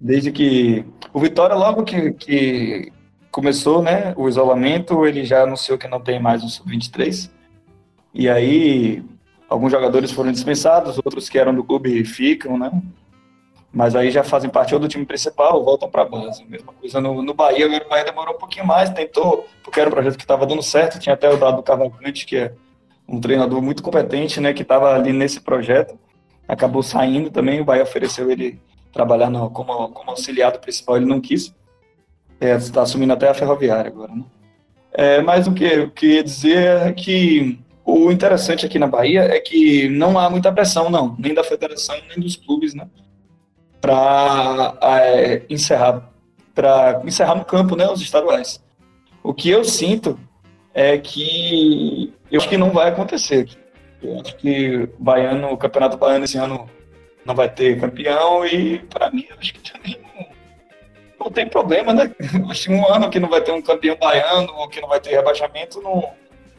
Desde 0.00 0.32
que 0.32 0.84
o 1.12 1.20
Vitória, 1.20 1.54
logo 1.54 1.84
que, 1.84 2.12
que 2.14 2.92
começou 3.30 3.80
né, 3.80 4.12
o 4.16 4.28
isolamento, 4.28 5.06
ele 5.06 5.24
já 5.24 5.44
anunciou 5.44 5.78
que 5.78 5.86
não 5.86 6.00
tem 6.00 6.20
mais 6.20 6.42
o 6.42 6.48
Sub-23. 6.48 7.30
E 8.12 8.28
aí, 8.28 9.04
alguns 9.48 9.70
jogadores 9.70 10.10
foram 10.10 10.32
dispensados, 10.32 10.98
outros 10.98 11.28
que 11.28 11.38
eram 11.38 11.54
do 11.54 11.62
clube 11.62 12.04
ficam, 12.04 12.58
né? 12.58 12.72
Mas 13.74 13.96
aí 13.96 14.10
já 14.10 14.22
fazem 14.22 14.48
parte 14.48 14.72
ou 14.72 14.78
do 14.78 14.86
time 14.86 15.04
principal, 15.04 15.64
voltam 15.64 15.90
para 15.90 16.02
a 16.02 16.04
base. 16.04 16.44
Mesma 16.44 16.72
coisa 16.72 17.00
no, 17.00 17.20
no 17.20 17.34
Bahia, 17.34 17.66
agora 17.66 17.84
o 17.84 17.88
Bahia 17.88 18.04
demorou 18.04 18.34
um 18.36 18.38
pouquinho 18.38 18.64
mais, 18.64 18.88
tentou, 18.90 19.48
porque 19.64 19.80
era 19.80 19.90
um 19.90 19.92
projeto 19.92 20.16
que 20.16 20.22
estava 20.22 20.46
dando 20.46 20.62
certo, 20.62 21.00
tinha 21.00 21.14
até 21.14 21.28
o 21.28 21.36
Dado 21.36 21.60
Cavalcante, 21.62 22.24
que 22.24 22.36
é 22.36 22.52
um 23.08 23.20
treinador 23.20 23.60
muito 23.60 23.82
competente, 23.82 24.40
né, 24.40 24.52
que 24.52 24.62
estava 24.62 24.94
ali 24.94 25.12
nesse 25.12 25.40
projeto, 25.40 25.98
acabou 26.46 26.82
saindo 26.84 27.30
também, 27.30 27.60
o 27.60 27.64
Bahia 27.64 27.82
ofereceu 27.82 28.30
ele 28.30 28.60
trabalhar 28.92 29.28
no, 29.28 29.50
como, 29.50 29.88
como 29.88 30.10
auxiliado 30.10 30.60
principal, 30.60 30.96
ele 30.96 31.06
não 31.06 31.20
quis. 31.20 31.52
Está 32.40 32.80
é, 32.80 32.82
assumindo 32.82 33.12
até 33.12 33.28
a 33.28 33.34
ferroviária 33.34 33.90
agora, 33.90 34.14
né? 34.14 34.24
É, 34.92 35.20
mas 35.20 35.48
o 35.48 35.52
que 35.52 35.64
eu 35.64 35.90
queria 35.90 36.22
dizer 36.22 36.86
é 36.86 36.92
que 36.92 37.58
o 37.84 38.12
interessante 38.12 38.64
aqui 38.64 38.78
na 38.78 38.86
Bahia 38.86 39.22
é 39.22 39.40
que 39.40 39.88
não 39.88 40.16
há 40.16 40.30
muita 40.30 40.52
pressão, 40.52 40.88
não, 40.88 41.16
nem 41.18 41.34
da 41.34 41.42
federação, 41.42 41.96
nem 42.08 42.20
dos 42.20 42.36
clubes, 42.36 42.74
né? 42.74 42.88
Para 43.84 44.78
é, 45.02 45.42
encerrar, 45.50 46.10
para 46.54 47.02
encerrar 47.04 47.34
no 47.34 47.44
campo, 47.44 47.76
né, 47.76 47.86
os 47.86 48.00
estaduais. 48.00 48.62
O 49.22 49.34
que 49.34 49.50
eu 49.50 49.62
sinto 49.62 50.18
é 50.72 50.96
que 50.96 52.12
eu 52.30 52.40
acho 52.40 52.48
que 52.48 52.56
não 52.56 52.70
vai 52.70 52.88
acontecer. 52.88 53.48
Eu 54.02 54.20
acho 54.20 54.36
que 54.36 54.88
baiano, 54.98 55.52
o 55.52 55.56
campeonato 55.56 55.98
baiano 55.98 56.24
esse 56.24 56.38
ano 56.38 56.68
não 57.24 57.34
vai 57.34 57.48
ter 57.48 57.78
campeão 57.78 58.46
e 58.46 58.78
para 58.78 59.10
mim 59.10 59.26
acho 59.38 59.54
que 59.54 59.72
também 59.72 59.98
não, 60.02 61.26
não 61.26 61.30
tem 61.30 61.46
problema, 61.46 61.92
né? 61.92 62.10
Acho 62.50 62.64
que 62.64 62.72
um 62.72 62.86
ano 62.86 63.08
que 63.08 63.18
não 63.18 63.30
vai 63.30 63.40
ter 63.40 63.52
um 63.52 63.62
campeão 63.62 63.96
baiano 63.96 64.52
ou 64.56 64.68
que 64.68 64.80
não 64.80 64.88
vai 64.88 65.00
ter 65.00 65.10
rebaixamento, 65.10 65.80
não 65.80 66.12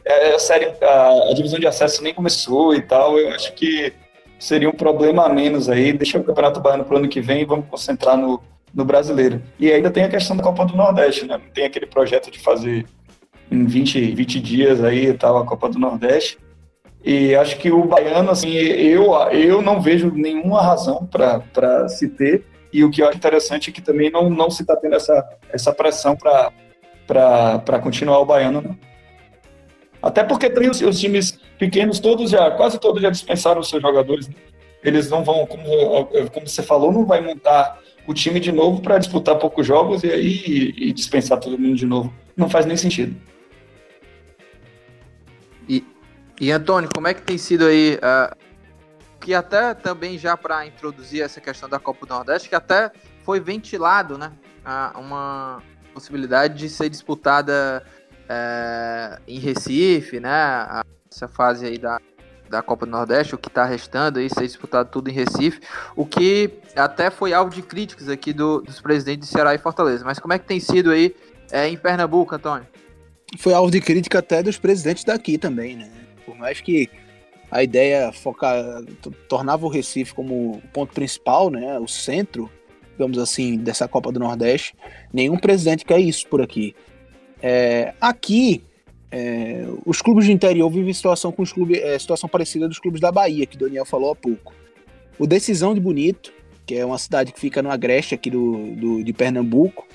é, 0.06 0.34
a 0.34 0.38
série, 0.38 0.72
a, 0.80 1.30
a, 1.30 1.34
divisão 1.34 1.58
de 1.58 1.66
acesso 1.66 2.02
nem 2.02 2.14
começou 2.14 2.74
e 2.74 2.80
tal. 2.80 3.18
Eu 3.18 3.30
acho 3.30 3.52
que 3.54 3.92
seria 4.38 4.68
um 4.68 4.72
problema 4.72 5.24
a 5.24 5.28
menos 5.28 5.68
aí. 5.68 5.92
Deixa 5.92 6.18
o 6.18 6.24
campeonato 6.24 6.60
baiano 6.60 6.84
para 6.84 6.94
o 6.94 6.98
ano 6.98 7.08
que 7.08 7.20
vem 7.20 7.42
e 7.42 7.44
vamos 7.44 7.66
concentrar 7.68 8.16
no, 8.16 8.40
no 8.74 8.84
brasileiro. 8.84 9.42
E 9.58 9.72
ainda 9.72 9.90
tem 9.90 10.04
a 10.04 10.08
questão 10.08 10.36
da 10.36 10.42
Copa 10.42 10.64
do 10.64 10.76
Nordeste, 10.76 11.26
né? 11.26 11.40
Tem 11.54 11.64
aquele 11.64 11.86
projeto 11.86 12.30
de 12.30 12.38
fazer 12.38 12.86
em 13.50 13.64
20, 13.64 14.14
20 14.14 14.40
dias 14.40 14.82
aí 14.82 15.12
tal 15.14 15.38
a 15.38 15.46
Copa 15.46 15.68
do 15.68 15.78
Nordeste. 15.78 16.38
E 17.04 17.36
acho 17.36 17.56
que 17.58 17.70
o 17.70 17.84
baiano, 17.84 18.30
assim, 18.32 18.52
eu, 18.52 19.12
eu 19.30 19.62
não 19.62 19.80
vejo 19.80 20.10
nenhuma 20.10 20.60
razão 20.60 21.06
para 21.06 21.88
se 21.88 22.08
ter. 22.08 22.44
E 22.72 22.82
o 22.84 22.90
que 22.90 23.00
eu 23.00 23.08
acho 23.08 23.16
interessante 23.16 23.70
é 23.70 23.72
que 23.72 23.80
também 23.80 24.10
não, 24.10 24.28
não 24.28 24.50
se 24.50 24.62
está 24.62 24.76
tendo 24.76 24.96
essa, 24.96 25.24
essa 25.52 25.72
pressão 25.72 26.16
para 26.16 27.78
continuar 27.78 28.18
o 28.18 28.26
baiano, 28.26 28.60
não. 28.60 28.76
Até 30.06 30.24
porque 30.24 30.48
tem 30.48 30.70
os, 30.70 30.80
os, 30.80 30.98
times 30.98 31.38
pequenos, 31.58 31.98
todos 31.98 32.30
já, 32.30 32.50
quase 32.52 32.78
todos 32.78 33.02
já 33.02 33.10
dispensaram 33.10 33.60
os 33.60 33.68
seus 33.68 33.82
jogadores. 33.82 34.28
Né? 34.28 34.34
Eles 34.82 35.10
não 35.10 35.24
vão, 35.24 35.46
como, 35.46 36.06
como 36.32 36.48
você 36.48 36.62
falou, 36.62 36.92
não 36.92 37.04
vai 37.04 37.20
montar 37.20 37.80
o 38.06 38.14
time 38.14 38.38
de 38.38 38.52
novo 38.52 38.80
para 38.80 38.98
disputar 38.98 39.36
poucos 39.36 39.66
jogos 39.66 40.04
e 40.04 40.10
aí 40.12 40.42
e, 40.46 40.88
e 40.88 40.92
dispensar 40.92 41.40
todo 41.40 41.58
mundo 41.58 41.76
de 41.76 41.86
novo. 41.86 42.12
Não 42.36 42.48
faz 42.48 42.64
nem 42.66 42.76
sentido. 42.76 43.16
E 46.38 46.52
Antônio, 46.52 46.90
como 46.92 47.08
é 47.08 47.14
que 47.14 47.22
tem 47.22 47.38
sido 47.38 47.64
aí? 47.64 47.96
Uh, 47.96 48.36
que 49.20 49.32
até 49.32 49.72
também 49.72 50.18
já 50.18 50.36
para 50.36 50.66
introduzir 50.66 51.22
essa 51.22 51.40
questão 51.40 51.68
da 51.68 51.78
Copa 51.78 52.04
do 52.04 52.14
Nordeste, 52.14 52.48
que 52.48 52.54
até 52.54 52.92
foi 53.24 53.40
ventilado, 53.40 54.18
né? 54.18 54.32
Uh, 54.64 55.00
uma 55.00 55.62
possibilidade 55.94 56.58
de 56.58 56.68
ser 56.68 56.90
disputada 56.90 57.82
uh, 58.26 59.20
em 59.26 59.38
Recife, 59.38 60.20
né? 60.20 60.82
Essa 61.10 61.28
fase 61.28 61.66
aí 61.66 61.78
da, 61.78 62.00
da 62.48 62.62
Copa 62.62 62.86
do 62.86 62.92
Nordeste, 62.92 63.34
o 63.34 63.38
que 63.38 63.48
está 63.48 63.64
restando 63.64 64.18
aí, 64.18 64.28
ser 64.28 64.46
disputado 64.46 64.90
tudo 64.90 65.08
em 65.08 65.12
Recife, 65.12 65.60
o 65.94 66.04
que 66.04 66.50
até 66.74 67.10
foi 67.10 67.32
alvo 67.32 67.50
de 67.50 67.62
críticas 67.62 68.08
aqui 68.08 68.32
do, 68.32 68.60
dos 68.60 68.80
presidentes 68.80 69.28
de 69.28 69.34
Ceará 69.34 69.54
e 69.54 69.58
Fortaleza. 69.58 70.04
Mas 70.04 70.18
como 70.18 70.34
é 70.34 70.38
que 70.38 70.46
tem 70.46 70.60
sido 70.60 70.90
aí 70.90 71.14
é, 71.50 71.68
em 71.68 71.76
Pernambuco, 71.76 72.34
Antônio? 72.34 72.66
Foi 73.38 73.52
alvo 73.52 73.70
de 73.70 73.80
crítica 73.80 74.18
até 74.18 74.42
dos 74.42 74.58
presidentes 74.58 75.04
daqui 75.04 75.36
também, 75.36 75.76
né? 75.76 75.90
Por 76.24 76.36
mais 76.36 76.60
que 76.60 76.88
a 77.50 77.62
ideia 77.62 78.12
focar, 78.12 78.56
tornava 79.28 79.66
o 79.66 79.68
Recife 79.68 80.14
como 80.14 80.60
ponto 80.72 80.92
principal, 80.92 81.50
né, 81.50 81.78
o 81.78 81.86
centro, 81.86 82.50
digamos 82.92 83.18
assim, 83.18 83.56
dessa 83.58 83.86
Copa 83.86 84.10
do 84.10 84.18
Nordeste, 84.18 84.74
nenhum 85.12 85.36
presidente 85.36 85.84
quer 85.84 86.00
isso 86.00 86.26
por 86.28 86.42
aqui. 86.42 86.74
É, 87.42 87.94
aqui, 88.00 88.62
é, 89.10 89.66
os 89.84 90.00
clubes 90.00 90.24
de 90.24 90.32
interior 90.32 90.70
vivem 90.70 90.92
situação 90.92 91.30
com 91.30 91.42
os 91.42 91.52
clubes, 91.52 91.80
é, 91.80 91.98
situação 91.98 92.28
parecida 92.28 92.68
dos 92.68 92.78
clubes 92.78 93.00
da 93.00 93.12
Bahia, 93.12 93.46
que 93.46 93.56
o 93.56 93.60
Daniel 93.60 93.84
falou 93.84 94.10
há 94.10 94.16
pouco. 94.16 94.54
O 95.18 95.26
Decisão 95.26 95.74
de 95.74 95.80
Bonito, 95.80 96.32
que 96.66 96.74
é 96.74 96.84
uma 96.84 96.98
cidade 96.98 97.32
que 97.32 97.40
fica 97.40 97.62
no 97.62 97.70
Agreste 97.70 98.14
aqui 98.14 98.30
do, 98.30 98.74
do 98.74 99.04
de 99.04 99.12
Pernambuco, 99.12 99.86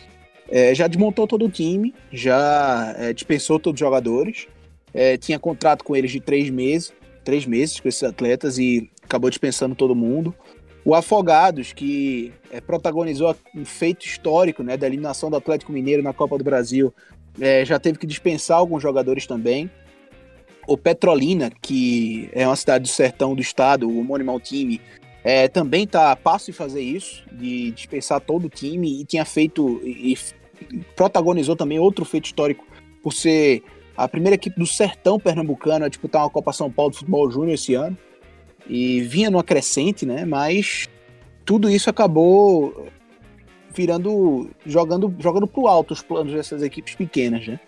é, 0.49 0.75
já 0.75 0.87
desmontou 0.87 1.27
todo 1.27 1.45
o 1.45 1.49
time, 1.49 1.93
já 2.11 2.93
é, 2.97 3.13
dispensou 3.13 3.59
todos 3.59 3.79
os 3.79 3.85
jogadores, 3.85 4.47
é, 4.93 5.17
tinha 5.17 5.39
contrato 5.39 5.83
com 5.83 5.95
eles 5.95 6.11
de 6.11 6.19
três 6.19 6.49
meses, 6.49 6.93
três 7.23 7.45
meses 7.45 7.79
com 7.79 7.87
esses 7.87 8.03
atletas 8.03 8.57
e 8.57 8.89
acabou 9.03 9.29
dispensando 9.29 9.75
todo 9.75 9.95
mundo. 9.95 10.35
O 10.83 10.95
Afogados, 10.95 11.73
que 11.73 12.33
é, 12.51 12.59
protagonizou 12.59 13.35
um 13.55 13.63
feito 13.63 14.05
histórico 14.05 14.63
né, 14.63 14.75
da 14.75 14.87
eliminação 14.87 15.29
do 15.29 15.37
Atlético 15.37 15.71
Mineiro 15.71 16.01
na 16.01 16.11
Copa 16.11 16.37
do 16.37 16.43
Brasil, 16.43 16.93
é, 17.39 17.63
já 17.65 17.79
teve 17.79 17.97
que 17.97 18.07
dispensar 18.07 18.57
alguns 18.57 18.81
jogadores 18.81 19.25
também. 19.25 19.69
O 20.67 20.77
Petrolina, 20.77 21.51
que 21.61 22.29
é 22.33 22.45
uma 22.45 22.55
cidade 22.55 22.83
do 22.83 22.87
sertão 22.87 23.35
do 23.35 23.41
estado, 23.41 23.87
o 23.87 23.99
homônimo 23.99 24.31
ao 24.31 24.39
time, 24.39 24.81
é, 25.23 25.47
também 25.47 25.83
está 25.83 26.11
a 26.11 26.15
passo 26.15 26.47
de 26.47 26.53
fazer 26.53 26.81
isso, 26.81 27.23
de 27.31 27.71
dispensar 27.71 28.19
todo 28.21 28.45
o 28.45 28.49
time, 28.49 29.01
e 29.01 29.05
tinha 29.05 29.25
feito 29.25 29.81
e, 29.83 30.13
e 30.13 30.77
protagonizou 30.95 31.55
também 31.55 31.79
outro 31.79 32.05
feito 32.05 32.25
histórico 32.25 32.65
por 33.01 33.13
ser 33.13 33.63
a 33.95 34.07
primeira 34.07 34.35
equipe 34.35 34.59
do 34.59 34.65
sertão 34.65 35.19
pernambucano 35.19 35.85
a 35.85 35.89
disputar 35.89 36.23
uma 36.23 36.29
Copa 36.29 36.53
São 36.53 36.71
Paulo 36.71 36.91
de 36.91 36.99
Futebol 36.99 37.29
Júnior 37.29 37.53
esse 37.53 37.73
ano. 37.73 37.97
E 38.67 39.01
vinha 39.01 39.29
numa 39.29 39.43
crescente, 39.43 40.05
né? 40.05 40.23
Mas 40.23 40.87
tudo 41.43 41.69
isso 41.69 41.89
acabou 41.89 42.87
virando. 43.73 44.49
jogando, 44.65 45.13
jogando 45.19 45.47
pro 45.47 45.67
alto 45.67 45.93
os 45.93 46.01
planos 46.01 46.33
dessas 46.33 46.61
equipes 46.61 46.95
pequenas, 46.95 47.47
né? 47.47 47.59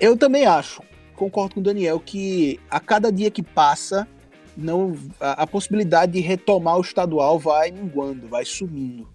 Eu 0.00 0.16
também 0.16 0.46
acho, 0.46 0.82
concordo 1.14 1.54
com 1.54 1.60
o 1.60 1.62
Daniel, 1.62 2.00
que 2.00 2.58
a 2.70 2.80
cada 2.80 3.12
dia 3.12 3.30
que 3.30 3.42
passa, 3.42 4.08
não 4.56 4.94
a, 5.20 5.42
a 5.42 5.46
possibilidade 5.46 6.12
de 6.12 6.20
retomar 6.20 6.78
o 6.78 6.80
estadual 6.80 7.38
vai 7.38 7.70
minguando, 7.70 8.28
vai 8.28 8.44
sumindo. 8.44 9.08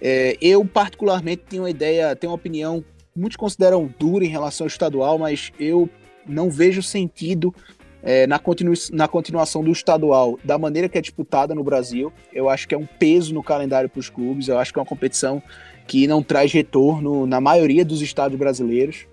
É, 0.00 0.36
eu, 0.40 0.64
particularmente, 0.64 1.44
tenho 1.48 1.62
uma 1.62 1.70
ideia, 1.70 2.14
tenho 2.16 2.30
uma 2.30 2.36
opinião 2.36 2.84
muitos 3.14 3.36
consideram 3.36 3.92
duro 3.98 4.24
em 4.24 4.28
relação 4.28 4.64
ao 4.64 4.68
estadual, 4.68 5.18
mas 5.18 5.52
eu 5.58 5.88
não 6.26 6.50
vejo 6.50 6.82
sentido 6.82 7.54
é, 8.02 8.26
na, 8.26 8.38
continu 8.38 8.72
na 8.92 9.06
continuação 9.06 9.62
do 9.62 9.70
estadual 9.70 10.38
da 10.42 10.58
maneira 10.58 10.88
que 10.88 10.98
é 10.98 11.00
disputada 11.00 11.54
no 11.54 11.62
Brasil. 11.62 12.12
Eu 12.32 12.48
acho 12.48 12.66
que 12.66 12.74
é 12.74 12.78
um 12.78 12.86
peso 12.86 13.32
no 13.32 13.42
calendário 13.42 13.88
para 13.88 14.00
os 14.00 14.10
clubes, 14.10 14.48
eu 14.48 14.58
acho 14.58 14.72
que 14.72 14.78
é 14.78 14.82
uma 14.82 14.88
competição 14.88 15.42
que 15.86 16.06
não 16.06 16.22
traz 16.22 16.52
retorno 16.52 17.26
na 17.26 17.40
maioria 17.40 17.84
dos 17.84 18.00
estados 18.02 18.38
brasileiros 18.38 19.06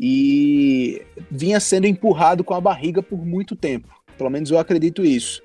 e 0.00 1.02
vinha 1.30 1.58
sendo 1.58 1.86
empurrado 1.86 2.44
com 2.44 2.54
a 2.54 2.60
barriga 2.60 3.02
por 3.02 3.24
muito 3.24 3.56
tempo. 3.56 3.88
Pelo 4.16 4.30
menos 4.30 4.50
eu 4.50 4.58
acredito 4.58 5.04
isso. 5.04 5.42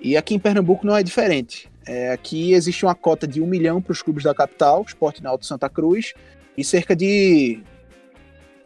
E 0.00 0.16
aqui 0.16 0.34
em 0.34 0.38
Pernambuco 0.38 0.86
não 0.86 0.96
é 0.96 1.02
diferente. 1.02 1.70
É, 1.86 2.10
aqui 2.10 2.52
existe 2.52 2.84
uma 2.84 2.94
cota 2.94 3.26
de 3.26 3.40
um 3.40 3.46
milhão 3.46 3.80
para 3.80 3.92
os 3.92 4.02
clubes 4.02 4.24
da 4.24 4.34
capital, 4.34 4.84
Esporte 4.86 5.22
Náutico 5.22 5.46
Santa 5.46 5.68
Cruz, 5.68 6.14
e 6.56 6.64
cerca 6.64 6.94
de 6.94 7.60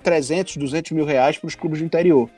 300, 0.03 0.57
200 0.57 0.93
mil 0.93 1.05
reais 1.05 1.39
para 1.39 1.49
os 1.49 1.55
clubes 1.55 1.81
do 1.81 1.85
interior. 1.85 2.31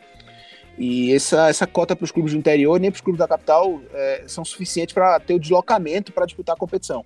E 0.79 1.13
essa, 1.13 1.49
essa 1.49 1.67
cota 1.67 1.97
para 1.97 2.05
os 2.05 2.13
clubes 2.13 2.33
do 2.33 2.39
interior, 2.39 2.79
nem 2.79 2.91
para 2.91 2.97
os 2.97 3.01
clubes 3.01 3.19
da 3.19 3.27
capital, 3.27 3.81
é, 3.93 4.23
são 4.29 4.45
suficientes 4.45 4.95
para 4.95 5.19
ter 5.19 5.35
o 5.35 5.41
deslocamento 5.41 6.13
para 6.13 6.25
disputar 6.25 6.55
a 6.55 6.59
competição. 6.59 7.05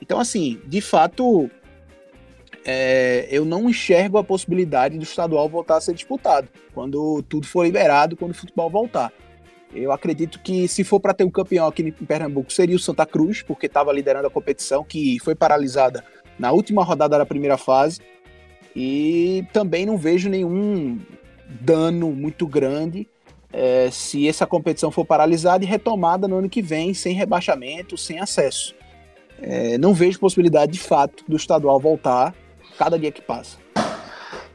Então, 0.00 0.18
assim, 0.18 0.58
de 0.66 0.80
fato, 0.80 1.50
é, 2.64 3.28
eu 3.30 3.44
não 3.44 3.68
enxergo 3.68 4.16
a 4.16 4.24
possibilidade 4.24 4.96
do 4.96 5.02
estadual 5.02 5.48
voltar 5.50 5.76
a 5.76 5.80
ser 5.82 5.92
disputado 5.92 6.48
quando 6.72 7.22
tudo 7.28 7.46
for 7.46 7.64
liberado, 7.64 8.16
quando 8.16 8.30
o 8.30 8.34
futebol 8.34 8.70
voltar. 8.70 9.12
Eu 9.74 9.92
acredito 9.92 10.40
que 10.40 10.66
se 10.66 10.82
for 10.82 10.98
para 10.98 11.14
ter 11.14 11.24
um 11.24 11.30
campeão 11.30 11.66
aqui 11.66 11.82
em 11.82 11.92
Pernambuco 11.92 12.50
seria 12.52 12.74
o 12.74 12.78
Santa 12.78 13.04
Cruz, 13.04 13.42
porque 13.42 13.66
estava 13.66 13.92
liderando 13.92 14.26
a 14.26 14.30
competição, 14.30 14.82
que 14.82 15.18
foi 15.20 15.34
paralisada 15.34 16.02
na 16.38 16.50
última 16.50 16.82
rodada 16.82 17.18
da 17.18 17.26
primeira 17.26 17.58
fase. 17.58 18.00
E 18.74 19.44
também 19.52 19.84
não 19.84 19.98
vejo 19.98 20.28
nenhum 20.28 20.98
dano 21.60 22.12
muito 22.12 22.46
grande 22.46 23.08
é, 23.52 23.90
se 23.90 24.28
essa 24.28 24.46
competição 24.46 24.90
for 24.90 25.04
paralisada 25.04 25.64
e 25.64 25.66
retomada 25.66 26.28
no 26.28 26.38
ano 26.38 26.48
que 26.48 26.62
vem, 26.62 26.94
sem 26.94 27.14
rebaixamento, 27.14 27.96
sem 27.96 28.20
acesso. 28.20 28.74
É, 29.42 29.78
não 29.78 29.94
vejo 29.94 30.20
possibilidade 30.20 30.72
de 30.72 30.80
fato 30.80 31.24
do 31.26 31.36
estadual 31.36 31.80
voltar 31.80 32.34
cada 32.78 32.98
dia 32.98 33.10
que 33.10 33.22
passa. 33.22 33.58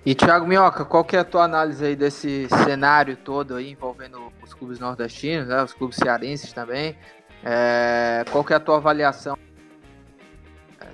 E 0.05 0.13
Thiago 0.13 0.45
Minhoca, 0.45 0.85
qual 0.85 1.03
que 1.03 1.15
é 1.15 1.19
a 1.19 1.23
tua 1.23 1.43
análise 1.43 1.83
aí 1.83 1.95
desse 1.95 2.47
cenário 2.63 3.17
todo 3.17 3.55
aí 3.55 3.71
envolvendo 3.71 4.31
os 4.43 4.53
clubes 4.53 4.79
nordestinos, 4.79 5.47
né, 5.47 5.63
os 5.63 5.73
clubes 5.73 5.97
cearenses 5.97 6.53
também? 6.53 6.95
É, 7.43 8.23
qual 8.31 8.43
que 8.43 8.53
é 8.53 8.55
a 8.55 8.59
tua 8.59 8.77
avaliação 8.77 9.35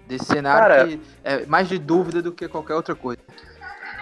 desse 0.07 0.25
cenário 0.25 0.67
Cara, 0.67 0.87
que 0.87 1.01
é 1.23 1.45
mais 1.45 1.67
de 1.67 1.77
dúvida 1.77 2.21
do 2.21 2.31
que 2.31 2.47
qualquer 2.47 2.75
outra 2.75 2.95
coisa. 2.95 3.21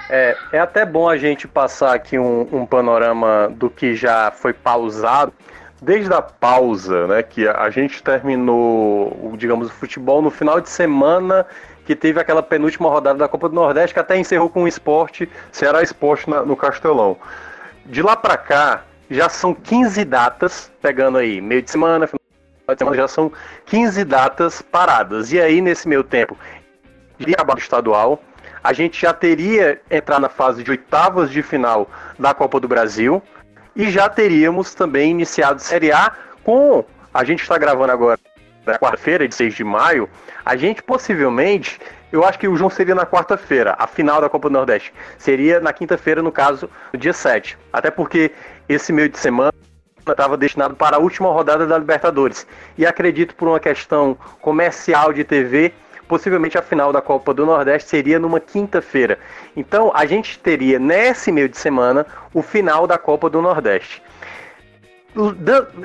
É, 0.09 0.35
é 0.51 0.59
até 0.59 0.85
bom 0.85 1.07
a 1.07 1.17
gente 1.17 1.47
passar 1.47 1.93
aqui 1.93 2.17
um, 2.17 2.47
um 2.51 2.65
panorama 2.65 3.47
do 3.55 3.69
que 3.69 3.95
já 3.95 4.31
foi 4.31 4.53
pausado 4.53 5.31
desde 5.81 6.13
a 6.13 6.21
pausa, 6.21 7.07
né, 7.07 7.23
que 7.23 7.47
a 7.47 7.69
gente 7.69 8.03
terminou, 8.03 9.33
digamos, 9.37 9.69
o 9.69 9.71
futebol 9.71 10.21
no 10.21 10.29
final 10.29 10.59
de 10.59 10.69
semana 10.69 11.45
que 11.85 11.95
teve 11.95 12.19
aquela 12.19 12.43
penúltima 12.43 12.89
rodada 12.89 13.17
da 13.17 13.27
Copa 13.27 13.49
do 13.49 13.55
Nordeste, 13.55 13.93
que 13.93 13.99
até 13.99 14.17
encerrou 14.17 14.49
com 14.49 14.63
o 14.63 14.67
esporte, 14.67 15.27
Ceará 15.51 15.81
Esporte 15.81 16.29
na, 16.29 16.43
no 16.43 16.55
Castelão. 16.55 17.17
De 17.85 18.01
lá 18.03 18.15
para 18.15 18.37
cá, 18.37 18.83
já 19.09 19.27
são 19.27 19.55
15 19.55 20.05
datas, 20.05 20.71
pegando 20.81 21.17
aí 21.17 21.41
meio 21.41 21.63
de 21.63 21.71
semana, 21.71 22.05
final 22.05 22.19
de 22.67 22.77
semana, 22.77 22.95
já 22.95 23.07
são 23.07 23.31
15 23.65 24.05
datas 24.05 24.61
paradas. 24.61 25.31
E 25.31 25.41
aí, 25.41 25.61
nesse 25.61 25.87
meio 25.87 26.03
tempo, 26.03 26.37
de 27.17 27.33
acabar 27.33 27.57
estadual, 27.57 28.21
a 28.63 28.73
gente 28.73 29.01
já 29.01 29.13
teria 29.13 29.81
entrar 29.89 30.19
na 30.19 30.29
fase 30.29 30.63
de 30.63 30.71
oitavas 30.71 31.29
de 31.31 31.41
final 31.41 31.89
da 32.17 32.33
Copa 32.33 32.59
do 32.59 32.67
Brasil 32.67 33.21
e 33.75 33.89
já 33.89 34.09
teríamos 34.09 34.73
também 34.73 35.11
iniciado 35.11 35.61
Série 35.61 35.91
A 35.91 36.11
com. 36.43 36.83
A 37.13 37.23
gente 37.23 37.41
está 37.41 37.57
gravando 37.57 37.91
agora 37.91 38.19
na 38.65 38.77
quarta-feira, 38.77 39.27
de 39.27 39.33
6 39.33 39.55
de 39.55 39.63
maio, 39.63 40.09
a 40.45 40.55
gente 40.55 40.83
possivelmente, 40.83 41.79
eu 42.11 42.23
acho 42.23 42.37
que 42.37 42.47
o 42.47 42.55
João 42.55 42.69
seria 42.69 42.93
na 42.93 43.05
quarta-feira, 43.05 43.75
a 43.77 43.87
final 43.87 44.21
da 44.21 44.29
Copa 44.29 44.49
do 44.49 44.53
Nordeste. 44.53 44.93
Seria 45.17 45.59
na 45.59 45.73
quinta-feira, 45.73 46.21
no 46.21 46.31
caso, 46.31 46.69
no 46.93 46.99
dia 46.99 47.13
7. 47.13 47.57
Até 47.71 47.89
porque 47.89 48.31
esse 48.67 48.93
meio 48.93 49.09
de 49.09 49.17
semana 49.17 49.53
estava 50.07 50.37
destinado 50.37 50.75
para 50.75 50.97
a 50.97 50.99
última 50.99 51.29
rodada 51.29 51.65
da 51.65 51.77
Libertadores. 51.77 52.45
E 52.77 52.85
acredito 52.85 53.35
por 53.35 53.47
uma 53.47 53.59
questão 53.59 54.17
comercial 54.41 55.13
de 55.13 55.23
TV, 55.23 55.73
possivelmente 56.09 56.57
a 56.57 56.61
final 56.61 56.91
da 56.91 57.01
Copa 57.01 57.33
do 57.33 57.45
Nordeste 57.45 57.89
seria 57.89 58.19
numa 58.19 58.41
quinta-feira. 58.41 59.17
Então 59.55 59.91
a 59.95 60.05
gente 60.05 60.37
teria 60.39 60.77
nesse 60.77 61.31
meio 61.31 61.47
de 61.47 61.57
semana 61.57 62.05
o 62.33 62.41
final 62.41 62.85
da 62.85 62.97
Copa 62.97 63.29
do 63.29 63.41
Nordeste 63.41 64.01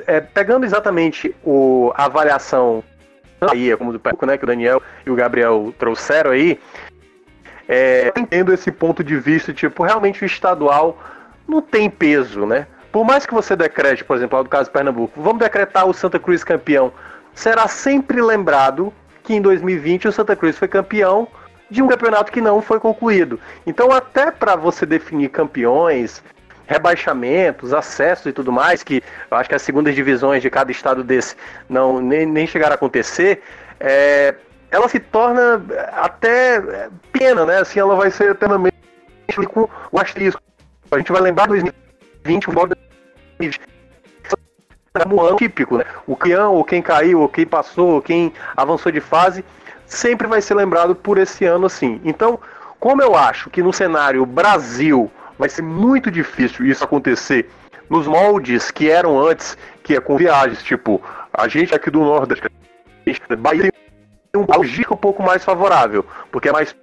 é, 0.05 0.19
pegando 0.21 0.65
exatamente 0.65 1.35
o, 1.43 1.91
a 1.95 2.05
avaliação 2.05 2.83
aí, 3.41 3.75
como 3.77 3.91
do 3.91 3.99
Peco, 3.99 4.25
né, 4.25 4.37
que 4.37 4.43
o 4.43 4.47
Daniel 4.47 4.81
e 5.05 5.09
o 5.09 5.15
Gabriel 5.15 5.73
trouxeram 5.77 6.31
aí, 6.31 6.59
é, 7.67 8.11
entendo 8.15 8.53
esse 8.53 8.71
ponto 8.71 9.03
de 9.03 9.17
vista, 9.17 9.53
tipo, 9.53 9.83
realmente 9.83 10.23
o 10.23 10.25
estadual 10.25 10.97
não 11.47 11.61
tem 11.61 11.89
peso, 11.89 12.45
né? 12.45 12.67
Por 12.91 13.03
mais 13.03 13.25
que 13.25 13.33
você 13.33 13.55
decrete, 13.55 14.03
por 14.03 14.15
exemplo, 14.15 14.41
no 14.41 14.49
caso 14.49 14.69
do 14.69 14.73
Pernambuco, 14.73 15.21
vamos 15.21 15.39
decretar 15.39 15.85
o 15.85 15.93
Santa 15.93 16.19
Cruz 16.19 16.43
campeão, 16.43 16.93
será 17.33 17.67
sempre 17.67 18.21
lembrado 18.21 18.93
que 19.25 19.33
em 19.33 19.41
2020 19.41 20.07
o 20.07 20.11
Santa 20.11 20.35
Cruz 20.35 20.57
foi 20.57 20.67
campeão 20.67 21.27
de 21.69 21.81
um 21.81 21.87
campeonato 21.87 22.31
que 22.31 22.39
não 22.39 22.61
foi 22.61 22.79
concluído. 22.79 23.39
Então, 23.65 23.91
até 23.91 24.31
para 24.31 24.55
você 24.55 24.85
definir 24.85 25.29
campeões, 25.29 26.23
rebaixamentos, 26.67 27.73
acessos 27.73 28.27
e 28.27 28.33
tudo 28.33 28.51
mais, 28.51 28.83
que 28.83 29.03
eu 29.29 29.37
acho 29.37 29.49
que 29.49 29.55
as 29.55 29.61
segundas 29.61 29.95
divisões 29.95 30.41
de 30.41 30.49
cada 30.49 30.71
estado 30.71 31.03
desse 31.03 31.35
não 31.67 31.99
nem, 31.99 32.25
nem 32.25 32.47
chegaram 32.47 32.73
a 32.73 32.75
acontecer, 32.75 33.41
é, 33.79 34.35
ela 34.71 34.87
se 34.87 34.99
torna 34.99 35.63
até 35.93 36.89
pena, 37.11 37.45
né? 37.45 37.59
Assim, 37.59 37.79
ela 37.79 37.95
vai 37.95 38.11
ser 38.11 38.31
eternamente 38.31 38.75
com 39.51 39.67
o 39.91 39.99
asterisco. 39.99 40.41
A 40.91 40.97
gente 40.97 41.11
vai 41.11 41.21
lembrar 41.21 41.47
2020, 41.47 42.49
embora 42.49 42.75
2020 43.39 43.74
Tá 44.95 45.03
da 45.03 45.09
Mulan 45.09 45.35
típico, 45.35 45.77
né? 45.77 45.83
O 46.07 46.15
campeão, 46.15 46.53
ou 46.53 46.63
quem 46.63 46.81
caiu, 46.81 47.19
ou 47.19 47.27
quem 47.27 47.45
passou, 47.45 47.95
ou 47.95 48.01
quem 48.01 48.31
avançou 48.55 48.89
de 48.91 49.01
fase, 49.01 49.43
sempre 49.85 50.25
vai 50.25 50.41
ser 50.41 50.53
lembrado 50.53 50.95
por 50.95 51.17
esse 51.17 51.43
ano 51.43 51.65
assim. 51.65 51.99
Então, 52.05 52.39
como 52.79 53.01
eu 53.01 53.13
acho 53.13 53.49
que 53.49 53.61
no 53.61 53.73
cenário 53.73 54.25
Brasil 54.25 55.11
vai 55.37 55.49
ser 55.49 55.63
muito 55.63 56.09
difícil 56.09 56.65
isso 56.65 56.81
acontecer 56.81 57.49
nos 57.89 58.07
moldes 58.07 58.71
que 58.71 58.89
eram 58.89 59.19
antes, 59.19 59.57
que 59.83 59.95
é 59.95 59.99
com 59.99 60.15
viagens, 60.15 60.63
tipo, 60.63 61.01
a 61.33 61.45
gente 61.49 61.75
aqui 61.75 61.91
do 61.91 61.99
Nordeste, 61.99 62.47
Bahia 63.37 63.71
tem 64.31 64.41
um 64.41 64.45
logística 64.47 64.93
é 64.93 64.95
um 64.95 64.97
pouco 64.97 65.21
mais 65.21 65.43
favorável, 65.43 66.05
porque 66.31 66.47
é 66.47 66.53
mais 66.53 66.73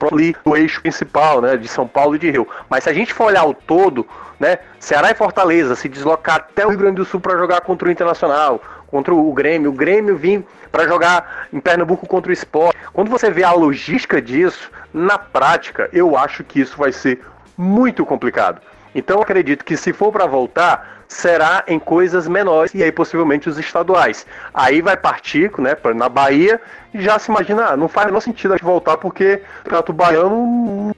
ali 0.00 0.36
do 0.44 0.56
eixo 0.56 0.82
principal, 0.82 1.40
né, 1.40 1.56
de 1.56 1.68
São 1.68 1.86
Paulo 1.86 2.16
e 2.16 2.18
de 2.18 2.30
Rio. 2.30 2.46
Mas 2.68 2.84
se 2.84 2.90
a 2.90 2.92
gente 2.92 3.14
for 3.14 3.26
olhar 3.26 3.44
o 3.46 3.54
todo, 3.54 4.06
né, 4.38 4.58
Ceará 4.78 5.10
e 5.10 5.14
Fortaleza 5.14 5.74
se 5.74 5.88
deslocar 5.88 6.36
até 6.36 6.66
o 6.66 6.70
Rio 6.70 6.78
Grande 6.78 6.96
do 6.96 7.04
Sul 7.04 7.20
para 7.20 7.38
jogar 7.38 7.62
contra 7.62 7.88
o 7.88 7.90
Internacional, 7.90 8.60
contra 8.86 9.14
o 9.14 9.32
Grêmio, 9.32 9.70
o 9.70 9.74
Grêmio 9.74 10.16
vir 10.16 10.44
para 10.70 10.86
jogar 10.86 11.48
em 11.52 11.60
Pernambuco 11.60 12.06
contra 12.06 12.30
o 12.30 12.34
Sport. 12.34 12.76
Quando 12.92 13.10
você 13.10 13.30
vê 13.30 13.42
a 13.42 13.52
logística 13.52 14.20
disso, 14.20 14.70
na 14.92 15.18
prática, 15.18 15.88
eu 15.92 16.16
acho 16.16 16.44
que 16.44 16.60
isso 16.60 16.76
vai 16.76 16.92
ser 16.92 17.24
muito 17.56 18.04
complicado. 18.04 18.60
Então 18.94 19.20
acredito 19.20 19.64
que 19.64 19.76
se 19.76 19.92
for 19.92 20.12
para 20.12 20.26
voltar, 20.26 20.95
será 21.08 21.64
em 21.66 21.78
coisas 21.78 22.26
menores 22.28 22.74
e 22.74 22.82
aí 22.82 22.92
possivelmente 22.92 23.48
os 23.48 23.58
estaduais. 23.58 24.26
Aí 24.52 24.82
vai 24.82 24.96
partir, 24.96 25.50
né, 25.58 25.76
na 25.94 26.08
Bahia 26.08 26.60
e 26.92 27.00
já 27.00 27.18
se 27.18 27.30
imagina, 27.30 27.66
ah, 27.66 27.76
não 27.76 27.88
faz 27.88 28.06
menor 28.06 28.20
sentido 28.20 28.54
a 28.54 28.56
gente 28.56 28.64
voltar 28.64 28.96
porque 28.96 29.42
o 29.60 29.64
campeonato 29.64 29.92
baiano 29.92 30.94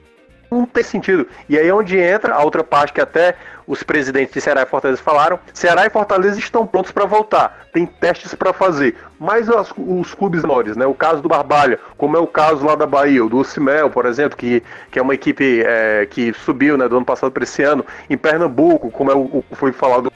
não 0.51 0.66
tem 0.66 0.82
sentido. 0.82 1.26
E 1.49 1.59
aí 1.59 1.68
é 1.68 1.74
onde 1.74 1.99
entra 1.99 2.34
a 2.34 2.42
outra 2.42 2.64
parte 2.64 2.92
que 2.92 3.01
até 3.01 3.36
os 3.66 3.82
presidentes 3.82 4.32
de 4.32 4.40
Ceará 4.40 4.62
e 4.62 4.66
Fortaleza 4.66 5.03
falaram, 5.03 5.38
Ceará 5.53 5.86
e 5.86 5.90
Fortaleza 5.90 6.38
estão 6.38 6.66
prontos 6.66 6.90
para 6.90 7.05
voltar, 7.05 7.68
tem 7.72 7.84
testes 7.84 8.34
para 8.34 8.53
fazer. 8.53 8.96
Mas 9.20 9.49
os, 9.49 9.72
os, 9.76 10.14
clubes 10.14 10.42
menores, 10.42 10.76
né? 10.76 10.86
O 10.86 10.94
caso 10.94 11.20
do 11.20 11.28
Barbalha, 11.28 11.78
como 11.99 12.16
é 12.16 12.20
o 12.20 12.26
caso 12.26 12.64
lá 12.64 12.74
da 12.74 12.86
Bahia, 12.86 13.22
do 13.24 13.38
Ocimel, 13.38 13.90
por 13.90 14.07
exemplo, 14.07 14.38
que, 14.38 14.62
que 14.90 14.99
é 14.99 15.03
uma 15.03 15.14
equipe 15.14 15.62
é, 15.66 16.07
que 16.07 16.32
subiu 16.32 16.78
né, 16.78 16.88
do 16.88 16.96
ano 16.96 17.05
passado 17.05 17.30
para 17.30 17.44
esse 17.44 17.62
ano, 17.62 17.84
em 18.09 18.16
Pernambuco, 18.16 18.90
como 18.90 19.11
é 19.11 19.14
o, 19.14 19.44
foi 19.53 19.72
falado 19.72 20.11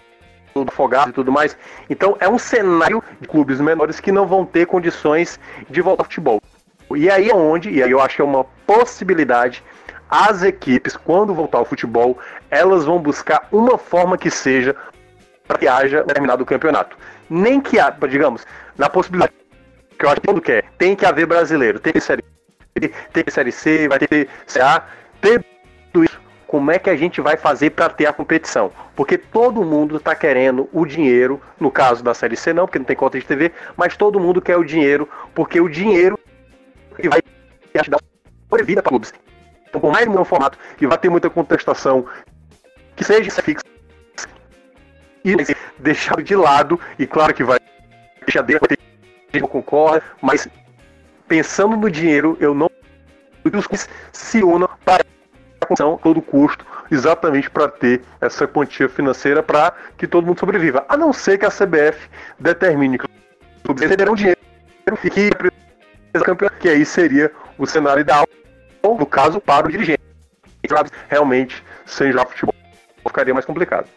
do 0.55 0.65
Afogado 0.69 1.11
e 1.11 1.13
tudo 1.13 1.31
mais. 1.31 1.57
Então 1.91 2.17
é 2.21 2.29
um 2.29 2.39
cenário 2.39 3.03
de 3.21 3.29
clubes 3.29 3.61
menores 3.61 4.01
que 4.01 4.13
não 4.13 4.27
vão 4.27 4.45
ter 4.45 4.67
condições 4.67 5.39
de 5.69 5.81
voltar 5.81 6.03
ao 6.03 6.05
futebol. 6.05 6.41
E 6.95 7.11
aí 7.11 7.31
é 7.31 7.35
onde, 7.35 7.71
e 7.71 7.83
aí 7.83 7.91
eu 7.91 8.01
acho 8.01 8.17
que 8.17 8.23
é 8.23 8.25
uma 8.25 8.45
possibilidade 8.67 9.63
as 10.13 10.43
equipes, 10.43 10.95
quando 10.95 11.33
voltar 11.33 11.57
ao 11.57 11.65
futebol, 11.65 12.19
elas 12.51 12.85
vão 12.85 12.99
buscar 12.99 13.49
uma 13.51 13.79
forma 13.79 14.19
que 14.19 14.31
seja 14.31 14.77
para 15.49 15.57
que 15.57 15.67
haja 15.67 16.05
determinado 16.05 16.45
campeonato. 16.45 16.99
Nem 17.31 17.63
que, 17.63 17.79
digamos, 18.11 18.47
na 18.77 18.91
possibilidade 18.91 19.33
que 19.99 20.05
eu 20.05 20.11
acho 20.11 20.21
que 20.21 20.27
todo 20.27 20.41
quer, 20.43 20.65
tem 20.77 20.95
que 20.95 21.07
haver 21.07 21.25
brasileiro, 21.25 21.81
tem 21.81 21.95
que 21.95 22.01
série 22.01 22.23
tem 22.75 23.25
que 23.25 23.31
série 23.31 23.53
C, 23.53 23.89
vai 23.89 23.99
ter 23.99 24.29
CA, 24.47 24.87
ter 25.19 25.43
tudo 25.91 26.05
isso. 26.05 26.21
Como 26.47 26.71
é 26.71 26.79
que 26.79 26.91
a 26.91 26.97
gente 26.97 27.23
vai 27.23 27.39
fazer 27.39 27.71
para 27.71 27.89
ter 27.89 28.05
a 28.05 28.13
competição? 28.13 28.71
Porque 28.95 29.17
todo 29.17 29.65
mundo 29.65 29.97
está 29.97 30.15
querendo 30.15 30.69
o 30.75 30.85
dinheiro, 30.85 31.41
no 31.59 31.71
caso 31.71 32.05
da 32.05 32.13
série 32.13 32.37
C 32.37 32.53
não, 32.53 32.67
porque 32.67 32.79
não 32.79 32.85
tem 32.85 32.97
conta 32.97 33.19
de 33.19 33.25
TV, 33.25 33.51
mas 33.79 33.97
todo 33.97 34.21
mundo 34.21 34.43
quer 34.43 34.59
o 34.59 34.65
dinheiro, 34.65 35.09
porque 35.35 35.59
o 35.59 35.71
dinheiro 35.71 36.19
vai 37.09 37.23
dar 37.89 37.99
sobrevida 38.51 38.83
para 38.83 38.91
clubes. 38.91 39.13
Então, 39.73 39.81
por 39.81 39.91
mais 39.91 40.07
um 40.07 40.23
formato 40.23 40.59
que 40.77 40.87
vai 40.87 40.99
ter 40.99 41.09
muita 41.09 41.31
contestação, 41.31 42.05
que 42.95 43.03
seja 43.03 43.31
fixo 43.41 43.65
e 45.25 45.35
deixar 45.79 46.23
de 46.23 46.37
lado, 46.37 46.79
e 46.99 47.07
claro 47.07 47.33
que 47.33 47.43
vai 47.43 47.59
deixar 48.27 48.43
de 48.43 48.59
ter 48.59 48.79
gente 49.33 49.49
concorda, 49.49 50.03
mas 50.21 50.47
pensando 51.27 51.75
no 51.75 51.91
dinheiro, 51.91 52.37
eu 52.39 52.53
não 52.53 52.71
os 53.47 53.89
se 54.13 54.45
unam 54.45 54.69
para 54.85 55.03
a 55.63 55.67
função 55.67 55.99
todo 56.03 56.21
custo, 56.21 56.67
exatamente 56.91 57.49
para 57.49 57.67
ter 57.67 58.03
essa 58.21 58.47
quantia 58.47 58.91
financeira 58.91 59.43
para 59.43 59.73
que 59.97 60.07
todo 60.07 60.27
mundo 60.27 60.39
sobreviva. 60.39 60.85
A 60.87 60.99
não 60.99 61.15
ser 61.15 61.39
que 61.39 61.47
a 61.47 61.51
CBF 61.51 62.11
determine 62.39 62.99
que 62.99 63.07
os 63.67 63.81
receberão 63.81 64.15
dinheiro 64.15 64.39
e 65.03 65.09
que 65.09 65.31
que 66.61 66.69
aí 66.69 66.85
seria 66.85 67.33
o 67.57 67.67
cenário 67.67 68.03
ideal 68.03 68.27
no 68.83 69.07
caso, 69.07 69.41
para 69.41 69.67
o 69.67 69.71
dirigente. 69.71 70.03
Realmente, 71.09 71.63
sem 71.85 72.13
jogar 72.13 72.27
futebol, 72.27 72.55
ficaria 73.07 73.35
mais 73.35 73.45
complicado. 73.45 73.89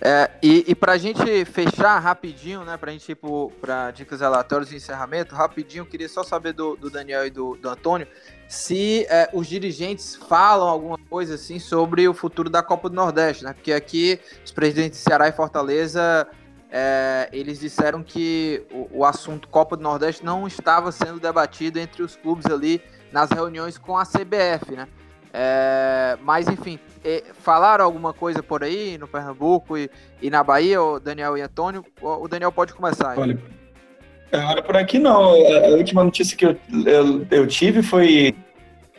É, 0.00 0.30
e, 0.40 0.64
e 0.68 0.74
para 0.76 0.92
a 0.92 0.98
gente 0.98 1.44
fechar 1.44 1.98
rapidinho, 1.98 2.64
né, 2.64 2.76
para 2.76 2.90
a 2.90 2.92
gente 2.92 3.10
ir 3.10 3.18
para 3.60 3.90
dicas 3.90 4.20
relatórios 4.20 4.72
e 4.72 4.76
encerramento, 4.76 5.34
rapidinho, 5.34 5.84
queria 5.84 6.08
só 6.08 6.22
saber 6.22 6.52
do, 6.52 6.76
do 6.76 6.88
Daniel 6.88 7.26
e 7.26 7.30
do, 7.30 7.56
do 7.56 7.68
Antônio 7.68 8.06
se 8.48 9.04
é, 9.10 9.28
os 9.32 9.46
dirigentes 9.46 10.14
falam 10.14 10.68
alguma 10.68 10.98
coisa 11.10 11.34
assim 11.34 11.58
sobre 11.58 12.08
o 12.08 12.14
futuro 12.14 12.48
da 12.48 12.62
Copa 12.62 12.88
do 12.88 12.94
Nordeste, 12.94 13.44
né? 13.44 13.52
Porque 13.52 13.72
aqui 13.72 14.18
os 14.44 14.52
presidentes 14.52 14.98
de 14.98 15.04
Ceará 15.04 15.28
e 15.28 15.32
Fortaleza 15.32 16.26
é, 16.70 17.28
eles 17.32 17.58
disseram 17.58 18.02
que 18.02 18.64
o, 18.70 19.00
o 19.00 19.04
assunto 19.04 19.48
Copa 19.48 19.76
do 19.76 19.82
Nordeste 19.82 20.24
não 20.24 20.46
estava 20.46 20.92
sendo 20.92 21.20
debatido 21.20 21.78
entre 21.78 22.02
os 22.02 22.16
clubes 22.16 22.46
ali 22.46 22.80
nas 23.12 23.30
reuniões 23.30 23.78
com 23.78 23.96
a 23.96 24.04
CBF, 24.04 24.72
né? 24.72 24.86
É, 25.32 26.16
mas 26.22 26.48
enfim, 26.48 26.78
é, 27.04 27.22
falaram 27.34 27.84
alguma 27.84 28.12
coisa 28.12 28.42
por 28.42 28.64
aí 28.64 28.96
no 28.96 29.06
Pernambuco 29.06 29.76
e, 29.76 29.90
e 30.22 30.30
na 30.30 30.42
Bahia, 30.42 30.82
o 30.82 30.98
Daniel 30.98 31.36
e 31.36 31.42
Antônio? 31.42 31.84
O 32.00 32.26
Daniel 32.26 32.50
pode 32.50 32.72
começar. 32.72 33.10
Aí. 33.10 33.18
Olha, 33.18 34.62
por 34.62 34.76
aqui 34.76 34.98
não. 34.98 35.32
A 35.32 35.68
última 35.68 36.04
notícia 36.04 36.36
que 36.36 36.46
eu, 36.46 36.56
eu, 36.86 37.26
eu 37.30 37.46
tive 37.46 37.82
foi 37.82 38.34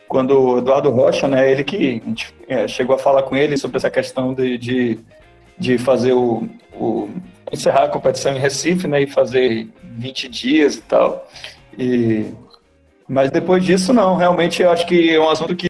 quando 0.08 0.32
o 0.40 0.58
Eduardo 0.58 0.90
Rocha, 0.90 1.28
né, 1.28 1.52
ele 1.52 1.64
que 1.64 2.02
é, 2.48 2.68
chegou 2.68 2.96
a 2.96 3.00
falar 3.00 3.24
com 3.24 3.36
ele 3.36 3.56
sobre 3.58 3.78
essa 3.78 3.92
questão 3.92 4.34
de, 4.34 4.58
de, 4.58 5.00
de 5.58 5.78
fazer 5.78 6.14
o, 6.14 6.50
o, 6.74 7.10
encerrar 7.52 7.84
a 7.84 7.90
competição 7.90 8.34
em 8.34 8.40
Recife, 8.40 8.88
né, 8.88 9.04
e 9.04 9.08
fazer 9.08 9.68
20 9.84 10.28
dias 10.30 10.76
e 10.76 10.82
tal. 10.82 11.28
E, 11.78 12.34
mas 13.10 13.32
depois 13.32 13.66
disso, 13.66 13.92
não. 13.92 14.16
Realmente, 14.16 14.62
eu 14.62 14.70
acho 14.70 14.86
que 14.86 15.16
é 15.16 15.20
um 15.20 15.28
assunto 15.28 15.56
que 15.56 15.70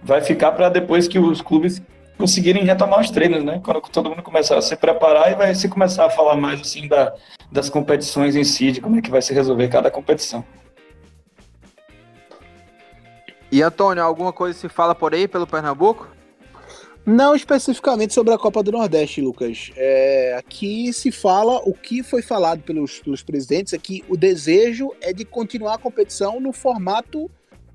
vai 0.00 0.20
ficar 0.20 0.52
para 0.52 0.68
depois 0.68 1.08
que 1.08 1.18
os 1.18 1.42
clubes 1.42 1.82
conseguirem 2.16 2.64
retomar 2.64 3.00
os 3.00 3.10
treinos, 3.10 3.42
né? 3.42 3.60
Quando 3.64 3.80
todo 3.80 4.08
mundo 4.08 4.22
começar 4.22 4.56
a 4.56 4.62
se 4.62 4.76
preparar 4.76 5.32
e 5.32 5.34
vai 5.34 5.54
se 5.54 5.68
começar 5.68 6.06
a 6.06 6.10
falar 6.10 6.36
mais 6.36 6.60
assim 6.60 6.86
da, 6.86 7.12
das 7.50 7.68
competições 7.68 8.36
em 8.36 8.44
si, 8.44 8.70
de 8.70 8.80
como 8.80 8.96
é 8.96 9.02
que 9.02 9.10
vai 9.10 9.20
se 9.20 9.34
resolver 9.34 9.68
cada 9.68 9.90
competição. 9.90 10.44
E 13.50 13.62
Antônio, 13.62 14.04
alguma 14.04 14.32
coisa 14.32 14.56
se 14.56 14.68
fala 14.68 14.94
por 14.94 15.12
aí 15.12 15.26
pelo 15.26 15.46
Pernambuco? 15.46 16.08
Não 17.06 17.34
especificamente 17.34 18.12
sobre 18.12 18.32
a 18.34 18.38
Copa 18.38 18.62
do 18.62 18.70
Nordeste, 18.70 19.20
Lucas. 19.20 19.70
É, 19.76 20.34
aqui 20.38 20.92
se 20.92 21.10
fala 21.10 21.56
o 21.64 21.72
que 21.72 22.02
foi 22.02 22.22
falado 22.22 22.62
pelos, 22.62 23.00
pelos 23.00 23.22
presidentes 23.22 23.72
aqui. 23.72 24.02
É 24.08 24.12
o 24.12 24.16
desejo 24.16 24.92
é 25.00 25.12
de 25.12 25.24
continuar 25.24 25.74
a 25.74 25.78
competição 25.78 26.38
no 26.38 26.52
formato 26.52 27.30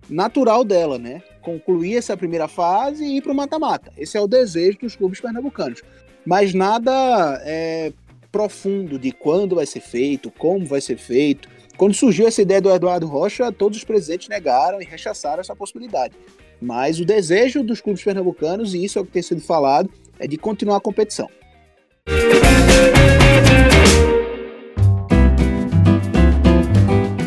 natural 0.09 0.63
dela, 0.63 0.99
né? 0.99 1.23
Concluir 1.41 1.97
essa 1.97 2.15
primeira 2.15 2.47
fase 2.47 3.03
e 3.03 3.17
ir 3.17 3.21
para 3.21 3.31
o 3.31 3.35
mata-mata. 3.35 3.91
Esse 3.97 4.17
é 4.17 4.21
o 4.21 4.27
desejo 4.27 4.79
dos 4.79 4.95
clubes 4.95 5.19
pernambucanos. 5.19 5.81
Mas 6.25 6.53
nada 6.53 7.41
é, 7.43 7.91
profundo 8.31 8.99
de 8.99 9.11
quando 9.11 9.55
vai 9.55 9.65
ser 9.65 9.79
feito, 9.79 10.29
como 10.29 10.65
vai 10.65 10.81
ser 10.81 10.97
feito. 10.97 11.49
Quando 11.77 11.93
surgiu 11.93 12.27
essa 12.27 12.41
ideia 12.41 12.61
do 12.61 12.69
Eduardo 12.69 13.07
Rocha, 13.07 13.51
todos 13.51 13.77
os 13.77 13.83
presidentes 13.83 14.29
negaram 14.29 14.81
e 14.81 14.85
rechaçaram 14.85 15.41
essa 15.41 15.55
possibilidade. 15.55 16.15
Mas 16.61 16.99
o 16.99 17.05
desejo 17.05 17.63
dos 17.63 17.81
clubes 17.81 18.03
pernambucanos, 18.03 18.73
e 18.73 18.83
isso 18.83 18.97
é 18.97 19.01
o 19.01 19.05
que 19.05 19.11
tem 19.11 19.21
sido 19.21 19.41
falado, 19.41 19.89
é 20.19 20.27
de 20.27 20.37
continuar 20.37 20.77
a 20.77 20.81
competição. 20.81 21.29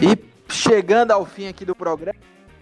E 0.02 0.52
chegando 0.52 1.12
ao 1.12 1.26
fim 1.26 1.48
aqui 1.48 1.64
do 1.64 1.74
programa, 1.74 2.18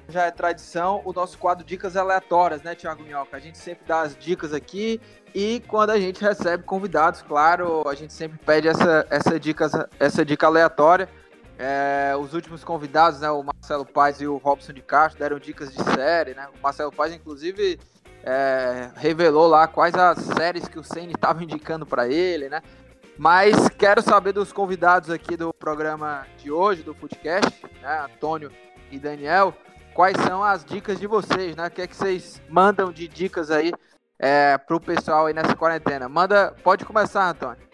já 0.08 0.24
é 0.24 0.30
tradição 0.30 1.02
o 1.04 1.12
nosso 1.12 1.36
quadro 1.38 1.64
Dicas 1.64 1.96
Aleatórias, 1.96 2.62
né, 2.62 2.74
Thiago 2.74 3.02
Minhoca? 3.02 3.36
A 3.36 3.40
gente 3.40 3.58
sempre 3.58 3.84
dá 3.86 4.02
as 4.02 4.16
dicas 4.16 4.52
aqui 4.52 5.00
e 5.34 5.62
quando 5.66 5.90
a 5.90 5.98
gente 5.98 6.22
recebe 6.22 6.62
convidados, 6.62 7.22
claro, 7.22 7.86
a 7.88 7.94
gente 7.94 8.12
sempre 8.12 8.38
pede 8.44 8.68
essa, 8.68 9.06
essa, 9.10 9.88
essa 9.98 10.24
dica 10.24 10.46
aleatória. 10.46 11.08
É, 11.58 12.14
os 12.18 12.34
últimos 12.34 12.62
convidados, 12.62 13.20
né, 13.20 13.30
o 13.30 13.42
Marcelo 13.42 13.86
Paz 13.86 14.20
e 14.20 14.26
o 14.26 14.36
Robson 14.36 14.72
de 14.72 14.82
Castro, 14.82 15.18
deram 15.18 15.38
dicas 15.38 15.72
de 15.72 15.82
série, 15.94 16.34
né? 16.34 16.48
O 16.54 16.62
Marcelo 16.62 16.92
Paz, 16.92 17.14
inclusive, 17.14 17.80
é, 18.22 18.90
revelou 18.96 19.46
lá 19.46 19.66
quais 19.66 19.94
as 19.94 20.18
séries 20.18 20.68
que 20.68 20.78
o 20.78 20.84
Senna 20.84 21.12
estava 21.12 21.42
indicando 21.42 21.86
para 21.86 22.08
ele, 22.08 22.48
né? 22.48 22.60
Mas 23.16 23.68
quero 23.70 24.02
saber 24.02 24.32
dos 24.32 24.52
convidados 24.52 25.08
aqui 25.08 25.36
do 25.36 25.54
programa 25.54 26.26
de 26.36 26.52
hoje, 26.52 26.82
do 26.82 26.94
Footcast, 26.94 27.64
né, 27.80 28.00
Antônio 28.00 28.52
e 28.90 28.98
Daniel, 28.98 29.54
quais 29.94 30.16
são 30.18 30.44
as 30.44 30.62
dicas 30.62 31.00
de 31.00 31.06
vocês, 31.06 31.56
né? 31.56 31.68
O 31.68 31.70
que 31.70 31.80
é 31.80 31.86
que 31.86 31.96
vocês 31.96 32.42
mandam 32.50 32.92
de 32.92 33.08
dicas 33.08 33.50
aí 33.50 33.72
é, 34.18 34.58
pro 34.58 34.78
pessoal 34.78 35.26
aí 35.26 35.32
nessa 35.32 35.56
quarentena? 35.56 36.06
Manda, 36.06 36.54
pode 36.62 36.84
começar, 36.84 37.30
Antônio. 37.30 37.65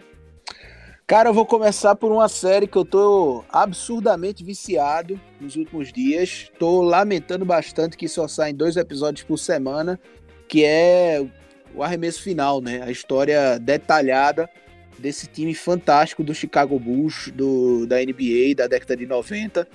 Cara, 1.13 1.29
eu 1.29 1.33
vou 1.35 1.45
começar 1.45 1.93
por 1.93 2.11
uma 2.11 2.27
série 2.27 2.65
que 2.65 2.75
eu 2.75 2.83
tô 2.83 3.45
absurdamente 3.47 4.43
viciado 4.43 5.21
nos 5.39 5.55
últimos 5.55 5.93
dias. 5.93 6.49
Tô 6.57 6.81
lamentando 6.81 7.45
bastante 7.45 7.95
que 7.95 8.07
só 8.07 8.27
saem 8.27 8.55
dois 8.55 8.77
episódios 8.77 9.23
por 9.23 9.37
semana, 9.37 9.99
que 10.47 10.65
é 10.65 11.23
o 11.75 11.83
arremesso 11.83 12.19
final, 12.19 12.59
né? 12.61 12.81
A 12.81 12.89
história 12.89 13.59
detalhada 13.59 14.49
desse 14.97 15.27
time 15.27 15.53
fantástico 15.53 16.23
do 16.23 16.33
Chicago 16.33 16.79
Bulls, 16.79 17.31
do, 17.35 17.85
da 17.85 17.97
NBA 17.97 18.55
da 18.57 18.65
década 18.65 18.97
de 18.97 19.05
90. 19.05 19.67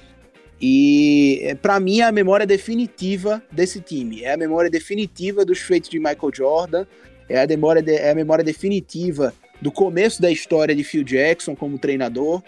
E 0.61 1.39
é, 1.45 1.55
para 1.55 1.79
mim 1.79 2.01
é 2.01 2.05
a 2.07 2.11
memória 2.11 2.45
definitiva 2.45 3.41
desse 3.53 3.81
time. 3.81 4.25
É 4.25 4.33
a 4.33 4.37
memória 4.37 4.69
definitiva 4.69 5.45
dos 5.45 5.61
feitos 5.61 5.89
de 5.89 6.01
Michael 6.01 6.33
Jordan. 6.35 6.85
É 7.29 7.41
a 7.41 7.47
memória, 7.47 7.81
de, 7.81 7.95
é 7.95 8.11
a 8.11 8.15
memória 8.17 8.43
definitiva 8.43 9.33
do 9.61 9.71
começo 9.71 10.21
da 10.21 10.31
história 10.31 10.75
de 10.75 10.85
Phil 10.85 11.05
Jackson 11.05 11.55
como 11.55 11.79
treinador. 11.79 12.43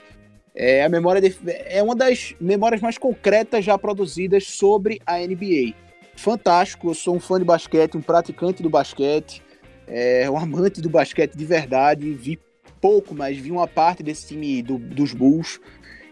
É 0.54 0.84
a 0.84 0.88
memória 0.88 1.20
de, 1.20 1.36
é 1.46 1.82
uma 1.82 1.94
das 1.94 2.34
memórias 2.40 2.80
mais 2.80 2.98
concretas 2.98 3.64
já 3.64 3.78
produzidas 3.78 4.46
sobre 4.46 5.00
a 5.06 5.18
NBA. 5.18 5.74
Fantástico, 6.16 6.90
eu 6.90 6.94
sou 6.94 7.16
um 7.16 7.20
fã 7.20 7.38
de 7.38 7.44
basquete, 7.44 7.96
um 7.96 8.02
praticante 8.02 8.62
do 8.62 8.68
basquete, 8.68 9.42
é, 9.86 10.28
um 10.30 10.36
amante 10.36 10.80
do 10.80 10.90
basquete 10.90 11.34
de 11.34 11.44
verdade. 11.44 12.12
Vi 12.12 12.38
pouco, 12.80 13.14
mas 13.14 13.38
vi 13.38 13.50
uma 13.50 13.66
parte 13.66 14.02
desse 14.02 14.28
time 14.28 14.62
do, 14.62 14.78
dos 14.78 15.12
Bulls. 15.12 15.60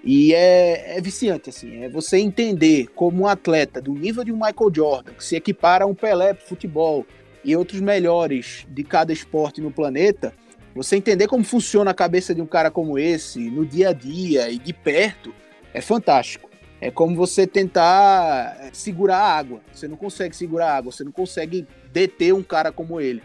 E 0.05 0.33
é, 0.33 0.97
é, 0.97 1.01
viciante, 1.01 1.51
assim. 1.51 1.83
É 1.83 1.89
você 1.89 2.19
entender 2.19 2.87
como 2.95 3.23
um 3.23 3.27
atleta 3.27 3.81
do 3.81 3.93
nível 3.93 4.25
de 4.25 4.33
um 4.33 4.37
Michael 4.37 4.73
Jordan, 4.75 5.13
que 5.13 5.25
se 5.25 5.37
equipara 5.37 5.85
a 5.85 5.87
um 5.87 5.95
Pelé 5.95 6.35
futebol 6.35 7.05
e 7.45 7.55
outros 7.57 7.81
melhores 7.81 8.67
de 8.69 8.85
cada 8.85 9.13
esporte 9.13 9.61
no 9.61 9.71
planeta, 9.71 10.33
você 10.79 10.95
entender 10.95 11.27
como 11.27 11.43
funciona 11.43 11.91
a 11.91 11.95
cabeça 11.95 12.33
de 12.33 12.41
um 12.41 12.47
cara 12.47 12.71
como 12.71 12.99
esse 12.99 13.51
no 13.51 13.67
dia 13.67 13.89
a 13.89 13.93
dia 13.93 14.49
e 14.49 14.59
de 14.59 14.73
perto 14.73 15.35
é 15.75 15.81
fantástico. 15.81 16.49
É 16.81 16.89
como 16.89 17.17
você 17.17 17.49
tentar 17.49 18.57
é, 18.61 18.71
segurar 18.73 19.19
a 19.19 19.37
água. 19.37 19.61
Você 19.73 19.89
não 19.89 19.97
consegue 19.97 20.37
segurar 20.37 20.71
a 20.71 20.77
água, 20.77 20.93
você 20.93 21.03
não 21.03 21.11
consegue 21.11 21.67
deter 21.93 22.33
um 22.33 22.45
cara 22.45 22.71
como 22.71 23.01
ele. 23.01 23.21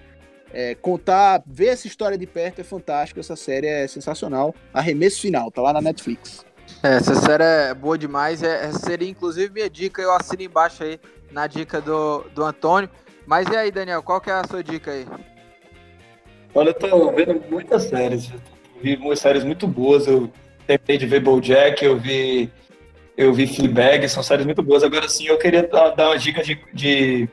É, 0.51 0.73
contar, 0.73 1.43
ver 1.45 1.67
essa 1.67 1.85
história 1.85 2.17
de 2.17 2.25
perto 2.25 2.61
é 2.61 2.63
fantástico. 2.63 3.19
Essa 3.19 3.35
série 3.35 3.67
é 3.67 3.87
sensacional. 3.87 4.55
Arremesso 4.73 5.21
final, 5.21 5.51
tá 5.51 5.61
lá 5.61 5.73
na 5.73 5.81
Netflix. 5.81 6.43
É, 6.81 6.95
essa 6.95 7.13
série 7.13 7.43
é 7.43 7.73
boa 7.75 7.99
demais. 7.99 8.41
É, 8.41 8.71
seria 8.71 9.07
inclusive 9.07 9.53
minha 9.53 9.69
dica. 9.69 10.01
Eu 10.01 10.11
assino 10.11 10.41
embaixo 10.41 10.83
aí 10.83 10.99
na 11.31 11.45
dica 11.45 11.79
do, 11.79 12.21
do 12.33 12.43
Antônio. 12.43 12.89
Mas 13.27 13.47
e 13.47 13.55
aí, 13.55 13.71
Daniel, 13.71 14.01
qual 14.01 14.19
que 14.19 14.31
é 14.31 14.33
a 14.33 14.43
sua 14.43 14.63
dica 14.63 14.89
aí? 14.89 15.05
Olha, 16.55 16.69
eu 16.69 16.73
tô 16.73 17.11
vendo 17.11 17.41
muitas 17.49 17.83
séries. 17.83 18.31
Vi 18.81 18.95
umas 18.95 19.19
séries 19.19 19.43
muito 19.43 19.67
boas. 19.67 20.07
Eu 20.07 20.29
tentei 20.67 20.97
de 20.97 21.05
ver 21.05 21.19
BoJack, 21.19 21.83
eu 21.83 21.97
vi 21.97 22.49
eu 23.15 23.31
vi 23.31 23.45
Fleabag, 23.45 24.07
são 24.09 24.23
séries 24.23 24.45
muito 24.45 24.61
boas. 24.63 24.83
Agora 24.83 25.07
sim, 25.07 25.27
eu 25.27 25.37
queria 25.37 25.67
dar 25.67 26.09
uma 26.09 26.17
dica 26.17 26.43
de, 26.43 26.59
de 26.73 27.29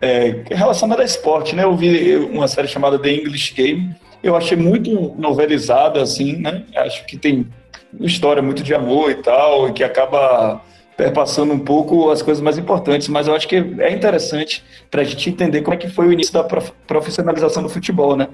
é, 0.00 0.42
relacionada 0.50 1.02
a 1.02 1.04
esporte, 1.04 1.54
né? 1.54 1.64
Eu 1.64 1.76
vi 1.76 2.16
uma 2.16 2.48
série 2.48 2.68
chamada 2.68 2.98
The 2.98 3.12
English 3.12 3.54
Game. 3.54 3.94
Eu 4.22 4.36
achei 4.36 4.56
muito 4.56 5.14
novelizada, 5.18 6.02
assim, 6.02 6.36
né? 6.36 6.64
Acho 6.76 7.04
que 7.06 7.16
tem 7.16 7.46
uma 7.92 8.06
história 8.06 8.42
muito 8.42 8.62
de 8.62 8.74
amor 8.74 9.10
e 9.10 9.16
tal, 9.16 9.68
e 9.68 9.72
que 9.72 9.84
acaba 9.84 10.60
perpassando 10.96 11.52
um 11.52 11.58
pouco 11.58 12.10
as 12.10 12.22
coisas 12.22 12.42
mais 12.42 12.56
importantes, 12.56 13.08
mas 13.08 13.28
eu 13.28 13.34
acho 13.34 13.46
que 13.46 13.56
é 13.78 13.92
interessante 13.92 14.64
para 14.90 15.02
a 15.02 15.04
gente 15.04 15.28
entender 15.28 15.60
como 15.60 15.74
é 15.74 15.76
que 15.76 15.90
foi 15.90 16.06
o 16.06 16.12
início 16.12 16.32
da 16.32 16.42
profissionalização 16.86 17.62
do 17.62 17.68
futebol, 17.68 18.16
né? 18.16 18.28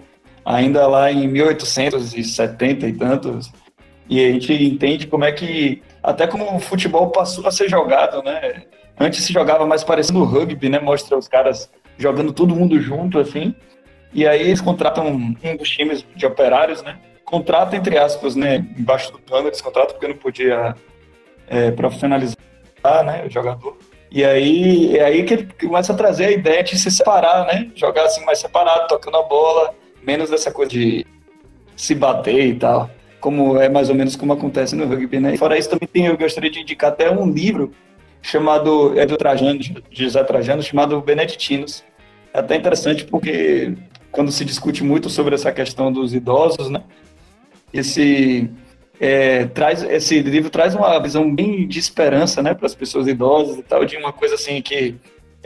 Ainda 0.44 0.86
lá 0.86 1.10
em 1.10 1.26
1870 1.28 2.86
e 2.86 2.92
tantos, 2.92 3.52
e 4.08 4.24
a 4.24 4.32
gente 4.32 4.52
entende 4.52 5.06
como 5.06 5.24
é 5.24 5.32
que, 5.32 5.82
até 6.02 6.26
como 6.26 6.56
o 6.56 6.60
futebol 6.60 7.10
passou 7.10 7.46
a 7.46 7.52
ser 7.52 7.68
jogado, 7.68 8.22
né? 8.22 8.64
Antes 8.98 9.24
se 9.24 9.32
jogava 9.32 9.66
mais 9.66 9.82
parecendo 9.82 10.24
rugby, 10.24 10.68
né? 10.68 10.78
Mostra 10.78 11.16
os 11.16 11.28
caras 11.28 11.70
jogando 11.96 12.32
todo 12.32 12.54
mundo 12.54 12.80
junto, 12.80 13.18
assim, 13.18 13.54
e 14.12 14.26
aí 14.26 14.42
eles 14.42 14.60
contratam 14.60 15.06
um 15.06 15.56
dos 15.56 15.70
times 15.70 16.04
de 16.14 16.26
operários, 16.26 16.82
né? 16.82 16.98
Contrata, 17.24 17.74
entre 17.76 17.96
aspas, 17.96 18.36
né? 18.36 18.56
Embaixo 18.76 19.10
do 19.10 19.18
plano, 19.18 19.48
eles 19.48 19.60
contratam 19.60 19.94
porque 19.94 20.08
não 20.08 20.16
podia 20.16 20.74
é, 21.48 21.70
profissionalizar 21.70 22.36
né, 23.04 23.24
o 23.26 23.30
jogador. 23.30 23.78
E 24.10 24.22
aí 24.22 24.98
é 24.98 25.04
aí 25.04 25.24
que 25.24 25.34
ele 25.34 25.48
começa 25.58 25.94
a 25.94 25.96
trazer 25.96 26.26
a 26.26 26.30
ideia 26.30 26.62
de 26.62 26.78
se 26.78 26.90
separar, 26.90 27.46
né? 27.46 27.70
Jogar 27.74 28.04
assim 28.04 28.22
mais 28.26 28.38
separado, 28.38 28.86
tocando 28.86 29.16
a 29.16 29.22
bola, 29.22 29.74
menos 30.04 30.32
essa 30.32 30.50
coisa 30.50 30.70
de 30.70 31.06
se 31.76 31.94
bater 31.94 32.46
e 32.46 32.54
tal, 32.54 32.90
como 33.20 33.58
é 33.58 33.68
mais 33.68 33.88
ou 33.88 33.94
menos 33.94 34.16
como 34.16 34.32
acontece 34.32 34.74
no 34.74 34.86
rugby, 34.86 35.20
né? 35.20 35.36
Fora 35.36 35.58
isso, 35.58 35.70
também 35.70 35.88
tem, 35.88 36.06
eu 36.06 36.16
gostaria 36.16 36.50
de 36.50 36.60
indicar 36.60 36.90
até 36.90 37.10
um 37.10 37.30
livro 37.30 37.72
chamado, 38.20 38.98
é 38.98 39.04
do 39.04 39.16
Trajano, 39.16 39.58
de 39.58 39.74
José 39.90 40.22
Trajano, 40.24 40.62
chamado 40.62 41.00
Beneditinos. 41.00 41.84
É 42.32 42.38
até 42.38 42.56
interessante 42.56 43.04
porque 43.04 43.74
quando 44.10 44.30
se 44.30 44.44
discute 44.44 44.84
muito 44.84 45.10
sobre 45.10 45.34
essa 45.34 45.50
questão 45.50 45.92
dos 45.92 46.14
idosos, 46.14 46.68
né? 46.70 46.82
Esse 47.72 48.50
é, 49.00 49.46
traz 49.46 49.82
esse 49.82 50.20
livro 50.20 50.50
traz 50.50 50.74
uma 50.74 50.98
visão 51.00 51.34
bem 51.34 51.66
de 51.66 51.78
esperança, 51.78 52.42
né, 52.42 52.54
para 52.54 52.66
as 52.66 52.74
pessoas 52.74 53.08
idosas 53.08 53.58
e 53.58 53.62
tal, 53.62 53.84
de 53.84 53.96
uma 53.96 54.12
coisa 54.12 54.36
assim 54.36 54.62
que 54.62 54.94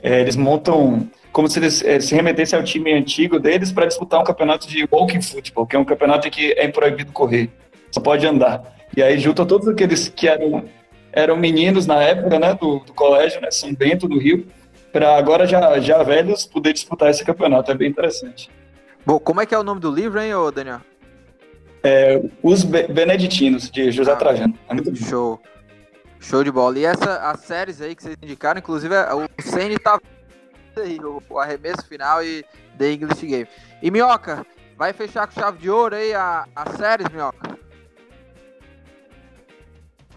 é, 0.03 0.21
eles 0.21 0.37
montam 0.37 1.09
como 1.37 1.51
se 1.51 1.59
eles 1.59 1.85
é, 1.85 2.01
se 2.01 2.15
remetessem 2.15 2.59
ao 2.59 2.65
time 2.65 2.95
antigo 2.95 3.39
deles 3.39 3.71
para 3.71 3.85
disputar 3.85 4.19
um 4.19 4.25
campeonato 4.25 4.67
de 4.67 4.89
walking 4.91 5.21
football, 5.21 5.67
que 5.67 5.77
é 5.77 5.79
um 5.79 5.85
campeonato 5.85 6.27
em 6.27 6.31
que 6.31 6.53
é 6.53 6.67
proibido 6.67 7.13
correr, 7.13 7.51
só 7.91 8.01
pode 8.01 8.27
andar. 8.27 8.63
E 8.97 9.03
aí 9.03 9.19
junta 9.19 9.45
todos 9.45 9.69
aqueles 9.69 10.09
que 10.09 10.27
eram, 10.27 10.65
eram 11.13 11.37
meninos 11.37 11.87
na 11.87 12.03
época, 12.03 12.39
né, 12.39 12.55
do, 12.55 12.79
do 12.79 12.95
colégio, 12.95 13.39
né, 13.43 13.51
São 13.51 13.75
Bento 13.75 14.09
do 14.09 14.19
Rio, 14.19 14.47
para 14.91 15.15
agora 15.19 15.47
já, 15.47 15.79
já 15.79 16.03
velhos 16.03 16.47
poder 16.47 16.73
disputar 16.73 17.11
esse 17.11 17.23
campeonato. 17.23 17.71
É 17.71 17.75
bem 17.75 17.91
interessante. 17.91 18.49
Bom, 19.05 19.19
como 19.19 19.43
é 19.43 19.45
que 19.45 19.55
é 19.55 19.59
o 19.59 19.63
nome 19.63 19.83
do 19.83 19.91
livro, 19.91 20.19
hein, 20.19 20.33
ô 20.33 20.51
Daniel? 20.51 20.81
É, 21.85 22.19
Os 22.43 22.65
Beneditinos, 22.65 23.71
de 23.71 23.91
José 23.91 24.11
Ah, 24.11 24.17
Trajano. 24.17 24.55
É. 24.71 24.95
Show. 25.05 25.39
Show 26.19 26.43
de 26.43 26.51
bola. 26.51 26.79
E 26.79 26.87
essa, 26.87 27.31
as 27.31 27.41
séries 27.41 27.83
aí 27.83 27.95
que 27.95 28.03
vocês 28.03 28.17
indicaram, 28.23 28.59
inclusive 28.59 28.95
é- 28.95 29.13
o 29.13 29.29
Senni 29.43 29.79
tá 29.79 30.01
aí, 30.81 30.99
o, 31.05 31.23
o 31.29 31.39
arremesso 31.39 31.87
final 31.87 32.23
e 32.23 32.45
The 32.79 32.93
English 32.93 33.27
Game. 33.27 33.49
E 33.83 33.91
Minhoca, 33.91 34.45
vai 34.77 34.93
fechar 34.93 35.27
com 35.27 35.41
chave 35.41 35.59
de 35.59 35.71
ouro 35.71 35.95
aí 35.95 36.15
a, 36.15 36.47
as 36.55 36.77
séries, 36.77 37.09
Minhoca? 37.09 37.57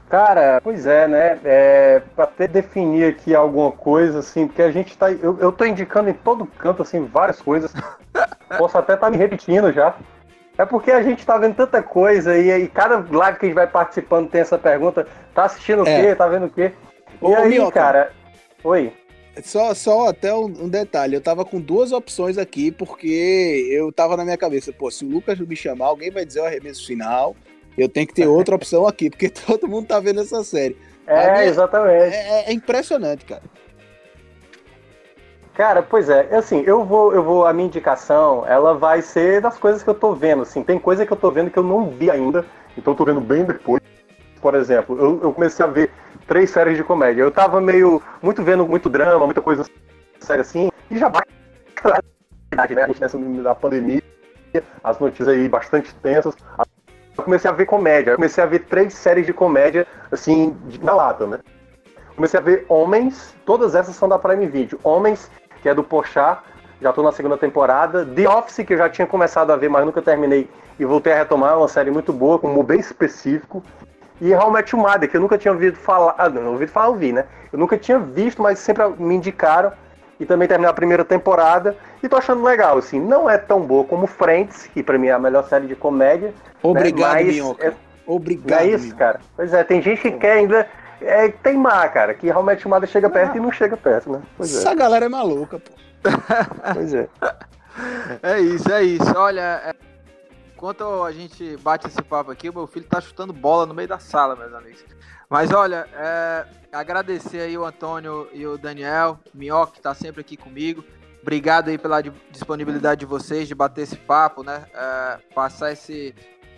Cara, 0.10 0.60
pois 0.64 0.88
é, 0.88 1.08
né? 1.08 1.40
É, 1.44 2.02
pra 2.16 2.24
até 2.24 2.48
definir 2.48 3.06
aqui 3.06 3.36
alguma 3.36 3.72
coisa, 3.72 4.20
assim, 4.20 4.48
porque 4.48 4.64
a 4.64 4.72
gente 4.72 4.98
tá. 4.98 5.12
Eu, 5.12 5.38
eu 5.40 5.52
tô 5.52 5.64
indicando 5.66 6.10
em 6.10 6.14
todo 6.14 6.48
canto, 6.48 6.82
assim, 6.82 7.06
várias 7.06 7.40
coisas. 7.40 7.72
Posso 8.58 8.76
até 8.78 8.96
estar 8.96 9.12
me 9.12 9.18
repetindo 9.18 9.72
já. 9.72 9.94
É 10.58 10.66
porque 10.66 10.92
a 10.92 11.04
gente 11.04 11.24
tá 11.24 11.38
vendo 11.38 11.56
tanta 11.56 11.82
coisa 11.84 12.36
e 12.36 12.52
aí 12.52 12.68
cada 12.68 12.98
live 12.98 13.38
que 13.38 13.46
a 13.46 13.50
gente 13.50 13.56
vai 13.56 13.68
participando 13.68 14.30
tem 14.30 14.42
essa 14.42 14.58
pergunta: 14.58 15.08
tá 15.36 15.44
assistindo 15.46 15.84
o 15.84 15.88
É. 15.88 16.02
quê? 16.02 16.16
Tá 16.16 16.28
vendo 16.28 16.48
o 16.48 16.50
quê? 16.50 16.74
E 17.22 17.26
Ô, 17.26 17.36
aí, 17.36 17.50
Minhoca. 17.50 17.72
cara. 17.80 18.12
Oi. 18.64 18.92
Só, 19.44 19.74
só 19.74 20.08
até 20.10 20.34
um, 20.34 20.46
um 20.46 20.70
detalhe, 20.70 21.16
eu 21.16 21.22
tava 21.22 21.44
com 21.46 21.60
duas 21.60 21.92
opções 21.92 22.38
aqui, 22.38 22.72
porque 22.72 23.68
eu 23.72 23.92
tava 23.92 24.16
na 24.18 24.24
minha 24.24 24.38
cabeça, 24.38 24.72
pô, 24.74 24.90
se 24.92 25.06
o 25.06 25.10
Lucas 25.10 25.40
me 25.40 25.56
chamar, 25.56 25.88
alguém 25.88 26.12
vai 26.12 26.26
dizer 26.26 26.42
o 26.42 26.46
arremesso 26.46 26.86
final, 26.86 27.36
eu 27.78 27.88
tenho 27.90 28.08
que 28.08 28.14
ter 28.14 28.26
outra 28.28 28.56
opção 28.56 28.88
aqui, 28.88 29.10
porque 29.10 29.30
todo 29.48 29.68
mundo 29.68 29.88
tá 29.88 30.00
vendo 30.00 30.22
essa 30.22 30.44
série. 30.44 30.78
É, 31.08 31.32
minha- 31.32 31.46
exatamente. 31.46 32.16
É, 32.16 32.50
é 32.50 32.54
impressionante, 32.54 33.26
cara. 33.26 33.44
Cara, 35.56 35.82
pois 35.84 36.08
é, 36.10 36.34
assim, 36.34 36.64
eu 36.66 36.86
vou, 36.86 37.14
eu 37.14 37.22
vou, 37.22 37.46
a 37.46 37.52
minha 37.52 37.68
indicação, 37.68 38.46
ela 38.48 38.74
vai 38.76 39.02
ser 39.02 39.42
das 39.42 39.58
coisas 39.58 39.84
que 39.84 39.90
eu 39.90 39.94
tô 39.94 40.14
vendo, 40.14 40.44
assim, 40.44 40.64
tem 40.64 40.80
coisa 40.80 41.06
que 41.06 41.12
eu 41.12 41.18
tô 41.18 41.30
vendo 41.30 41.52
que 41.52 41.60
eu 41.60 41.64
não 41.64 41.90
vi 41.90 42.10
ainda, 42.10 42.46
então 42.78 42.94
eu 42.94 42.98
tô 42.98 43.04
vendo 43.04 43.20
bem 43.20 43.44
depois. 43.44 43.79
Por 44.42 44.56
exemplo, 44.56 44.98
eu, 44.98 45.20
eu 45.22 45.34
comecei 45.34 45.66
a 45.66 45.68
ver 45.68 45.92
três 46.28 46.50
séries 46.50 46.78
de 46.78 46.84
comédia. 46.84 47.22
Eu 47.22 47.32
tava 47.32 47.60
meio, 47.60 48.02
muito 48.22 48.44
vendo 48.44 48.66
muito 48.66 48.90
drama, 48.90 49.26
muita 49.26 49.42
coisa 49.42 49.66
séria 50.20 50.42
assim, 50.42 50.70
e 50.90 50.98
já 50.98 51.10
bate 51.10 51.30
né? 52.76 52.84
A 52.84 52.88
gente 52.88 53.02
nessa 53.02 53.18
da 53.18 53.56
pandemia, 53.56 54.02
as 54.84 55.00
notícias 55.00 55.28
aí 55.28 55.48
bastante 55.48 55.94
tensas. 55.96 56.36
Eu 57.18 57.24
comecei 57.24 57.50
a 57.50 57.54
ver 57.54 57.66
comédia, 57.66 58.12
eu 58.12 58.16
comecei 58.16 58.44
a 58.44 58.48
ver 58.48 58.60
três 58.60 58.94
séries 58.94 59.26
de 59.26 59.34
comédia, 59.34 59.86
assim, 60.12 60.56
na 60.82 60.94
lata, 60.94 61.28
né? 61.28 61.40
Comecei 62.16 62.40
a 62.40 62.44
ver 62.44 62.66
Homens, 62.68 63.36
todas 63.46 63.76
essas 63.76 63.96
são 63.96 64.10
da 64.10 64.20
Prime 64.20 64.46
Video. 64.48 64.80
Homens, 64.84 65.30
que 65.62 65.70
é 65.70 65.74
do 65.74 65.84
Porchat, 65.84 66.42
já 66.82 66.92
tô 66.92 67.04
na 67.04 67.12
segunda 67.12 67.38
temporada. 67.38 68.06
The 68.06 68.28
Office, 68.28 68.66
que 68.66 68.74
eu 68.74 68.78
já 68.78 68.90
tinha 68.90 69.08
começado 69.08 69.52
a 69.52 69.56
ver, 69.56 69.70
mas 69.70 69.86
nunca 69.86 70.02
terminei 70.02 70.50
e 70.80 70.86
voltei 70.86 71.14
a 71.14 71.18
retomar, 71.18 71.58
uma 71.58 71.68
série 71.68 71.92
muito 71.92 72.12
boa, 72.12 72.40
com 72.40 72.48
um 72.48 72.52
humor 72.52 72.64
bem 72.64 72.80
específico. 72.80 73.64
E 74.22 74.34
How 74.34 74.52
Met 74.52 74.76
Your 74.76 74.86
Mother, 74.86 75.10
que 75.10 75.16
eu 75.18 75.22
nunca 75.22 75.38
tinha 75.38 75.52
ouvido 75.52 75.78
falar, 75.78 76.16
ah, 76.18 76.30
não, 76.30 76.52
ouvido 76.52 76.72
falar, 76.72 76.88
eu 76.88 76.96
vi, 76.96 77.14
né? 77.14 77.26
Eu 77.52 77.58
nunca 77.60 77.78
tinha 77.78 77.98
visto, 78.00 78.42
mas 78.42 78.60
sempre 78.60 78.84
me 78.98 79.16
indicaram. 79.16 79.72
E 80.20 80.26
também 80.26 80.48
terminei 80.48 80.70
a 80.70 80.74
primeira 80.74 81.06
temporada. 81.06 81.78
E 82.04 82.10
tô 82.10 82.18
achando 82.18 82.44
legal, 82.44 82.78
assim. 82.78 83.00
Não 83.00 83.30
é 83.30 83.38
tão 83.38 83.62
boa 83.62 83.86
como 83.86 84.06
Friends, 84.06 84.68
que 84.74 84.84
pra 84.84 84.98
mim 84.98 85.08
é 85.08 85.12
a 85.14 85.20
melhor 85.20 85.46
série 85.48 85.66
de 85.68 85.76
comédia. 85.76 86.34
Obrigado, 86.62 87.14
mas 87.14 87.28
Minhoca. 87.28 87.68
é- 87.68 87.74
Obrigado, 88.06 88.50
Não 88.50 88.58
é 88.58 88.66
isso, 88.66 88.84
Minhoca. 88.86 88.98
cara? 89.00 89.20
Pois 89.36 89.54
é, 89.54 89.64
tem 89.64 89.82
gente 89.82 90.02
que 90.02 90.12
quer 90.12 90.34
ainda 90.34 90.68
é, 91.02 91.30
teimar, 91.30 91.94
cara, 91.94 92.14
que 92.14 92.26
realmente 92.28 92.66
o 92.66 92.70
Mother 92.70 92.90
chega 92.90 93.10
perto 93.10 93.38
e 93.38 93.40
não 93.40 93.52
chega 93.52 93.78
perto, 93.78 94.12
né? 94.12 94.22
Pois 94.36 94.54
Essa 94.54 94.72
é, 94.72 94.76
galera 94.76 95.06
é 95.06 95.10
maluca, 95.10 95.60
pô. 95.60 95.72
pois 96.74 96.94
é. 96.94 97.08
É 98.22 98.40
isso, 98.42 98.70
é 98.74 98.84
isso. 98.84 99.14
Olha, 99.16 99.62
é, 99.66 99.74
enquanto 100.60 100.84
a 101.04 101.12
gente 101.14 101.56
bate 101.58 101.88
esse 101.88 102.02
papo 102.02 102.32
aqui, 102.32 102.50
o 102.50 102.54
meu 102.54 102.68
filho 102.68 102.86
tá 102.86 103.00
chutando 103.00 103.32
bola 103.32 103.66
no 103.66 103.74
meio 103.74 103.88
da 103.88 103.98
sala, 103.98 104.36
meus 104.36 104.54
amigos. 104.54 104.84
Mas 105.30 105.54
olha, 105.54 105.88
é, 105.94 106.46
agradecer 106.70 107.40
aí 107.40 107.58
o 107.58 107.64
Antônio 107.64 108.28
e 108.34 108.46
o 108.46 108.58
Daniel, 108.58 109.18
Minhoca, 109.34 109.72
que 109.72 109.82
tá 109.82 109.94
sempre 109.94 110.20
aqui 110.20 110.36
comigo. 110.36 110.84
Obrigado 111.22 111.70
aí 111.70 111.78
pela 111.78 112.02
di- 112.02 112.12
disponibilidade 112.30 113.00
de 113.00 113.06
vocês 113.06 113.48
de 113.48 113.56
bater 113.56 113.84
esse 113.84 113.96
papo, 113.96 114.44
né? 114.44 114.66
É, 114.74 115.20
passar 115.34 115.72
esse 115.72 116.14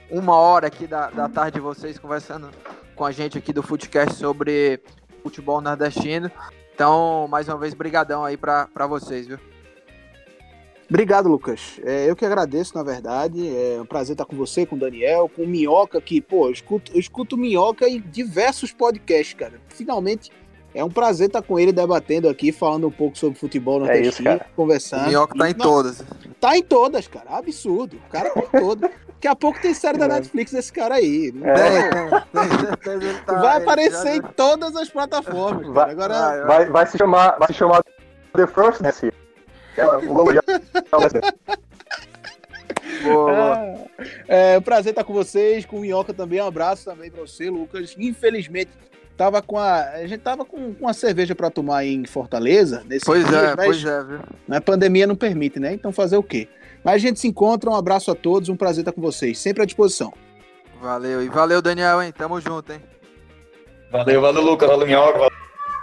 uma 0.10 0.36
hora 0.36 0.66
aqui 0.66 0.88
da, 0.88 1.12
da 1.12 1.30
tarde 1.30 1.56
de 1.56 1.62
vocês 1.62 2.00
conversando 2.00 2.50
com 2.96 3.06
a 3.06 3.12
gente 3.12 3.38
aqui 3.38 3.54
do 3.54 3.62
Footcast 3.62 4.16
sobre 4.16 4.82
futebol 5.22 5.62
nordestino. 5.62 6.32
Então, 6.74 7.28
mais 7.30 7.48
uma 7.48 7.58
vez, 7.60 7.76
brigadão 7.76 8.26
aí 8.26 8.36
pra 8.36 8.88
vocês, 8.88 9.28
viu? 9.28 9.38
Obrigado, 10.92 11.30
Lucas. 11.30 11.80
É, 11.86 12.10
eu 12.10 12.18
que 12.18 12.26
agradeço, 12.26 12.76
na 12.76 12.84
verdade. 12.84 13.48
É 13.48 13.80
um 13.82 13.86
prazer 13.86 14.14
estar 14.14 14.26
com 14.26 14.36
você, 14.36 14.66
com 14.66 14.76
o 14.76 14.80
Daniel, 14.80 15.32
com 15.34 15.44
o 15.44 15.48
Minhoca, 15.48 16.02
que, 16.02 16.20
pô, 16.20 16.48
eu 16.48 16.52
escuto, 16.52 16.92
eu 16.94 17.00
escuto 17.00 17.38
o 17.38 17.40
Minhoca 17.40 17.88
em 17.88 18.02
diversos 18.02 18.74
podcasts, 18.74 19.34
cara. 19.34 19.54
Finalmente, 19.70 20.30
é 20.76 20.84
um 20.84 20.90
prazer 20.90 21.28
estar 21.28 21.42
com 21.42 21.58
ele 21.58 21.72
debatendo 21.72 22.28
aqui, 22.28 22.52
falando 22.52 22.88
um 22.88 22.92
pouco 22.92 23.18
sobre 23.18 23.40
futebol 23.40 23.80
no 23.80 23.90
É 23.90 24.02
isso, 24.02 24.22
cara. 24.22 24.46
conversando. 24.54 25.06
O 25.06 25.08
Minhoca 25.08 25.38
tá 25.38 25.48
em 25.48 25.52
E, 25.52 25.58
não, 25.58 25.66
todas. 25.66 26.04
Tá 26.42 26.58
em 26.58 26.62
todas, 26.64 27.08
cara. 27.08 27.38
Absurdo. 27.38 27.96
O 27.96 28.10
cara 28.12 28.30
tá 28.32 28.42
em 28.42 28.60
todas. 28.62 28.92
Daqui 29.22 29.28
a 29.30 29.36
pouco 29.36 29.62
tem 29.62 29.74
série 29.74 29.98
da 29.98 30.06
É. 30.06 30.10
Netflix 30.10 30.52
desse 30.52 30.74
cara 30.74 30.96
aí. 30.96 31.32
É. 31.42 31.90
tá- 33.26 33.40
Vai 33.40 33.62
aparecer 33.64 34.16
em 34.18 34.22
todas 34.36 34.76
as 34.76 34.90
plataformas. 34.90 35.68
Vai- 35.74 35.96
cara. 35.96 36.16
Agora, 36.18 36.46
vai, 36.48 36.58
Vai, 36.66 36.70
vai 36.70 36.86
se 36.88 36.98
chamar, 36.98 37.38
vai 37.40 37.48
se 37.48 37.54
chamar 37.54 37.82
The 38.36 38.48
First, 38.48 38.82
né, 38.82 38.92
É, 43.04 43.04
boa. 43.04 43.76
É 44.28 44.58
um 44.58 44.62
prazer 44.62 44.92
estar 44.92 45.04
com 45.04 45.14
vocês, 45.14 45.66
com 45.66 45.78
o 45.78 45.82
Minhoca 45.82 46.14
também. 46.14 46.42
Um 46.42 46.48
abraço 46.48 46.86
também 46.86 47.10
pra 47.12 47.22
você, 47.22 47.50
Lucas. 47.50 47.96
Infelizmente, 47.98 48.72
tava 49.18 49.42
com 49.42 49.58
a. 49.58 49.82
A 49.92 50.08
gente 50.08 50.22
tava 50.22 50.46
com, 50.46 50.76
uma 50.80 50.94
cerveja 50.94 51.36
pra 51.36 51.50
tomar 51.50 51.86
em 51.86 52.06
Fortaleza. 52.06 52.84
Nesse 52.88 53.06
Pois 53.06 53.26
dia, 53.28 53.38
é, 53.38 53.56
mas 53.56 53.66
pois 53.66 53.86
é, 53.86 54.04
viu? 54.04 54.20
A 54.50 54.62
pandemia 54.62 55.08
não 55.08 55.16
permite, 55.16 55.60
né? 55.60 55.74
Então 55.74 55.92
fazer 55.92 56.18
o 56.18 56.24
quê? 56.24 56.48
Mas 56.84 56.96
a 56.96 56.98
gente 56.98 57.20
se 57.20 57.28
encontra. 57.28 57.70
Um 57.70 57.76
abraço 57.76 58.12
a 58.12 58.16
todos, 58.16 58.50
um 58.50 58.56
prazer 58.56 58.82
estar 58.82 58.92
com 58.92 59.02
vocês. 59.02 59.38
Sempre 59.38 59.64
à 59.64 59.66
disposição. 59.66 60.14
Valeu. 60.82 61.24
E 61.24 61.30
valeu, 61.30 61.62
Daniel, 61.62 62.02
hein? 62.02 62.12
Tamo 62.12 62.40
junto, 62.42 62.74
hein? 62.74 62.82
Valeu, 63.92 64.22
valeu, 64.22 64.42
Lucas. 64.42 64.70
Valeu, 64.70 64.88
Minhoca. 64.88 65.20
valeu. 65.20 65.32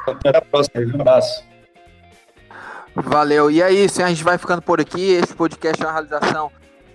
Até 0.07 0.36
a 0.36 0.41
próxima. 0.41 0.80
Um 0.80 1.01
abraço. 1.01 1.47
Valeu. 2.95 3.51
E 3.51 3.62
é 3.62 3.70
isso, 3.72 4.03
a 4.03 4.09
gente 4.09 4.24
vai 4.24 4.39
ficando 4.39 4.62
por 4.62 4.80
aqui. 4.80 5.12
Esse 5.12 5.34
podcast 5.34 5.82
é 5.82 5.86
uma 5.86 5.93
realização 5.93 6.51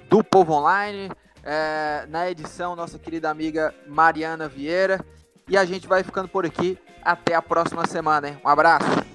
do 0.09 0.23
Povo 0.23 0.53
Online. 0.53 1.11
é, 1.43 2.05
na 2.07 2.29
edição, 2.29 2.75
nossa 2.75 2.97
querida 2.97 3.29
amiga 3.29 3.73
Mariana 3.85 4.47
Vieira. 4.47 5.03
E 5.47 5.57
a 5.57 5.65
gente 5.65 5.87
vai 5.87 6.03
ficando 6.03 6.29
por 6.29 6.45
aqui. 6.45 6.77
Até 7.03 7.35
a 7.35 7.41
próxima 7.41 7.85
semana, 7.85 8.29
hein? 8.29 8.37
Um 8.45 8.47
abraço. 8.47 9.12